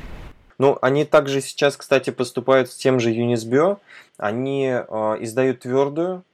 Ну, 0.59 0.77
они 0.83 1.05
также 1.05 1.41
сейчас, 1.41 1.77
кстати, 1.77 2.11
поступают 2.11 2.71
с 2.71 2.77
тем 2.77 2.99
же 3.01 3.11
Юнисбё. 3.11 3.79
Они 4.17 4.67
э, 4.67 5.17
издают 5.21 5.61
твердую 5.61 6.25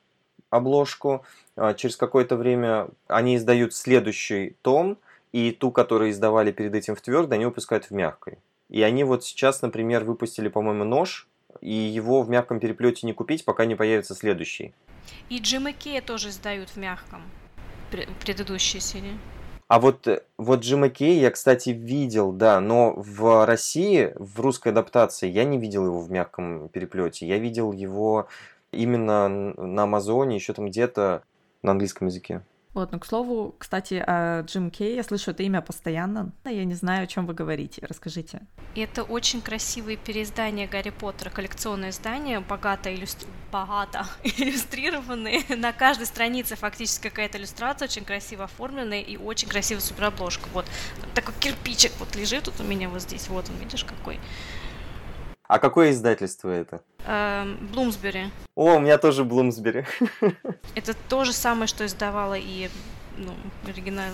обложку, 0.50 1.24
а, 1.56 1.74
через 1.74 1.96
какое-то 1.96 2.36
время 2.36 2.88
они 3.06 3.36
издают 3.36 3.74
следующий 3.74 4.56
том, 4.62 4.98
и 5.32 5.50
ту, 5.50 5.70
которую 5.70 6.10
издавали 6.10 6.52
перед 6.52 6.74
этим 6.74 6.94
в 6.94 7.00
твердой, 7.00 7.36
они 7.36 7.46
выпускают 7.46 7.86
в 7.86 7.90
мягкой. 7.90 8.38
И 8.70 8.82
они 8.82 9.04
вот 9.04 9.24
сейчас, 9.24 9.62
например, 9.62 10.04
выпустили, 10.04 10.48
по-моему, 10.48 10.84
нож, 10.84 11.28
и 11.60 11.72
его 11.72 12.22
в 12.22 12.30
мягком 12.30 12.60
переплете 12.60 13.06
не 13.06 13.12
купить, 13.12 13.44
пока 13.44 13.64
не 13.64 13.74
появится 13.74 14.14
следующий. 14.14 14.72
И 15.28 15.38
Джим 15.38 15.72
Кея 15.72 16.00
тоже 16.00 16.30
издают 16.30 16.70
в 16.70 16.76
мягком, 16.76 17.22
предыдущие 18.20 18.80
серии. 18.80 19.18
А 19.66 19.80
вот, 19.80 20.06
вот 20.36 20.60
Джима 20.60 20.90
Кей 20.90 21.20
я, 21.20 21.30
кстати, 21.30 21.70
видел, 21.70 22.32
да, 22.32 22.60
но 22.60 22.92
в 22.96 23.46
России, 23.46 24.12
в 24.16 24.40
русской 24.40 24.68
адаптации, 24.68 25.28
я 25.28 25.44
не 25.44 25.58
видел 25.58 25.86
его 25.86 26.00
в 26.00 26.10
мягком 26.10 26.68
переплете. 26.68 27.26
Я 27.26 27.38
видел 27.38 27.72
его 27.72 28.28
именно 28.72 29.28
на 29.28 29.84
Амазоне, 29.84 30.36
еще 30.36 30.52
там 30.52 30.66
где-то 30.66 31.22
на 31.62 31.70
английском 31.70 32.08
языке. 32.08 32.42
Вот, 32.74 32.90
ну, 32.90 32.98
к 32.98 33.06
слову, 33.06 33.54
кстати, 33.56 34.02
о 34.04 34.42
Джим 34.42 34.68
Кей, 34.68 34.96
я 34.96 35.04
слышу 35.04 35.30
это 35.30 35.44
имя 35.44 35.62
постоянно, 35.62 36.32
но 36.42 36.50
я 36.50 36.64
не 36.64 36.74
знаю, 36.74 37.04
о 37.04 37.06
чем 37.06 37.24
вы 37.24 37.32
говорите, 37.32 37.80
расскажите. 37.86 38.42
Это 38.74 39.04
очень 39.04 39.40
красивые 39.40 39.96
переиздания 39.96 40.66
Гарри 40.66 40.90
Поттера, 40.90 41.30
коллекционное 41.30 41.90
издание, 41.90 42.40
богато, 42.40 42.92
иллюстри... 42.92 43.28
богато 43.52 44.04
иллюстрированные, 44.24 45.44
на 45.56 45.72
каждой 45.72 46.06
странице 46.06 46.56
фактически 46.56 47.08
какая-то 47.08 47.38
иллюстрация, 47.38 47.86
очень 47.86 48.04
красиво 48.04 48.44
оформленная 48.44 49.02
и 49.02 49.16
очень 49.16 49.48
красивая 49.48 49.80
суперобложка, 49.80 50.48
вот, 50.52 50.66
такой 51.14 51.34
кирпичик 51.38 51.92
вот 52.00 52.16
лежит 52.16 52.44
тут 52.44 52.58
у 52.58 52.64
меня 52.64 52.88
вот 52.88 53.02
здесь, 53.02 53.28
вот 53.28 53.48
он, 53.48 53.56
видишь, 53.58 53.84
какой. 53.84 54.18
А 55.46 55.58
какое 55.58 55.90
издательство 55.90 56.48
это? 56.48 56.82
Блумсбери. 57.72 58.30
О, 58.54 58.76
у 58.76 58.80
меня 58.80 58.96
тоже 58.98 59.24
Блумсбери. 59.24 59.84
Это 60.74 60.94
то 61.08 61.24
же 61.24 61.32
самое, 61.32 61.66
что 61.66 61.84
издавала 61.84 62.34
и 62.34 62.70
ну, 63.18 63.34
оригинал. 63.66 64.12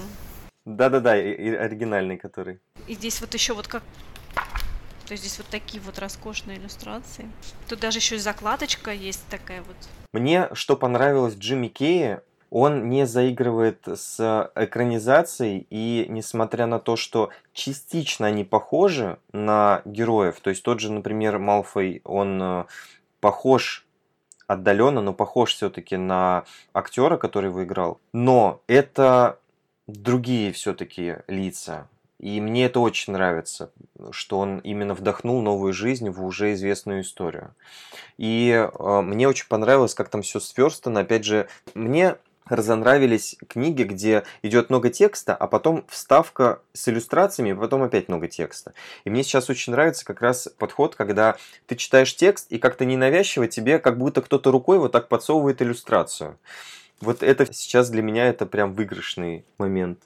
Да-да-да, 0.64 1.12
оригинальный 1.12 2.18
который. 2.18 2.60
И 2.88 2.94
здесь 2.94 3.20
вот 3.20 3.32
еще 3.34 3.54
вот 3.54 3.68
как 3.68 3.82
то 5.06 5.14
есть 5.14 5.24
здесь 5.24 5.38
вот 5.38 5.48
такие 5.48 5.82
вот 5.82 5.98
роскошные 5.98 6.58
иллюстрации. 6.58 7.28
Тут 7.68 7.80
даже 7.80 7.98
еще 7.98 8.14
и 8.14 8.18
закладочка 8.18 8.92
есть 8.92 9.24
такая 9.28 9.60
вот. 9.62 9.76
Мне 10.12 10.48
что 10.52 10.76
понравилось 10.76 11.34
в 11.34 11.38
Джимми 11.38 11.66
Кее, 11.66 12.22
он 12.50 12.88
не 12.88 13.06
заигрывает 13.06 13.86
с 13.86 14.50
экранизацией, 14.54 15.66
и 15.70 16.06
несмотря 16.08 16.66
на 16.66 16.80
то, 16.80 16.96
что 16.96 17.30
частично 17.52 18.26
они 18.26 18.44
похожи 18.44 19.18
на 19.32 19.82
героев, 19.84 20.40
то 20.40 20.50
есть 20.50 20.62
тот 20.62 20.80
же, 20.80 20.92
например, 20.92 21.38
Малфой, 21.38 22.02
он 22.04 22.42
э, 22.42 22.64
похож 23.20 23.86
отдаленно, 24.48 25.00
но 25.00 25.12
похож 25.12 25.54
все-таки 25.54 25.96
на 25.96 26.44
актера, 26.72 27.16
который 27.16 27.50
выиграл. 27.50 28.00
Но 28.12 28.60
это 28.66 29.38
другие 29.86 30.52
все-таки 30.52 31.18
лица. 31.28 31.88
И 32.18 32.40
мне 32.40 32.66
это 32.66 32.80
очень 32.80 33.14
нравится, 33.14 33.70
что 34.10 34.40
он 34.40 34.58
именно 34.58 34.94
вдохнул 34.94 35.40
новую 35.40 35.72
жизнь 35.72 36.10
в 36.10 36.22
уже 36.22 36.52
известную 36.52 37.00
историю. 37.00 37.54
И 38.18 38.50
э, 38.50 39.00
мне 39.00 39.26
очень 39.26 39.48
понравилось, 39.48 39.94
как 39.94 40.10
там 40.10 40.20
все 40.20 40.38
сверстано. 40.40 41.00
Опять 41.00 41.24
же, 41.24 41.48
мне 41.74 42.16
разонравились 42.46 43.36
книги, 43.48 43.84
где 43.84 44.24
идет 44.42 44.70
много 44.70 44.90
текста, 44.90 45.34
а 45.34 45.46
потом 45.46 45.84
вставка 45.88 46.60
с 46.72 46.88
иллюстрациями, 46.88 47.52
потом 47.52 47.82
опять 47.82 48.08
много 48.08 48.28
текста. 48.28 48.72
И 49.04 49.10
мне 49.10 49.22
сейчас 49.22 49.50
очень 49.50 49.72
нравится 49.72 50.04
как 50.04 50.20
раз 50.20 50.48
подход, 50.58 50.96
когда 50.96 51.36
ты 51.66 51.76
читаешь 51.76 52.14
текст, 52.14 52.50
и 52.50 52.58
как-то 52.58 52.84
ненавязчиво 52.84 53.46
тебе, 53.46 53.78
как 53.78 53.98
будто 53.98 54.22
кто-то 54.22 54.50
рукой 54.50 54.78
вот 54.78 54.92
так 54.92 55.08
подсовывает 55.08 55.62
иллюстрацию. 55.62 56.38
Вот 57.00 57.22
это 57.22 57.50
сейчас 57.52 57.88
для 57.88 58.02
меня 58.02 58.26
это 58.26 58.46
прям 58.46 58.74
выигрышный 58.74 59.44
момент. 59.56 60.00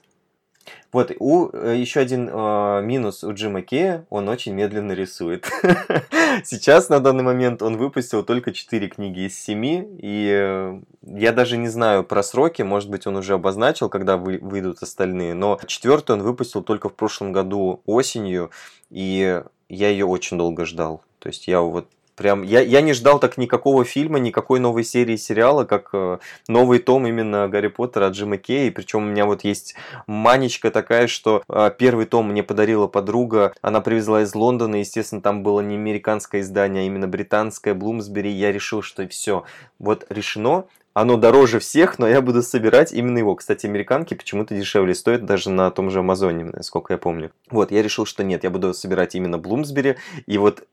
Вот, 0.91 1.11
у, 1.19 1.49
э, 1.51 1.75
еще 1.77 1.99
один 1.99 2.29
э, 2.31 2.81
минус 2.83 3.23
у 3.23 3.33
Джима 3.33 3.61
Кея, 3.61 4.05
он 4.09 4.29
очень 4.29 4.53
медленно 4.53 4.93
рисует. 4.93 5.45
Сейчас, 6.43 6.89
на 6.89 6.99
данный 6.99 7.23
момент, 7.23 7.61
он 7.61 7.77
выпустил 7.77 8.23
только 8.23 8.53
4 8.53 8.87
книги 8.87 9.27
из 9.27 9.37
7, 9.37 9.97
и 10.01 10.29
э, 10.31 10.79
я 11.01 11.31
даже 11.31 11.57
не 11.57 11.67
знаю 11.67 12.03
про 12.03 12.23
сроки, 12.23 12.61
может 12.61 12.89
быть, 12.89 13.07
он 13.07 13.17
уже 13.17 13.33
обозначил, 13.33 13.89
когда 13.89 14.17
вы, 14.17 14.39
выйдут 14.41 14.81
остальные, 14.81 15.33
но 15.33 15.59
четвертую 15.67 16.19
он 16.19 16.23
выпустил 16.23 16.63
только 16.63 16.89
в 16.89 16.93
прошлом 16.93 17.31
году 17.31 17.81
осенью, 17.85 18.51
и 18.89 19.41
я 19.69 19.89
ее 19.89 20.05
очень 20.05 20.37
долго 20.37 20.65
ждал. 20.65 21.01
То 21.19 21.29
есть 21.29 21.47
я 21.47 21.61
вот 21.61 21.87
Прям 22.15 22.43
я, 22.43 22.61
я 22.61 22.81
не 22.81 22.93
ждал 22.93 23.19
так 23.19 23.37
никакого 23.37 23.83
фильма, 23.83 24.19
никакой 24.19 24.59
новой 24.59 24.83
серии 24.83 25.17
сериала, 25.17 25.65
как 25.65 25.89
э, 25.93 26.19
новый 26.47 26.79
том 26.79 27.05
именно 27.05 27.47
Гарри 27.49 27.67
Поттера 27.67 28.07
от 28.07 28.13
Джима 28.13 28.37
Кей. 28.37 28.71
Причем 28.71 29.03
у 29.03 29.07
меня 29.07 29.25
вот 29.25 29.43
есть 29.43 29.75
манечка 30.07 30.71
такая, 30.71 31.07
что 31.07 31.43
э, 31.49 31.71
первый 31.77 32.05
том 32.05 32.31
мне 32.31 32.41
подарила 32.41 32.87
подруга. 32.87 33.53
Она 33.61 33.81
привезла 33.81 34.21
из 34.21 34.33
Лондона. 34.33 34.77
Естественно, 34.77 35.21
там 35.21 35.43
было 35.43 35.59
не 35.59 35.75
американское 35.75 36.41
издание, 36.41 36.83
а 36.83 36.85
именно 36.85 37.07
британское, 37.07 37.73
Блумсбери. 37.73 38.31
Я 38.31 38.53
решил, 38.53 38.81
что 38.81 39.05
все, 39.07 39.43
вот 39.77 40.05
решено. 40.09 40.65
Оно 40.95 41.17
дороже 41.17 41.59
всех, 41.59 41.99
но 41.99 42.07
я 42.07 42.21
буду 42.21 42.41
собирать 42.41 42.93
именно 42.93 43.17
его. 43.17 43.35
Кстати, 43.35 43.65
американки 43.65 44.13
почему-то 44.13 44.55
дешевле 44.55 44.95
стоят 44.95 45.25
даже 45.25 45.49
на 45.49 45.69
том 45.69 45.89
же 45.89 45.99
Амазоне, 45.99 46.45
насколько 46.45 46.93
я 46.93 46.97
помню. 46.97 47.31
Вот, 47.51 47.71
я 47.71 47.83
решил, 47.83 48.05
что 48.05 48.23
нет, 48.23 48.45
я 48.45 48.49
буду 48.49 48.73
собирать 48.73 49.13
именно 49.13 49.37
Блумсбери. 49.37 49.97
И 50.25 50.37
вот 50.37 50.63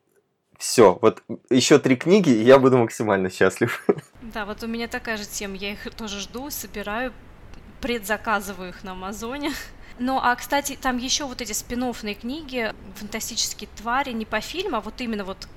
все, 0.62 0.96
вот 1.02 1.24
еще 1.50 1.80
три 1.80 1.96
книги, 1.96 2.30
и 2.30 2.44
я 2.44 2.60
буду 2.60 2.78
максимально 2.78 3.30
счастлив. 3.30 3.84
Да, 4.22 4.46
вот 4.46 4.62
у 4.62 4.68
меня 4.68 4.86
такая 4.86 5.16
же 5.16 5.26
тема. 5.26 5.56
Я 5.56 5.72
их 5.72 5.92
тоже 5.96 6.20
жду, 6.20 6.48
собираю, 6.50 7.12
предзаказываю 7.80 8.68
их 8.68 8.84
на 8.84 8.92
Амазоне. 8.92 9.52
Ну, 9.98 10.18
а, 10.22 10.36
кстати, 10.36 10.78
там 10.80 10.98
еще 10.98 11.24
вот 11.24 11.40
эти 11.40 11.52
спин 11.52 11.92
книги, 11.92 12.72
фантастические 12.94 13.68
твари, 13.76 14.12
не 14.12 14.24
по 14.24 14.40
фильму, 14.40 14.76
а 14.76 14.80
вот 14.80 15.00
именно 15.00 15.24
вот 15.24 15.48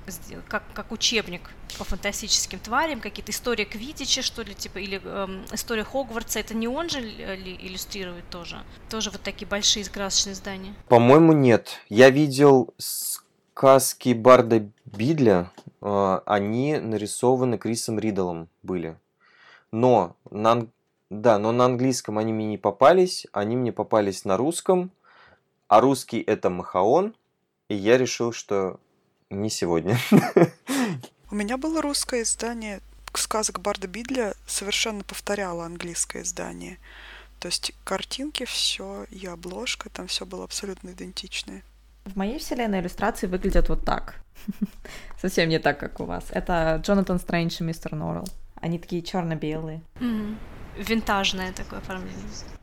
как, 0.48 0.64
как 0.74 0.90
учебник 0.90 1.50
по 1.78 1.84
фантастическим 1.84 2.58
тварям, 2.58 3.00
какие-то 3.00 3.30
истории 3.30 3.64
Квидича, 3.64 4.22
что 4.22 4.42
ли, 4.42 4.54
типа, 4.54 4.78
или 4.78 5.00
эм, 5.04 5.44
история 5.52 5.84
Хогвартса, 5.84 6.40
это 6.40 6.54
не 6.54 6.66
он 6.66 6.90
же 6.90 7.00
ли 7.00 7.56
иллюстрирует 7.60 8.28
тоже? 8.28 8.58
Тоже 8.90 9.10
вот 9.10 9.22
такие 9.22 9.46
большие 9.46 9.84
красочные 9.84 10.34
здания? 10.34 10.74
По-моему, 10.88 11.32
нет. 11.32 11.80
Я 11.88 12.10
видел 12.10 12.74
сказки 12.78 14.12
Барда 14.12 14.68
Бидля, 14.96 15.50
э, 15.80 16.20
они 16.26 16.78
нарисованы 16.78 17.58
Крисом 17.58 17.98
Риддлом 17.98 18.48
были. 18.62 18.96
Но 19.72 20.16
на, 20.30 20.66
да, 21.10 21.38
но 21.38 21.52
на 21.52 21.66
английском 21.66 22.18
они 22.18 22.32
мне 22.32 22.46
не 22.46 22.58
попались, 22.58 23.26
они 23.32 23.56
мне 23.56 23.72
попались 23.72 24.24
на 24.24 24.36
русском, 24.36 24.90
а 25.68 25.80
русский 25.80 26.20
это 26.20 26.50
Махаон, 26.50 27.14
и 27.68 27.74
я 27.74 27.98
решил, 27.98 28.32
что 28.32 28.80
не 29.30 29.50
сегодня. 29.50 29.98
У 31.30 31.34
меня 31.34 31.56
было 31.56 31.82
русское 31.82 32.22
издание 32.22 32.80
сказок 33.18 33.60
Барда 33.60 33.86
Бидля, 33.86 34.34
совершенно 34.46 35.02
повторяло 35.02 35.64
английское 35.64 36.22
издание. 36.22 36.78
То 37.40 37.48
есть 37.48 37.72
картинки, 37.84 38.44
все 38.44 39.04
и 39.10 39.26
обложка, 39.26 39.90
там 39.90 40.06
все 40.06 40.24
было 40.24 40.44
абсолютно 40.44 40.90
идентичное. 40.90 41.62
В 42.04 42.16
моей 42.16 42.38
вселенной 42.38 42.80
иллюстрации 42.80 43.26
выглядят 43.26 43.68
вот 43.68 43.84
так. 43.84 44.16
Совсем 45.20 45.48
не 45.48 45.58
так, 45.58 45.78
как 45.78 46.00
у 46.00 46.04
вас. 46.04 46.24
Это 46.30 46.80
Джонатан 46.82 47.18
Стрэндж 47.18 47.56
и 47.60 47.64
Мистер 47.64 47.94
Норрелл. 47.94 48.28
Они 48.60 48.78
такие 48.78 49.02
черно-белые. 49.02 49.82
Винтажное 50.76 51.52
такое 51.52 51.78
оформление. 51.78 52.22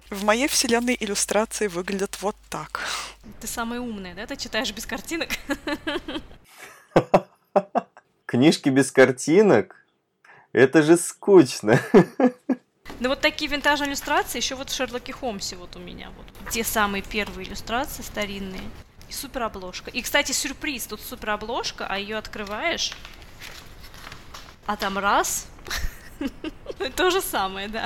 В 0.10 0.24
моей 0.24 0.48
вселенной 0.48 0.96
иллюстрации 1.00 1.68
выглядят 1.68 2.22
вот 2.22 2.36
так. 2.50 2.82
Ты 3.42 3.48
самый 3.48 3.80
умный, 3.80 4.14
да? 4.14 4.28
Ты 4.28 4.36
читаешь 4.36 4.72
без 4.72 4.86
картинок? 4.86 5.30
Книжки 8.26 8.70
без 8.70 8.92
картинок? 8.92 9.84
Это 10.52 10.84
же 10.84 10.98
скучно. 10.98 11.80
Ну 13.00 13.10
вот 13.10 13.22
такие 13.22 13.50
винтажные 13.50 13.90
иллюстрации 13.90 14.38
еще 14.38 14.56
вот 14.56 14.70
в 14.70 14.76
Шерлоке 14.76 15.14
Холмсе 15.14 15.56
вот 15.56 15.76
у 15.76 15.80
меня 15.80 16.10
вот. 16.16 16.52
Те 16.52 16.64
самые 16.64 17.02
первые 17.02 17.48
иллюстрации 17.48 18.02
старинные. 18.02 18.62
И 19.14 19.16
суперобложка. 19.16 19.92
И, 19.92 20.02
кстати, 20.02 20.32
сюрприз. 20.32 20.88
Тут 20.88 21.02
суперобложка, 21.02 21.86
а 21.88 21.98
ее 21.98 22.18
открываешь, 22.18 22.94
а 24.66 24.76
там 24.76 24.98
раз. 24.98 25.48
То 26.96 27.12
же 27.12 27.22
самое, 27.22 27.68
да. 27.68 27.86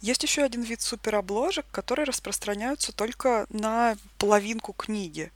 Есть 0.00 0.22
еще 0.22 0.42
один 0.42 0.62
вид 0.62 0.80
суперобложек, 0.80 1.66
которые 1.70 2.04
распространяются 2.04 2.92
только 2.92 3.46
на 3.48 3.96
половинку 4.18 4.72
книги. 4.72 5.32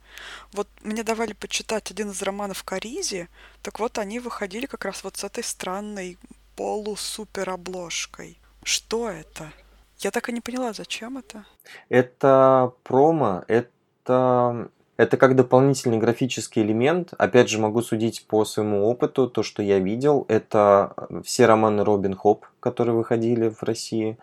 Вот 0.51 0.67
мне 0.81 1.03
давали 1.03 1.33
почитать 1.33 1.91
один 1.91 2.11
из 2.11 2.21
романов 2.21 2.63
Каризи, 2.63 3.29
так 3.61 3.79
вот 3.79 3.97
они 3.97 4.19
выходили 4.19 4.67
как 4.67 4.85
раз 4.85 5.03
вот 5.03 5.17
с 5.17 5.23
этой 5.23 5.43
странной 5.43 6.17
полусуперобложкой. 6.55 8.39
Что 8.63 9.09
это? 9.09 9.51
Я 9.97 10.11
так 10.11 10.29
и 10.29 10.31
не 10.31 10.41
поняла, 10.41 10.73
зачем 10.73 11.17
это. 11.17 11.45
Это 11.89 12.73
промо, 12.83 13.43
это, 13.47 14.69
это 14.99 15.15
как 15.15 15.37
дополнительный 15.37 15.97
графический 15.97 16.61
элемент. 16.61 17.13
Опять 17.17 17.49
же, 17.49 17.57
могу 17.57 17.81
судить 17.81 18.25
по 18.27 18.43
своему 18.43 18.85
опыту, 18.85 19.29
то, 19.29 19.43
что 19.43 19.63
я 19.63 19.79
видел. 19.79 20.25
Это 20.27 20.93
все 21.23 21.45
романы 21.45 21.85
Робин 21.85 22.17
Хоп, 22.17 22.45
которые 22.59 22.97
выходили 22.97 23.47
в 23.47 23.63
России. 23.63 24.17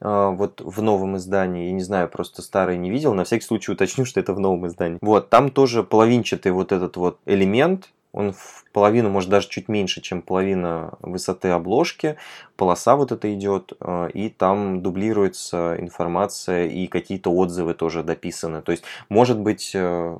а, 0.00 0.30
Вот 0.30 0.62
в 0.62 0.80
новом 0.80 1.18
издании, 1.18 1.66
я 1.66 1.72
не 1.72 1.82
знаю, 1.82 2.08
просто 2.08 2.40
старый 2.40 2.78
не 2.78 2.90
видел, 2.90 3.12
на 3.12 3.24
всякий 3.24 3.44
случай 3.44 3.72
уточню, 3.72 4.06
что 4.06 4.18
это 4.18 4.32
в 4.32 4.40
новом 4.40 4.66
издании. 4.66 4.96
Вот, 5.02 5.28
там 5.28 5.50
тоже 5.50 5.82
половинчатый 5.82 6.52
вот 6.52 6.72
этот 6.72 6.96
вот 6.96 7.18
элемент, 7.26 7.90
он 8.14 8.32
в 8.32 8.64
половину, 8.72 9.10
может 9.10 9.28
даже 9.28 9.48
чуть 9.48 9.68
меньше, 9.68 10.00
чем 10.00 10.22
половина 10.22 10.92
высоты 11.00 11.48
обложки, 11.48 12.16
полоса 12.56 12.96
вот 12.96 13.12
это 13.12 13.32
идет, 13.34 13.72
э, 13.80 14.10
и 14.14 14.30
там 14.30 14.82
дублируется 14.82 15.76
информация 15.78 16.66
и 16.66 16.86
какие-то 16.86 17.30
отзывы 17.30 17.74
тоже 17.74 18.02
дописаны. 18.02 18.62
То 18.62 18.72
есть, 18.72 18.84
может 19.08 19.38
быть, 19.38 19.72
э, 19.74 20.18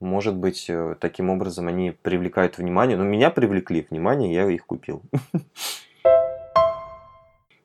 может 0.00 0.34
быть, 0.34 0.66
э, 0.68 0.96
таким 0.98 1.30
образом 1.30 1.68
они 1.68 1.92
привлекают 1.92 2.58
внимание. 2.58 2.96
Но 2.96 3.04
меня 3.04 3.30
привлекли 3.30 3.86
внимание, 3.88 4.34
я 4.34 4.50
их 4.50 4.66
купил. 4.66 5.02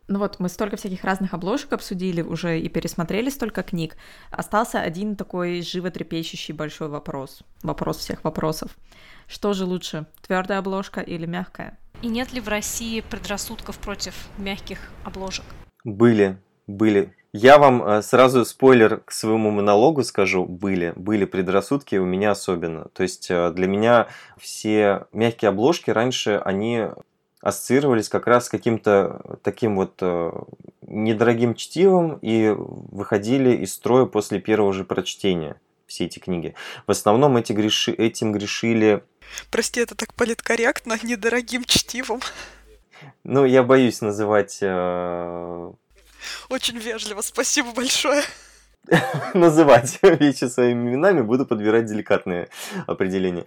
Ну 0.10 0.20
вот, 0.20 0.40
мы 0.40 0.48
столько 0.48 0.78
всяких 0.78 1.04
разных 1.04 1.34
обложек 1.34 1.74
обсудили 1.74 2.22
уже 2.22 2.62
и 2.62 2.70
пересмотрели 2.70 3.30
столько 3.30 3.62
книг. 3.62 3.98
Остался 4.32 4.80
один 4.80 5.18
такой 5.18 5.62
животрепещущий 5.62 6.54
большой 6.54 6.88
вопрос. 6.88 7.42
Вопрос 7.62 7.98
всех 7.98 8.24
вопросов. 8.24 8.72
Что 9.28 9.54
же 9.54 9.66
лучше, 9.66 10.06
твердая 10.26 10.60
обложка 10.60 11.02
или 11.02 11.26
мягкая? 11.26 11.78
И 12.02 12.08
нет 12.08 12.32
ли 12.32 12.40
в 12.40 12.48
России 12.48 13.02
предрассудков 13.02 13.78
против 13.78 14.14
мягких 14.38 14.80
обложек? 15.04 15.46
Были, 15.84 16.38
были. 16.68 17.14
Я 17.34 17.58
вам 17.58 17.84
э, 17.84 18.02
сразу 18.02 18.46
спойлер 18.46 19.02
к 19.02 19.12
своему 19.12 19.52
монологу 19.52 20.04
скажу. 20.04 20.46
Были, 20.46 20.94
были 20.96 21.26
предрассудки 21.26 21.96
у 21.98 22.06
меня 22.06 22.32
особенно. 22.32 22.86
То 22.94 23.04
есть 23.04 23.30
э, 23.30 23.52
для 23.52 23.68
меня 23.68 24.08
все 24.38 25.08
мягкие 25.12 25.50
обложки 25.50 25.90
раньше, 25.92 26.42
они 26.44 26.86
ассоциировались 27.42 28.10
как 28.10 28.28
раз 28.28 28.46
с 28.46 28.50
каким-то 28.50 29.40
таким 29.44 29.76
вот 29.76 29.96
э, 30.02 30.32
недорогим 30.82 31.54
чтивом 31.54 32.18
и 32.22 32.54
выходили 32.56 33.52
из 33.58 33.74
строя 33.74 34.06
после 34.06 34.40
первого 34.40 34.74
же 34.74 34.84
прочтения 34.84 35.60
все 35.88 36.06
эти 36.06 36.20
книги. 36.20 36.54
В 36.86 36.92
основном 36.92 37.38
эти 37.38 37.54
греши, 37.54 37.92
этим 37.92 38.32
грешили 38.32 39.04
Прости, 39.52 39.82
это 39.82 39.96
так 39.96 40.14
политкорректно, 40.14 40.98
недорогим 41.04 41.64
чтивом. 41.66 42.22
Ну, 43.24 43.46
я 43.46 43.64
боюсь 43.64 44.02
называть 44.02 44.60
э, 44.62 45.72
Очень 46.50 46.78
вежливо, 46.78 47.22
спасибо 47.22 47.72
большое. 47.74 48.24
называть 49.34 50.00
вещи 50.02 50.46
своими 50.46 50.90
именами, 50.90 51.22
буду 51.22 51.46
подбирать 51.46 51.86
деликатные 51.86 52.50
определения. 52.86 53.46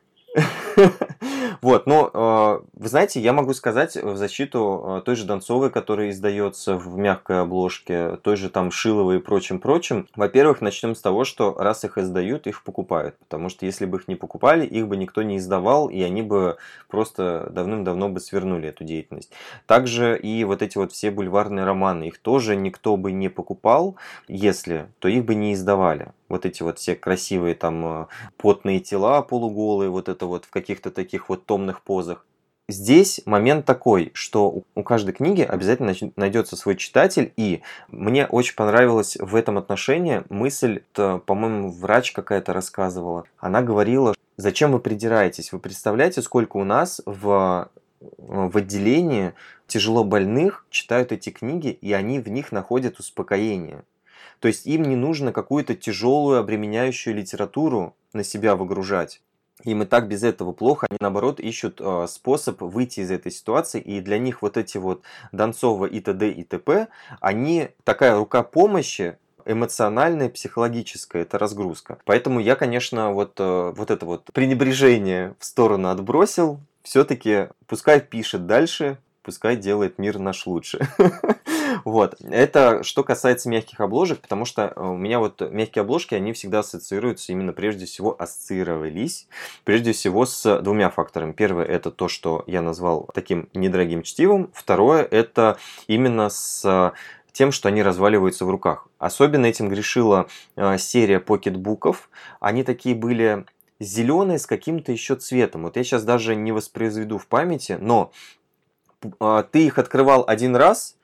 Вот, 1.62 1.86
но 1.86 2.10
э, 2.12 2.66
вы 2.72 2.88
знаете, 2.88 3.20
я 3.20 3.32
могу 3.32 3.52
сказать 3.52 3.96
в 3.96 4.16
защиту 4.16 5.00
э, 5.00 5.02
той 5.04 5.14
же 5.16 5.26
Донцовой, 5.26 5.70
которая 5.70 6.10
издается 6.10 6.76
в 6.76 6.96
мягкой 6.96 7.40
обложке, 7.40 8.16
той 8.22 8.36
же 8.36 8.48
там 8.48 8.70
Шиловой 8.70 9.16
и 9.16 9.20
прочим-прочим. 9.20 10.08
Во-первых, 10.16 10.62
начнем 10.62 10.94
с 10.94 11.02
того, 11.02 11.24
что 11.24 11.54
раз 11.58 11.84
их 11.84 11.98
издают, 11.98 12.46
их 12.46 12.64
покупают. 12.64 13.16
Потому 13.18 13.50
что 13.50 13.66
если 13.66 13.84
бы 13.84 13.98
их 13.98 14.08
не 14.08 14.14
покупали, 14.14 14.64
их 14.64 14.88
бы 14.88 14.96
никто 14.96 15.22
не 15.22 15.36
издавал, 15.36 15.88
и 15.88 16.00
они 16.02 16.22
бы 16.22 16.56
просто 16.88 17.48
давным-давно 17.50 18.08
бы 18.08 18.20
свернули 18.20 18.68
эту 18.68 18.84
деятельность. 18.84 19.30
Также 19.66 20.18
и 20.18 20.44
вот 20.44 20.62
эти 20.62 20.78
вот 20.78 20.92
все 20.92 21.10
бульварные 21.10 21.64
романы, 21.64 22.04
их 22.04 22.18
тоже 22.18 22.56
никто 22.56 22.96
бы 22.96 23.12
не 23.12 23.28
покупал, 23.28 23.96
если, 24.28 24.86
то 24.98 25.08
их 25.08 25.24
бы 25.24 25.34
не 25.34 25.52
издавали 25.52 26.12
вот 26.30 26.46
эти 26.46 26.62
вот 26.62 26.78
все 26.78 26.94
красивые 26.94 27.54
там 27.54 28.02
э, 28.02 28.06
потные 28.38 28.80
тела 28.80 29.20
полуголые, 29.20 29.90
вот 29.90 30.08
это 30.08 30.24
вот 30.26 30.46
в 30.46 30.50
каких-то 30.50 30.90
таких 30.90 31.28
вот 31.28 31.44
томных 31.44 31.82
позах. 31.82 32.24
Здесь 32.70 33.20
момент 33.26 33.66
такой, 33.66 34.12
что 34.14 34.62
у- 34.74 34.82
каждой 34.84 35.12
книги 35.12 35.42
обязательно 35.42 35.92
найдется 36.14 36.54
свой 36.54 36.76
читатель, 36.76 37.32
и 37.36 37.62
мне 37.88 38.26
очень 38.26 38.54
понравилась 38.54 39.16
в 39.16 39.34
этом 39.34 39.58
отношении 39.58 40.22
мысль, 40.28 40.82
по-моему, 40.94 41.72
врач 41.72 42.12
какая-то 42.12 42.52
рассказывала. 42.52 43.24
Она 43.38 43.60
говорила, 43.62 44.14
зачем 44.36 44.70
вы 44.70 44.78
придираетесь? 44.78 45.52
Вы 45.52 45.58
представляете, 45.58 46.22
сколько 46.22 46.58
у 46.58 46.64
нас 46.64 47.02
в, 47.04 47.68
в 48.18 48.56
отделении 48.56 49.32
тяжело 49.66 50.04
больных 50.04 50.64
читают 50.70 51.10
эти 51.10 51.30
книги, 51.30 51.68
и 51.68 51.92
они 51.92 52.20
в 52.20 52.28
них 52.28 52.52
находят 52.52 53.00
успокоение. 53.00 53.82
То 54.40 54.48
есть 54.48 54.66
им 54.66 54.82
не 54.82 54.96
нужно 54.96 55.32
какую-то 55.32 55.74
тяжелую, 55.74 56.38
обременяющую 56.40 57.14
литературу 57.14 57.94
на 58.12 58.24
себя 58.24 58.56
выгружать. 58.56 59.20
Им 59.64 59.82
и 59.82 59.86
так 59.86 60.08
без 60.08 60.22
этого 60.22 60.52
плохо, 60.52 60.86
они 60.88 60.96
наоборот 61.00 61.38
ищут 61.38 61.80
э, 61.80 62.06
способ 62.08 62.62
выйти 62.62 63.00
из 63.00 63.10
этой 63.10 63.30
ситуации, 63.30 63.80
и 63.80 64.00
для 64.00 64.18
них 64.18 64.40
вот 64.40 64.56
эти 64.56 64.78
вот 64.78 65.02
Донцова 65.32 65.84
и 65.84 66.00
т.д. 66.00 66.30
и 66.30 66.44
т.п., 66.44 66.88
они 67.20 67.68
такая 67.84 68.16
рука 68.16 68.42
помощи, 68.42 69.18
эмоциональная, 69.44 70.30
психологическая, 70.30 71.22
это 71.22 71.38
разгрузка. 71.38 71.98
Поэтому 72.06 72.40
я, 72.40 72.56
конечно, 72.56 73.12
вот, 73.12 73.34
э, 73.38 73.72
вот 73.76 73.90
это 73.90 74.06
вот 74.06 74.30
пренебрежение 74.32 75.34
в 75.38 75.44
сторону 75.44 75.88
отбросил, 75.88 76.60
все-таки 76.82 77.48
пускай 77.66 78.00
пишет 78.00 78.46
дальше, 78.46 78.96
пускай 79.22 79.56
делает 79.56 79.98
мир 79.98 80.18
наш 80.18 80.46
лучше. 80.46 80.88
Вот. 81.84 82.16
Это 82.22 82.82
что 82.82 83.04
касается 83.04 83.48
мягких 83.48 83.80
обложек, 83.80 84.20
потому 84.20 84.44
что 84.44 84.72
у 84.76 84.96
меня 84.96 85.18
вот 85.18 85.40
мягкие 85.40 85.82
обложки, 85.82 86.14
они 86.14 86.32
всегда 86.32 86.60
ассоциируются 86.60 87.32
именно 87.32 87.52
прежде 87.52 87.86
всего, 87.86 88.14
ассоциировались 88.18 89.28
прежде 89.64 89.92
всего 89.92 90.26
с 90.26 90.60
двумя 90.60 90.90
факторами. 90.90 91.32
Первое 91.32 91.64
это 91.64 91.90
то, 91.90 92.08
что 92.08 92.44
я 92.46 92.62
назвал 92.62 93.08
таким 93.14 93.48
недорогим 93.54 94.02
чтивом. 94.02 94.50
Второе 94.52 95.02
это 95.02 95.58
именно 95.86 96.30
с 96.30 96.92
тем, 97.32 97.52
что 97.52 97.68
они 97.68 97.82
разваливаются 97.82 98.44
в 98.44 98.50
руках. 98.50 98.88
Особенно 98.98 99.46
этим 99.46 99.68
грешила 99.68 100.26
э, 100.56 100.78
серия 100.78 101.20
покетбуков. 101.20 102.10
Они 102.40 102.64
такие 102.64 102.94
были 102.94 103.46
зеленые 103.78 104.38
с 104.38 104.46
каким-то 104.46 104.92
еще 104.92 105.16
цветом. 105.16 105.62
Вот 105.62 105.76
я 105.76 105.84
сейчас 105.84 106.04
даже 106.04 106.36
не 106.36 106.52
воспроизведу 106.52 107.18
в 107.18 107.26
памяти, 107.26 107.78
но 107.80 108.12
э, 109.20 109.44
ты 109.50 109.64
их 109.64 109.78
открывал 109.78 110.24
один 110.26 110.56
раз, 110.56 110.96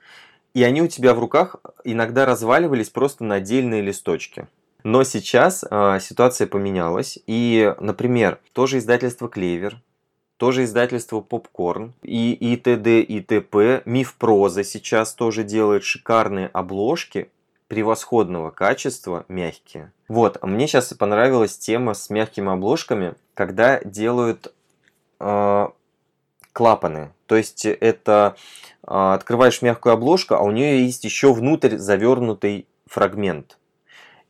и 0.53 0.63
они 0.63 0.81
у 0.81 0.87
тебя 0.87 1.13
в 1.13 1.19
руках 1.19 1.57
иногда 1.83 2.25
разваливались 2.25 2.89
просто 2.89 3.23
на 3.23 3.35
отдельные 3.35 3.81
листочки. 3.81 4.47
Но 4.83 5.03
сейчас 5.03 5.65
э, 5.69 5.99
ситуация 6.01 6.47
поменялась, 6.47 7.19
и, 7.27 7.73
например, 7.79 8.39
тоже 8.53 8.77
издательство 8.77 9.27
Клевер, 9.27 9.81
тоже 10.37 10.63
издательство 10.63 11.19
Попкорн, 11.19 11.93
и, 12.03 12.33
и 12.33 12.55
т.д. 12.57 13.01
и 13.01 13.21
т.п. 13.21 13.81
Миф 13.85 14.15
проза 14.15 14.63
сейчас 14.63 15.13
тоже 15.13 15.43
делает 15.43 15.83
шикарные 15.83 16.47
обложки 16.47 17.29
превосходного 17.67 18.51
качества, 18.51 19.25
мягкие. 19.27 19.91
Вот, 20.07 20.37
а 20.41 20.47
мне 20.47 20.67
сейчас 20.67 20.93
понравилась 20.93 21.57
тема 21.57 21.93
с 21.93 22.09
мягкими 22.09 22.53
обложками, 22.53 23.15
когда 23.33 23.81
делают 23.83 24.53
э, 25.19 25.67
клапаны. 26.57 27.11
То 27.27 27.35
есть 27.35 27.67
это 27.67 28.35
э, 28.81 28.87
открываешь 28.87 29.61
мягкую 29.61 29.93
обложку, 29.93 30.33
а 30.33 30.41
у 30.41 30.49
нее 30.49 30.83
есть 30.83 31.03
еще 31.03 31.31
внутрь 31.31 31.77
завернутый 31.77 32.65
фрагмент. 32.87 33.59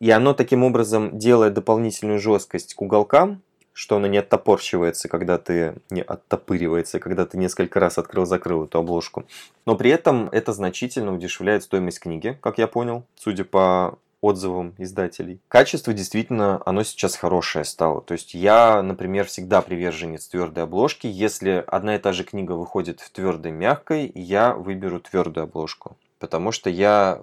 И 0.02 0.12
оно 0.12 0.34
таким 0.34 0.66
образом 0.66 1.18
делает 1.18 1.54
дополнительную 1.54 2.20
жесткость 2.20 2.74
к 2.74 2.82
уголкам, 2.82 3.42
что 3.72 3.96
она 3.96 4.10
не 4.10 4.18
оттопорчивается, 4.18 5.08
когда 5.08 5.38
ты 5.38 5.76
не 5.90 6.02
оттопыривается, 6.02 7.00
когда 7.00 7.26
ты 7.26 7.38
несколько 7.38 7.80
раз 7.80 7.98
открыл-закрыл 7.98 8.66
эту 8.66 8.80
обложку. 8.80 9.24
Но 9.66 9.78
при 9.78 9.90
этом 9.92 10.28
это 10.34 10.52
значительно 10.52 11.14
удешевляет 11.14 11.64
стоимость 11.64 12.02
книги, 12.02 12.38
как 12.42 12.58
я 12.58 12.68
понял, 12.68 13.06
судя 13.16 13.46
по 13.46 14.00
отзывам 14.22 14.74
издателей. 14.78 15.42
Качество 15.48 15.94
действительно, 15.94 16.62
оно 16.66 16.84
сейчас 16.84 17.16
хорошее 17.16 17.66
стало. 17.66 18.02
То 18.02 18.14
есть 18.14 18.34
я, 18.34 18.82
например, 18.82 19.26
всегда 19.26 19.62
приверженец 19.62 20.28
твердой 20.28 20.64
обложки. 20.64 21.08
Если 21.08 21.64
одна 21.68 21.96
и 21.96 22.00
та 22.00 22.14
же 22.14 22.24
книга 22.24 22.54
выходит 22.54 23.00
в 23.02 23.10
твердой 23.12 23.52
мягкой, 23.52 24.12
я 24.16 24.54
выберу 24.54 25.00
твердую 25.00 25.44
обложку. 25.44 25.98
Потому 26.20 26.52
что 26.52 26.70
я 26.70 27.22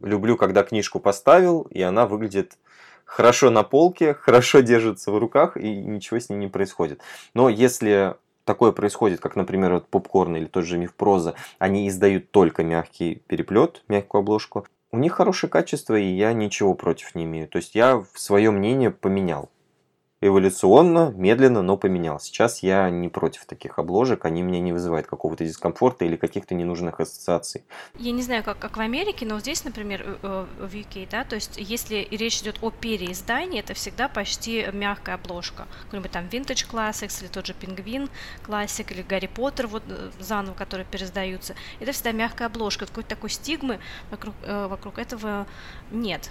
люблю, 0.00 0.36
когда 0.36 0.62
книжку 0.62 1.00
поставил, 1.00 1.62
и 1.70 1.82
она 1.82 2.06
выглядит 2.06 2.56
хорошо 3.04 3.50
на 3.50 3.62
полке, 3.62 4.14
хорошо 4.20 4.60
держится 4.60 5.12
в 5.12 5.18
руках, 5.18 5.56
и 5.56 5.76
ничего 5.76 6.18
с 6.18 6.30
ней 6.30 6.36
не 6.36 6.48
происходит. 6.48 7.00
Но 7.34 7.48
если 7.48 8.16
такое 8.44 8.72
происходит, 8.72 9.20
как, 9.20 9.36
например, 9.36 9.74
вот 9.74 9.88
попкорн 9.88 10.36
или 10.36 10.46
тот 10.46 10.64
же 10.64 10.78
миф 10.78 10.94
проза, 10.94 11.34
они 11.58 11.88
издают 11.88 12.30
только 12.30 12.64
мягкий 12.64 13.22
переплет, 13.26 13.84
мягкую 13.88 14.20
обложку, 14.20 14.66
у 14.92 14.98
них 14.98 15.14
хорошее 15.14 15.50
качество, 15.50 15.98
и 15.98 16.04
я 16.04 16.32
ничего 16.32 16.74
против 16.74 17.14
не 17.14 17.24
имею. 17.24 17.48
То 17.48 17.56
есть 17.56 17.74
я 17.74 18.04
свое 18.14 18.50
мнение 18.50 18.90
поменял 18.90 19.50
эволюционно, 20.22 21.12
медленно, 21.16 21.62
но 21.62 21.76
поменял. 21.76 22.20
Сейчас 22.20 22.62
я 22.62 22.88
не 22.90 23.08
против 23.08 23.44
таких 23.44 23.80
обложек, 23.80 24.24
они 24.24 24.42
меня 24.42 24.60
не 24.60 24.72
вызывают 24.72 25.08
какого-то 25.08 25.44
дискомфорта 25.44 26.04
или 26.04 26.14
каких-то 26.14 26.54
ненужных 26.54 27.00
ассоциаций. 27.00 27.64
Я 27.98 28.12
не 28.12 28.22
знаю, 28.22 28.44
как, 28.44 28.58
как 28.58 28.76
в 28.76 28.80
Америке, 28.80 29.26
но 29.26 29.40
здесь, 29.40 29.64
например, 29.64 30.02
э, 30.06 30.16
э, 30.22 30.66
в 30.66 30.72
UK, 30.72 31.08
да, 31.10 31.24
то 31.24 31.34
есть 31.34 31.56
если 31.56 32.06
речь 32.12 32.40
идет 32.40 32.58
о 32.62 32.70
переиздании, 32.70 33.58
это 33.58 33.74
всегда 33.74 34.08
почти 34.08 34.64
мягкая 34.72 35.16
обложка. 35.16 35.66
Какой-нибудь 35.86 36.12
там 36.12 36.26
Vintage 36.26 36.70
Classics 36.70 37.20
или 37.20 37.28
тот 37.28 37.46
же 37.46 37.54
Пингвин 37.54 38.08
Classic 38.46 38.90
или 38.92 39.02
Гарри 39.02 39.26
Поттер 39.26 39.66
вот 39.66 39.82
э, 39.88 40.10
заново, 40.20 40.54
которые 40.54 40.86
переиздаются. 40.86 41.56
Это 41.80 41.90
всегда 41.90 42.12
мягкая 42.12 42.46
обложка. 42.46 42.86
Какой-то 42.86 43.08
такой 43.08 43.30
стигмы 43.30 43.80
вокруг, 44.10 44.34
вокруг 44.46 44.98
этого 44.98 45.46
нет. 45.90 46.30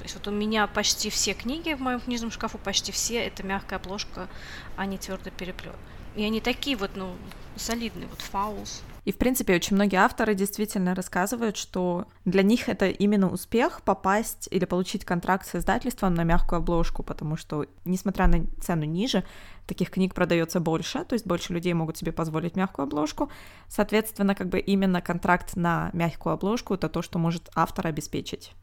То 0.00 0.04
есть 0.04 0.14
вот 0.14 0.28
у 0.28 0.30
меня 0.30 0.66
почти 0.66 1.10
все 1.10 1.34
книги 1.34 1.74
в 1.74 1.80
моем 1.80 2.00
книжном 2.00 2.30
шкафу, 2.30 2.56
почти 2.56 2.90
все 2.90 3.22
это 3.22 3.42
мягкая 3.42 3.78
обложка, 3.78 4.30
а 4.78 4.86
не 4.86 4.96
твердый 4.96 5.30
переплет. 5.30 5.76
И 6.16 6.24
они 6.24 6.40
такие 6.40 6.74
вот, 6.74 6.92
ну, 6.94 7.12
солидные, 7.56 8.08
вот 8.08 8.22
фаулс. 8.22 8.80
И, 9.04 9.12
в 9.12 9.18
принципе, 9.18 9.54
очень 9.54 9.76
многие 9.76 9.96
авторы 9.96 10.34
действительно 10.34 10.94
рассказывают, 10.94 11.58
что 11.58 12.06
для 12.24 12.42
них 12.42 12.70
это 12.70 12.88
именно 12.88 13.30
успех 13.30 13.82
попасть 13.82 14.48
или 14.50 14.64
получить 14.64 15.04
контракт 15.04 15.46
с 15.46 15.56
издательством 15.56 16.14
на 16.14 16.24
мягкую 16.24 16.60
обложку, 16.60 17.02
потому 17.02 17.36
что, 17.36 17.66
несмотря 17.84 18.26
на 18.26 18.46
цену 18.62 18.84
ниже, 18.84 19.22
таких 19.66 19.90
книг 19.90 20.14
продается 20.14 20.60
больше, 20.60 21.04
то 21.04 21.12
есть 21.12 21.26
больше 21.26 21.52
людей 21.52 21.74
могут 21.74 21.98
себе 21.98 22.12
позволить 22.12 22.56
мягкую 22.56 22.84
обложку. 22.84 23.30
Соответственно, 23.68 24.34
как 24.34 24.48
бы 24.48 24.60
именно 24.60 25.02
контракт 25.02 25.56
на 25.56 25.90
мягкую 25.92 26.32
обложку— 26.32 26.72
это 26.76 26.88
то, 26.88 27.02
что 27.02 27.18
может 27.18 27.50
автор 27.54 27.86
обеспечить. 27.86 28.54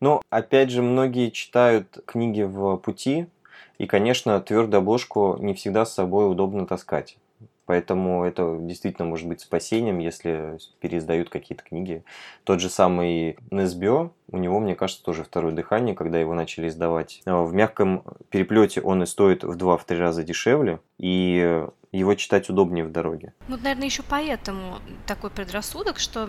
Но, 0.00 0.22
опять 0.30 0.70
же, 0.70 0.82
многие 0.82 1.30
читают 1.30 1.98
книги 2.06 2.42
в 2.42 2.76
пути, 2.76 3.26
и, 3.78 3.86
конечно, 3.86 4.40
твердую 4.40 4.78
обложку 4.78 5.36
не 5.40 5.54
всегда 5.54 5.84
с 5.84 5.94
собой 5.94 6.30
удобно 6.30 6.66
таскать. 6.66 7.16
Поэтому 7.66 8.24
это 8.24 8.58
действительно 8.60 9.08
может 9.08 9.26
быть 9.26 9.40
спасением, 9.40 9.98
если 9.98 10.58
переиздают 10.80 11.30
какие-то 11.30 11.64
книги. 11.64 12.04
Тот 12.44 12.60
же 12.60 12.68
самый 12.68 13.38
Несбио, 13.50 14.10
у 14.34 14.36
него, 14.36 14.58
мне 14.58 14.74
кажется, 14.74 15.02
тоже 15.02 15.22
второе 15.22 15.52
дыхание, 15.52 15.94
когда 15.94 16.18
его 16.18 16.34
начали 16.34 16.68
издавать. 16.68 17.22
В 17.24 17.54
мягком 17.54 18.02
переплете 18.30 18.80
он 18.80 19.04
и 19.04 19.06
стоит 19.06 19.44
в 19.44 19.56
2-3 19.56 19.96
раза 19.96 20.24
дешевле, 20.24 20.80
и 20.98 21.64
его 21.92 22.14
читать 22.16 22.50
удобнее 22.50 22.84
в 22.84 22.90
дороге. 22.90 23.32
Ну, 23.46 23.56
наверное, 23.56 23.84
еще 23.84 24.02
поэтому 24.02 24.80
такой 25.06 25.30
предрассудок, 25.30 26.00
что 26.00 26.28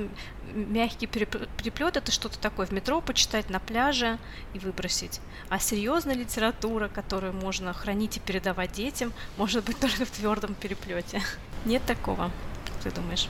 мягкий 0.53 1.07
переплет 1.07 1.97
это 1.97 2.11
что-то 2.11 2.39
такое 2.39 2.67
в 2.67 2.71
метро 2.71 3.01
почитать 3.01 3.49
на 3.49 3.59
пляже 3.59 4.19
и 4.53 4.59
выбросить. 4.59 5.19
А 5.49 5.57
серьезная 5.57 6.15
литература, 6.15 6.87
которую 6.87 7.33
можно 7.33 7.73
хранить 7.73 8.17
и 8.17 8.19
передавать 8.19 8.73
детям, 8.73 9.11
может 9.37 9.65
быть 9.65 9.79
только 9.79 10.05
в 10.05 10.11
твердом 10.11 10.53
переплете. 10.53 11.21
Нет 11.65 11.81
такого, 11.87 12.29
как 12.65 12.75
ты 12.83 12.91
думаешь? 12.91 13.27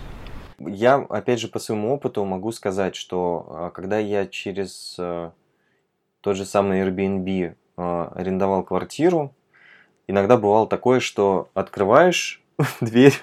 Я, 0.60 0.96
опять 1.10 1.40
же, 1.40 1.48
по 1.48 1.60
своему 1.60 1.94
опыту 1.94 2.24
могу 2.26 2.52
сказать, 2.52 2.96
что 2.96 3.46
а, 3.50 3.70
когда 3.72 4.00
я 4.00 4.26
через 4.26 4.96
э, 4.98 5.32
тот 6.22 6.36
же 6.38 6.46
самый 6.46 6.82
Airbnb 6.82 7.56
э, 7.78 8.08
арендовал 8.16 8.64
квартиру, 8.64 9.34
иногда 10.08 10.38
бывало 10.38 10.68
такое, 10.68 11.00
что 11.00 11.50
открываешь 11.54 12.42
дверь, 12.82 13.16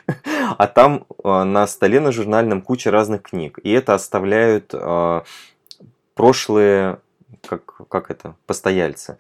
а 0.59 0.67
там 0.67 1.07
э, 1.25 1.43
на 1.45 1.67
столе 1.67 2.01
на 2.01 2.13
журнальном 2.13 2.61
куча 2.61 2.91
разных 2.91 3.23
книг. 3.23 3.59
И 3.63 3.71
это 3.71 3.95
оставляют 3.95 4.75
прошлые, 6.15 6.99
как, 7.47 7.89
как 7.89 8.11
это, 8.11 8.37
постояльцы. 8.47 9.19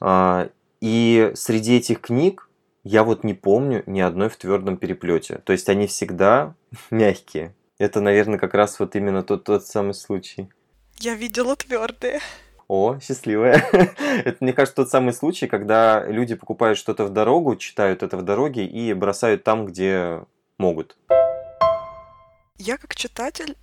Э, 0.00 0.48
и 0.80 1.32
среди 1.34 1.76
этих 1.76 2.00
книг 2.00 2.48
я 2.84 3.04
вот 3.04 3.24
не 3.24 3.34
помню 3.34 3.82
ни 3.86 4.00
одной 4.00 4.28
в 4.28 4.36
твердом 4.36 4.76
переплете. 4.76 5.40
То 5.44 5.52
есть 5.52 5.68
они 5.68 5.86
всегда 5.86 6.54
мягкие. 6.90 7.54
Это, 7.78 8.00
наверное, 8.00 8.38
как 8.38 8.54
раз 8.54 8.78
вот 8.78 8.96
именно 8.96 9.22
тот, 9.22 9.44
тот 9.44 9.66
самый 9.66 9.94
случай. 9.94 10.48
Я 10.98 11.14
видела 11.14 11.56
твердые. 11.56 12.20
О, 12.68 12.98
счастливая. 13.00 13.64
это, 14.24 14.36
мне 14.40 14.52
кажется, 14.52 14.76
тот 14.76 14.90
самый 14.90 15.12
случай, 15.12 15.46
когда 15.46 16.04
люди 16.06 16.34
покупают 16.34 16.78
что-то 16.78 17.04
в 17.04 17.10
дорогу, 17.10 17.56
читают 17.56 18.02
это 18.02 18.16
в 18.16 18.22
дороге 18.22 18.64
и 18.64 18.92
бросают 18.94 19.44
там, 19.44 19.66
где 19.66 20.24
могут. 20.58 20.96
Я 22.58 22.76
как 22.76 22.94
читатель 22.94 23.56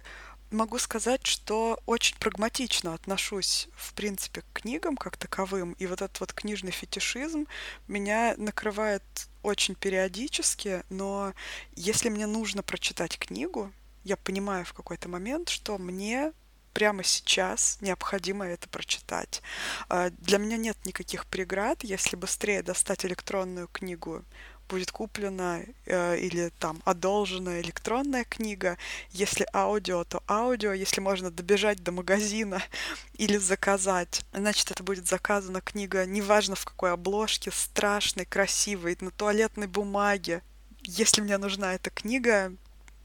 могу 0.52 0.78
сказать, 0.80 1.26
что 1.26 1.80
очень 1.86 2.18
прагматично 2.18 2.94
отношусь, 2.94 3.68
в 3.76 3.94
принципе, 3.94 4.42
к 4.42 4.62
книгам 4.62 4.98
как 4.98 5.18
таковым. 5.18 5.74
И 5.74 5.88
вот 5.88 6.02
этот 6.02 6.20
вот 6.20 6.34
книжный 6.34 6.72
фетишизм 6.72 7.48
меня 7.88 8.34
накрывает 8.38 9.04
очень 9.44 9.76
периодически, 9.76 10.84
но 10.90 11.34
если 11.76 12.10
мне 12.10 12.28
нужно 12.28 12.64
прочитать 12.64 13.18
книгу, 13.18 13.72
я 14.04 14.18
понимаю 14.18 14.66
в 14.66 14.74
какой-то 14.74 15.08
момент, 15.10 15.50
что 15.50 15.78
мне 15.78 16.34
прямо 16.74 17.04
сейчас 17.04 17.78
необходимо 17.82 18.46
это 18.46 18.70
прочитать. 18.70 19.42
А, 19.90 20.10
для 20.12 20.38
меня 20.38 20.58
нет 20.58 20.78
никаких 20.86 21.26
преград, 21.26 21.84
если 21.84 22.16
быстрее 22.16 22.64
достать 22.64 23.06
электронную 23.06 23.68
книгу 23.68 24.24
будет 24.70 24.92
куплена 24.92 25.62
э, 25.86 26.18
или 26.20 26.52
там 26.60 26.82
одолжена 26.86 27.60
электронная 27.60 28.24
книга. 28.24 28.78
Если 29.12 29.46
аудио, 29.54 30.04
то 30.04 30.24
аудио. 30.28 30.74
Если 30.74 31.02
можно 31.02 31.32
добежать 31.32 31.84
до 31.84 31.92
магазина 31.92 32.62
или 33.14 33.38
заказать, 33.38 34.24
значит, 34.32 34.72
это 34.72 34.84
будет 34.84 35.08
заказана 35.08 35.60
книга, 35.62 36.06
неважно 36.06 36.56
в 36.56 36.64
какой 36.64 36.94
обложке, 36.94 37.52
страшной, 37.52 38.26
красивой, 38.26 38.98
на 39.02 39.12
туалетной 39.12 39.68
бумаге. 39.68 40.42
Если 40.84 41.22
мне 41.22 41.38
нужна 41.38 41.74
эта 41.76 41.90
книга, 41.90 42.54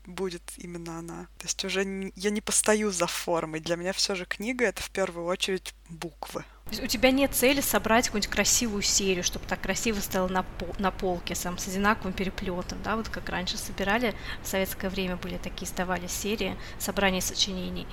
будет 0.06 0.42
именно 0.58 0.98
она. 0.98 1.26
То 1.38 1.46
есть 1.46 1.64
уже 1.64 2.12
я 2.14 2.30
не 2.30 2.40
постою 2.40 2.90
за 2.92 3.06
формой. 3.06 3.60
Для 3.60 3.76
меня 3.76 3.92
все 3.92 4.14
же 4.14 4.26
книга 4.26 4.66
это 4.66 4.82
в 4.82 4.90
первую 4.90 5.26
очередь 5.26 5.74
буквы. 5.88 6.44
У 6.80 6.86
тебя 6.86 7.10
нет 7.10 7.34
цели 7.34 7.60
собрать 7.60 8.06
какую-нибудь 8.06 8.32
красивую 8.32 8.82
серию, 8.82 9.24
чтобы 9.24 9.46
так 9.46 9.60
красиво 9.60 10.00
стало 10.00 10.28
на, 10.28 10.42
пол, 10.42 10.74
на 10.78 10.90
полке, 10.90 11.34
сам 11.34 11.58
с 11.58 11.68
одинаковым 11.68 12.12
переплетом, 12.12 12.78
да, 12.82 12.96
вот 12.96 13.08
как 13.08 13.28
раньше 13.28 13.56
собирали, 13.56 14.14
в 14.42 14.48
советское 14.48 14.88
время 14.88 15.16
были 15.16 15.36
такие, 15.38 15.66
сдавали 15.66 16.06
серии, 16.06 16.56
собрания 16.78 17.20
сочинений, 17.20 17.86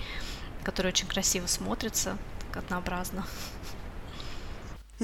которые 0.63 0.91
очень 0.91 1.07
красиво 1.07 1.47
смотрятся, 1.47 2.17
так 2.39 2.63
однообразно. 2.63 3.25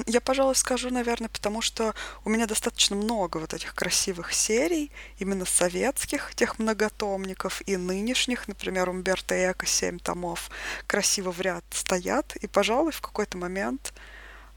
Я, 0.06 0.20
пожалуй, 0.20 0.54
скажу, 0.54 0.90
наверное, 0.90 1.28
потому 1.28 1.60
что 1.60 1.94
у 2.24 2.30
меня 2.30 2.46
достаточно 2.46 2.94
много 2.94 3.38
вот 3.38 3.54
этих 3.54 3.74
красивых 3.74 4.32
серий, 4.32 4.92
именно 5.18 5.44
советских, 5.44 6.34
тех 6.34 6.58
многотомников, 6.58 7.62
и 7.66 7.76
нынешних, 7.76 8.46
например, 8.46 8.88
Умберто 8.88 9.34
Эко, 9.50 9.66
семь 9.66 9.98
томов, 9.98 10.50
красиво 10.86 11.32
в 11.32 11.40
ряд 11.40 11.64
стоят. 11.70 12.36
И, 12.36 12.46
пожалуй, 12.46 12.92
в 12.92 13.00
какой-то 13.00 13.38
момент 13.38 13.92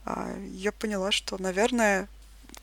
а, 0.06 0.36
я 0.52 0.72
поняла, 0.72 1.12
что, 1.12 1.42
наверное, 1.42 2.08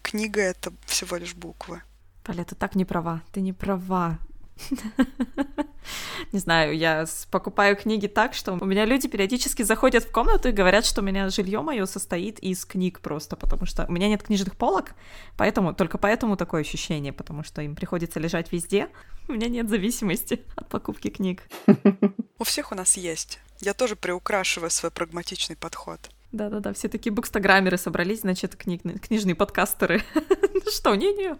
книга— 0.02 0.40
это 0.42 0.72
всего 0.86 1.16
лишь 1.16 1.34
буквы. 1.34 1.82
Поля, 2.22 2.44
ты 2.44 2.54
так 2.54 2.74
не 2.74 2.84
права, 2.84 3.22
ты 3.32 3.40
не 3.40 3.52
права. 3.52 4.18
Не 6.32 6.38
знаю, 6.38 6.76
я 6.76 7.06
покупаю 7.30 7.76
книги 7.76 8.06
так, 8.06 8.34
что 8.34 8.52
у 8.52 8.64
меня 8.64 8.84
люди 8.84 9.08
периодически 9.08 9.62
заходят 9.62 10.04
в 10.04 10.12
комнату 10.12 10.48
и 10.48 10.52
говорят, 10.52 10.84
что 10.84 11.00
у 11.00 11.04
меня 11.04 11.28
жилье 11.30 11.62
мое 11.62 11.86
состоит 11.86 12.38
из 12.40 12.64
книг 12.64 13.00
просто, 13.00 13.36
потому 13.36 13.66
что 13.66 13.86
у 13.86 13.92
меня 13.92 14.08
нет 14.08 14.22
книжных 14.22 14.56
полок, 14.56 14.94
поэтому 15.36 15.74
только 15.74 15.98
поэтому 15.98 16.36
такое 16.36 16.62
ощущение, 16.62 17.12
потому 17.12 17.44
что 17.44 17.62
им 17.62 17.74
приходится 17.74 18.20
лежать 18.20 18.52
везде. 18.52 18.88
У 19.28 19.32
меня 19.32 19.48
нет 19.48 19.68
зависимости 19.68 20.44
от 20.56 20.68
покупки 20.68 21.08
книг. 21.08 21.42
У 22.38 22.44
всех 22.44 22.72
у 22.72 22.74
нас 22.74 22.96
есть. 22.96 23.40
Я 23.60 23.74
тоже 23.74 23.96
приукрашиваю 23.96 24.70
свой 24.70 24.90
прагматичный 24.90 25.56
подход. 25.56 26.10
Да-да-да, 26.30 26.74
все 26.74 26.88
такие 26.88 27.10
букстаграммеры 27.10 27.78
собрались, 27.78 28.20
значит, 28.20 28.54
книг, 28.54 28.82
книжные 29.00 29.34
подкастеры. 29.34 30.02
Ну 30.68 30.72
что, 30.72 30.94
не-не, 30.96 31.36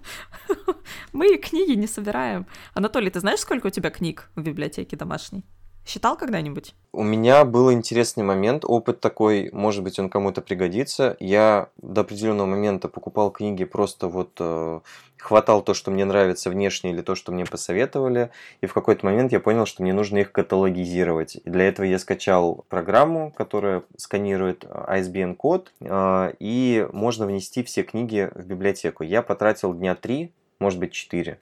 мы 1.12 1.36
книги 1.36 1.72
не 1.72 1.86
собираем. 1.86 2.46
Анатолий, 2.72 3.10
ты 3.10 3.20
знаешь, 3.20 3.40
сколько 3.40 3.66
у 3.66 3.70
тебя 3.70 3.90
книг 3.90 4.30
в 4.36 4.42
библиотеке 4.42 4.96
домашней? 4.96 5.44
Считал 5.88 6.18
когда-нибудь? 6.18 6.74
У 6.92 7.02
меня 7.02 7.46
был 7.46 7.72
интересный 7.72 8.22
момент, 8.22 8.62
опыт 8.66 9.00
такой, 9.00 9.48
может 9.54 9.82
быть, 9.82 9.98
он 9.98 10.10
кому-то 10.10 10.42
пригодится. 10.42 11.16
Я 11.18 11.70
до 11.80 12.02
определенного 12.02 12.46
момента 12.46 12.88
покупал 12.88 13.30
книги 13.30 13.64
просто 13.64 14.06
вот 14.06 14.32
э, 14.38 14.80
хватал 15.16 15.62
то, 15.62 15.72
что 15.72 15.90
мне 15.90 16.04
нравится 16.04 16.50
внешне 16.50 16.90
или 16.90 17.00
то, 17.00 17.14
что 17.14 17.32
мне 17.32 17.46
посоветовали, 17.46 18.28
и 18.60 18.66
в 18.66 18.74
какой-то 18.74 19.06
момент 19.06 19.32
я 19.32 19.40
понял, 19.40 19.64
что 19.64 19.82
мне 19.82 19.94
нужно 19.94 20.18
их 20.18 20.30
каталогизировать. 20.30 21.36
И 21.36 21.48
для 21.48 21.68
этого 21.68 21.86
я 21.86 21.98
скачал 21.98 22.66
программу, 22.68 23.32
которая 23.34 23.82
сканирует 23.96 24.64
ISBN-код, 24.64 25.72
э, 25.80 26.32
и 26.38 26.86
можно 26.92 27.24
внести 27.24 27.62
все 27.62 27.82
книги 27.82 28.30
в 28.34 28.44
библиотеку. 28.44 29.04
Я 29.04 29.22
потратил 29.22 29.72
дня 29.72 29.94
три 29.94 30.32
может 30.60 30.78
быть, 30.80 30.92
4. 30.92 31.38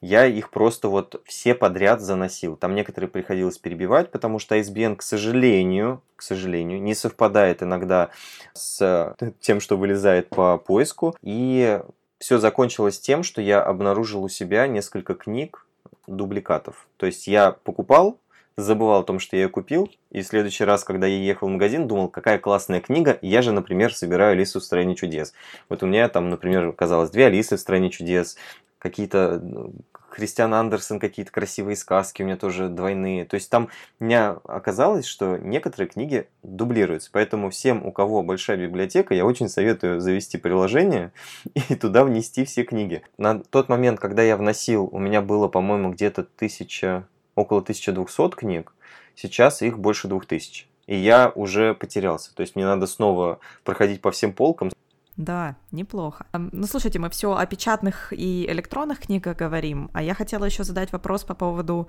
Я 0.00 0.26
их 0.26 0.50
просто 0.50 0.88
вот 0.88 1.22
все 1.24 1.54
подряд 1.54 2.00
заносил. 2.00 2.56
Там 2.56 2.74
некоторые 2.74 3.08
приходилось 3.08 3.58
перебивать, 3.58 4.10
потому 4.10 4.38
что 4.38 4.56
ISBN, 4.56 4.96
к 4.96 5.02
сожалению, 5.02 6.02
к 6.16 6.22
сожалению, 6.22 6.80
не 6.82 6.94
совпадает 6.94 7.62
иногда 7.62 8.10
с 8.52 9.16
тем, 9.40 9.60
что 9.60 9.76
вылезает 9.76 10.28
по 10.28 10.58
поиску. 10.58 11.16
И 11.22 11.80
все 12.18 12.38
закончилось 12.38 12.98
тем, 12.98 13.22
что 13.22 13.40
я 13.40 13.62
обнаружил 13.62 14.22
у 14.22 14.28
себя 14.28 14.66
несколько 14.66 15.14
книг 15.14 15.66
дубликатов. 16.06 16.88
То 16.96 17.06
есть 17.06 17.26
я 17.26 17.52
покупал, 17.52 18.18
забывал 18.58 19.00
о 19.00 19.04
том, 19.04 19.20
что 19.20 19.36
я 19.36 19.44
ее 19.44 19.48
купил, 19.48 19.88
и 20.10 20.20
в 20.20 20.26
следующий 20.26 20.64
раз, 20.64 20.82
когда 20.82 21.06
я 21.06 21.16
ехал 21.16 21.46
в 21.46 21.52
магазин, 21.52 21.86
думал, 21.86 22.08
какая 22.08 22.38
классная 22.38 22.80
книга, 22.80 23.18
я 23.22 23.40
же, 23.40 23.52
например, 23.52 23.94
собираю 23.94 24.32
Алису 24.32 24.58
в 24.58 24.64
стране 24.64 24.96
чудес. 24.96 25.32
Вот 25.68 25.82
у 25.82 25.86
меня 25.86 26.08
там, 26.08 26.28
например, 26.28 26.66
оказалось 26.66 27.10
две 27.10 27.26
Алисы 27.26 27.56
в 27.56 27.60
стране 27.60 27.88
чудес, 27.88 28.36
какие-то 28.80 29.40
ну, 29.40 29.72
Христиан 30.08 30.54
Андерсон, 30.54 30.98
какие-то 30.98 31.30
красивые 31.30 31.76
сказки 31.76 32.22
у 32.22 32.24
меня 32.24 32.36
тоже 32.36 32.68
двойные. 32.68 33.24
То 33.24 33.34
есть 33.34 33.48
там 33.48 33.68
у 34.00 34.04
меня 34.04 34.38
оказалось, 34.44 35.06
что 35.06 35.36
некоторые 35.36 35.88
книги 35.88 36.28
дублируются. 36.42 37.10
Поэтому 37.12 37.50
всем, 37.50 37.86
у 37.86 37.92
кого 37.92 38.24
большая 38.24 38.56
библиотека, 38.56 39.14
я 39.14 39.24
очень 39.24 39.48
советую 39.48 40.00
завести 40.00 40.36
приложение 40.36 41.12
и 41.68 41.76
туда 41.76 42.04
внести 42.04 42.44
все 42.44 42.64
книги. 42.64 43.02
На 43.18 43.38
тот 43.38 43.68
момент, 43.68 44.00
когда 44.00 44.22
я 44.22 44.36
вносил, 44.36 44.88
у 44.90 44.98
меня 44.98 45.22
было, 45.22 45.46
по-моему, 45.46 45.92
где-то 45.92 46.24
тысяча 46.24 47.06
около 47.38 47.60
1200 47.60 48.30
книг, 48.30 48.72
сейчас 49.14 49.62
их 49.62 49.78
больше 49.78 50.08
2000. 50.08 50.66
И 50.86 50.96
я 50.96 51.32
уже 51.34 51.74
потерялся. 51.74 52.34
То 52.34 52.40
есть 52.42 52.56
мне 52.56 52.64
надо 52.64 52.86
снова 52.86 53.38
проходить 53.62 54.00
по 54.00 54.10
всем 54.10 54.32
полкам. 54.32 54.70
Да, 55.16 55.56
неплохо. 55.70 56.26
Ну, 56.32 56.66
слушайте, 56.66 56.98
мы 56.98 57.10
все 57.10 57.34
о 57.34 57.44
печатных 57.46 58.12
и 58.12 58.46
электронных 58.48 59.00
книгах 59.00 59.36
говорим, 59.36 59.90
а 59.92 60.02
я 60.02 60.14
хотела 60.14 60.44
еще 60.44 60.64
задать 60.64 60.92
вопрос 60.92 61.24
по 61.24 61.34
поводу 61.34 61.88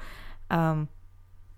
эм, 0.49 0.89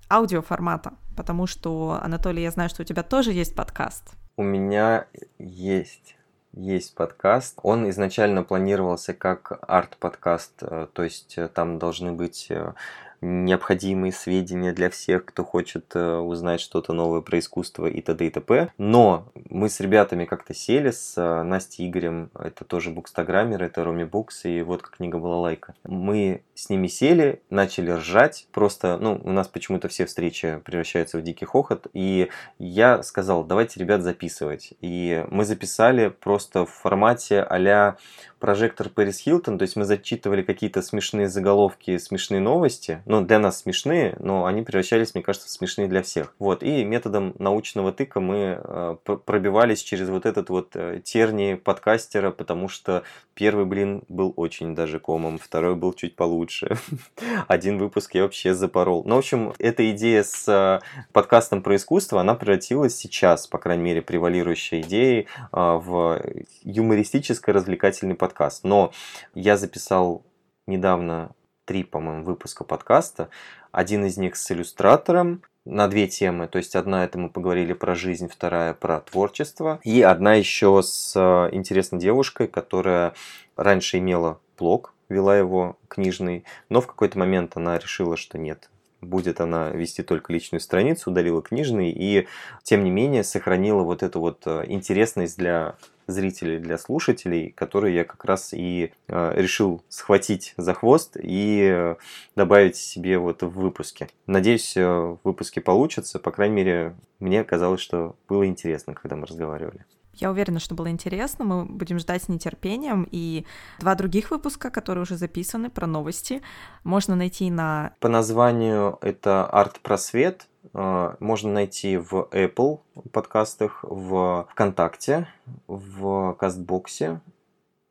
аудиоформата, 0.09 0.93
потому 1.15 1.47
что, 1.47 1.99
Анатолий, 2.03 2.43
я 2.43 2.51
знаю, 2.51 2.69
что 2.69 2.81
у 2.81 2.85
тебя 2.85 3.03
тоже 3.03 3.31
есть 3.31 3.55
подкаст. 3.55 4.03
У 4.37 4.43
меня 4.43 5.07
есть 5.39 6.15
есть 6.53 6.95
подкаст. 6.95 7.59
Он 7.63 7.89
изначально 7.89 8.43
планировался 8.43 9.13
как 9.13 9.59
арт-подкаст, 9.67 10.53
э, 10.61 10.87
то 10.91 11.03
есть 11.03 11.37
э, 11.37 11.47
там 11.47 11.79
должны 11.79 12.11
быть 12.11 12.47
э, 12.49 12.73
необходимые 13.21 14.11
сведения 14.11 14.73
для 14.73 14.89
всех, 14.89 15.25
кто 15.25 15.43
хочет 15.43 15.85
э, 15.95 16.17
узнать 16.17 16.59
что-то 16.59 16.93
новое 16.93 17.21
про 17.21 17.39
искусство 17.39 17.85
и 17.85 18.01
т.д. 18.01 18.25
и 18.25 18.29
т.п. 18.29 18.69
Но 18.77 19.31
мы 19.49 19.69
с 19.69 19.79
ребятами 19.79 20.25
как-то 20.25 20.53
сели, 20.53 20.91
с 20.91 21.17
э, 21.17 21.43
Настей 21.43 21.87
Игорем, 21.87 22.31
это 22.37 22.65
тоже 22.65 22.89
букстаграммер, 22.89 23.61
это 23.61 23.83
Роми 23.83 24.05
Букс, 24.05 24.45
и 24.45 24.61
вот 24.63 24.81
как 24.81 24.97
книга 24.97 25.19
была 25.19 25.37
лайка. 25.37 25.75
Мы 25.83 26.41
с 26.55 26.69
ними 26.69 26.87
сели, 26.87 27.41
начали 27.49 27.91
ржать, 27.91 28.47
просто, 28.51 28.97
ну, 28.97 29.21
у 29.23 29.31
нас 29.31 29.47
почему-то 29.47 29.87
все 29.87 30.05
встречи 30.05 30.59
превращаются 30.65 31.17
в 31.17 31.21
дикий 31.21 31.45
хохот, 31.45 31.87
и 31.93 32.29
я 32.57 33.03
сказал, 33.03 33.43
давайте, 33.43 33.79
ребят, 33.79 34.01
записывать. 34.01 34.73
И 34.81 35.25
мы 35.29 35.45
записали 35.45 36.09
просто 36.09 36.65
в 36.65 36.71
формате 36.71 37.41
а 37.41 37.97
прожектор 38.41 38.89
Пэрис 38.89 39.19
Хилтон, 39.19 39.57
то 39.57 39.63
есть 39.63 39.77
мы 39.77 39.85
зачитывали 39.85 40.41
какие-то 40.41 40.81
смешные 40.81 41.29
заголовки, 41.29 41.97
смешные 41.97 42.41
новости, 42.41 43.01
ну, 43.05 43.21
для 43.21 43.39
нас 43.39 43.59
смешные, 43.59 44.17
но 44.19 44.45
они 44.45 44.63
превращались, 44.63 45.13
мне 45.13 45.23
кажется, 45.23 45.47
в 45.47 45.51
смешные 45.51 45.87
для 45.87 46.01
всех. 46.01 46.33
Вот, 46.39 46.63
и 46.63 46.83
методом 46.83 47.35
научного 47.37 47.93
тыка 47.93 48.19
мы 48.19 48.59
э, 48.61 48.95
пробивались 49.25 49.81
через 49.81 50.09
вот 50.09 50.25
этот 50.25 50.49
вот 50.49 50.71
э, 50.75 50.99
терни 51.03 51.53
подкастера, 51.53 52.31
потому 52.31 52.67
что 52.67 53.03
первый, 53.41 53.65
блин, 53.65 54.03
был 54.07 54.33
очень 54.35 54.75
даже 54.75 54.99
комом, 54.99 55.39
второй 55.39 55.75
был 55.75 55.93
чуть 55.93 56.15
получше, 56.15 56.77
один 57.47 57.79
выпуск 57.79 58.13
я 58.13 58.21
вообще 58.21 58.53
запорол. 58.53 59.03
Ну, 59.05 59.15
в 59.15 59.17
общем, 59.17 59.53
эта 59.57 59.89
идея 59.91 60.21
с 60.21 60.47
э, 60.47 60.79
подкастом 61.11 61.63
про 61.63 61.75
искусство, 61.75 62.21
она 62.21 62.35
превратилась 62.35 62.95
сейчас, 62.95 63.47
по 63.47 63.57
крайней 63.57 63.83
мере, 63.83 64.01
превалирующей 64.03 64.81
идеей 64.81 65.21
э, 65.21 65.25
в 65.53 66.21
юмористическо-развлекательный 66.63 68.13
подкаст 68.13 68.31
подкаст. 68.41 68.63
Но 68.63 68.91
я 69.33 69.57
записал 69.57 70.23
недавно 70.67 71.31
три, 71.65 71.83
по-моему, 71.83 72.23
выпуска 72.23 72.63
подкаста. 72.63 73.29
Один 73.71 74.05
из 74.05 74.17
них 74.17 74.35
с 74.35 74.51
иллюстратором 74.51 75.41
на 75.65 75.87
две 75.87 76.07
темы. 76.07 76.47
То 76.47 76.57
есть 76.57 76.75
одна 76.75 77.03
это 77.03 77.19
мы 77.19 77.29
поговорили 77.29 77.73
про 77.73 77.95
жизнь, 77.95 78.27
вторая 78.27 78.73
про 78.73 78.99
творчество. 78.99 79.79
И 79.83 80.01
одна 80.01 80.33
еще 80.33 80.81
с 80.83 81.13
э, 81.15 81.49
интересной 81.55 81.99
девушкой, 81.99 82.47
которая 82.47 83.13
раньше 83.55 83.99
имела 83.99 84.39
блог, 84.57 84.93
вела 85.09 85.37
его 85.37 85.77
книжный, 85.87 86.45
но 86.69 86.81
в 86.81 86.87
какой-то 86.87 87.19
момент 87.19 87.57
она 87.57 87.77
решила, 87.77 88.17
что 88.17 88.37
нет, 88.37 88.69
будет 89.01 89.41
она 89.41 89.69
вести 89.69 90.03
только 90.03 90.31
личную 90.31 90.61
страницу, 90.61 91.11
удалила 91.11 91.41
книжный 91.41 91.91
и, 91.91 92.27
тем 92.63 92.83
не 92.83 92.91
менее, 92.91 93.23
сохранила 93.23 93.81
вот 93.81 94.03
эту 94.03 94.19
вот 94.19 94.43
э, 94.45 94.65
интересность 94.67 95.37
для 95.37 95.75
зрителей, 96.07 96.59
для 96.59 96.77
слушателей, 96.77 97.51
которые 97.51 97.95
я 97.95 98.03
как 98.03 98.25
раз 98.25 98.53
и 98.53 98.91
э, 99.07 99.33
решил 99.35 99.83
схватить 99.89 100.53
за 100.57 100.73
хвост 100.73 101.17
и 101.21 101.69
э, 101.71 101.95
добавить 102.35 102.75
себе 102.75 103.17
вот 103.17 103.43
в 103.43 103.49
выпуске. 103.49 104.09
Надеюсь, 104.27 104.75
в 104.75 105.19
выпуске 105.23 105.61
получится. 105.61 106.19
По 106.19 106.31
крайней 106.31 106.55
мере, 106.55 106.95
мне 107.19 107.43
казалось, 107.43 107.81
что 107.81 108.15
было 108.27 108.45
интересно, 108.45 108.93
когда 108.93 109.15
мы 109.15 109.25
разговаривали. 109.25 109.85
Я 110.21 110.29
уверена, 110.29 110.59
что 110.59 110.75
было 110.75 110.89
интересно. 110.91 111.43
Мы 111.43 111.65
будем 111.65 111.97
ждать 111.97 112.23
с 112.23 112.29
нетерпением. 112.29 113.07
И 113.11 113.45
два 113.79 113.95
других 113.95 114.29
выпуска, 114.29 114.69
которые 114.69 115.01
уже 115.01 115.17
записаны 115.17 115.71
про 115.71 115.87
новости, 115.87 116.43
можно 116.83 117.15
найти 117.15 117.49
на... 117.49 117.93
По 117.99 118.07
названию 118.07 118.99
это 119.01 119.45
«Арт-просвет». 119.47 120.47
А, 120.73 121.15
можно 121.19 121.51
найти 121.51 121.97
в 121.97 122.29
Apple 122.31 122.81
подкастах, 123.11 123.79
в 123.81 124.47
ВКонтакте, 124.51 125.27
в 125.67 126.33
Кастбоксе 126.39 127.19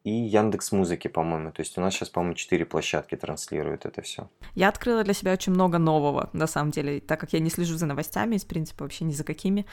и 0.03 0.11
Яндекс 0.11 0.73
Музыки, 0.73 1.09
по-моему. 1.09 1.53
То 1.53 1.61
есть 1.61 1.77
у 1.77 1.81
нас 1.81 1.95
сейчас, 1.95 2.09
по-моему, 2.09 2.35
четыре 2.35 2.65
площадки 2.65 3.17
транслируют 3.17 3.85
это 3.85 4.01
все. 4.01 4.31
Я 4.55 4.69
открыла 4.69 5.05
для 5.05 5.13
себя 5.13 5.33
очень 5.33 5.53
много 5.53 5.79
нового, 5.79 6.31
на 6.33 6.47
самом 6.47 6.71
деле, 6.71 7.01
так 7.01 7.21
как 7.21 7.33
я 7.33 7.41
не 7.41 7.51
слежу 7.51 7.77
за 7.77 7.87
новостями, 7.87 8.37
из 8.37 8.45
принципа 8.45 8.85
вообще 8.85 9.05
ни 9.05 9.13
за 9.13 9.25
какими. 9.25 9.67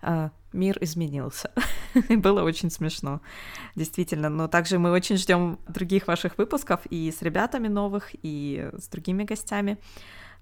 А, 0.00 0.30
мир 0.52 0.78
изменился. 0.80 1.50
Было 2.08 2.42
очень 2.42 2.70
смешно, 2.70 3.20
действительно. 3.74 4.28
Но 4.28 4.46
также 4.46 4.78
мы 4.78 4.92
очень 4.92 5.16
ждем 5.16 5.58
других 5.68 6.06
ваших 6.06 6.38
выпусков 6.38 6.86
и 6.86 7.10
с 7.10 7.20
ребятами 7.22 7.68
новых, 7.68 8.10
и 8.22 8.70
с 8.72 8.88
другими 8.88 9.24
гостями. 9.24 9.78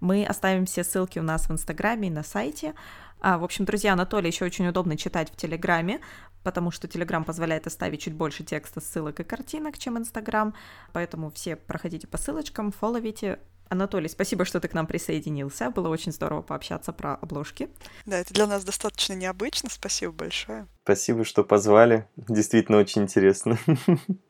Мы 0.00 0.24
оставим 0.24 0.64
все 0.64 0.82
ссылки 0.82 1.18
у 1.18 1.22
нас 1.22 1.48
в 1.48 1.52
Инстаграме 1.52 2.08
и 2.08 2.10
на 2.10 2.22
сайте. 2.22 2.74
А, 3.20 3.38
в 3.38 3.44
общем, 3.44 3.64
друзья, 3.64 3.92
Анатолий 3.92 4.28
еще 4.30 4.44
очень 4.44 4.66
удобно 4.66 4.96
читать 4.96 5.30
в 5.30 5.36
Телеграме, 5.36 6.00
потому 6.42 6.70
что 6.70 6.88
Телеграм 6.88 7.24
позволяет 7.24 7.66
оставить 7.66 8.02
чуть 8.02 8.14
больше 8.14 8.44
текста, 8.44 8.80
ссылок 8.80 9.20
и 9.20 9.24
картинок, 9.24 9.78
чем 9.78 9.98
Инстаграм. 9.98 10.54
Поэтому 10.92 11.30
все 11.30 11.56
проходите 11.56 12.06
по 12.06 12.18
ссылочкам, 12.18 12.72
фолловите. 12.72 13.38
Анатолий, 13.68 14.08
спасибо, 14.08 14.44
что 14.44 14.58
ты 14.58 14.66
к 14.66 14.74
нам 14.74 14.88
присоединился. 14.88 15.70
Было 15.70 15.88
очень 15.88 16.10
здорово 16.10 16.42
пообщаться 16.42 16.92
про 16.92 17.14
обложки. 17.14 17.68
Да, 18.04 18.18
это 18.18 18.34
для 18.34 18.48
нас 18.48 18.64
достаточно 18.64 19.12
необычно. 19.12 19.70
Спасибо 19.70 20.12
большое. 20.12 20.66
Спасибо, 20.82 21.24
что 21.24 21.44
позвали. 21.44 22.08
Действительно 22.16 22.78
очень 22.78 23.02
интересно. 23.02 23.56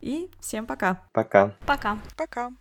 И 0.01 0.31
всем 0.41 0.67
пока. 0.67 1.03
Пока. 1.13 1.57
Пока. 1.67 1.99
Пока. 2.19 2.53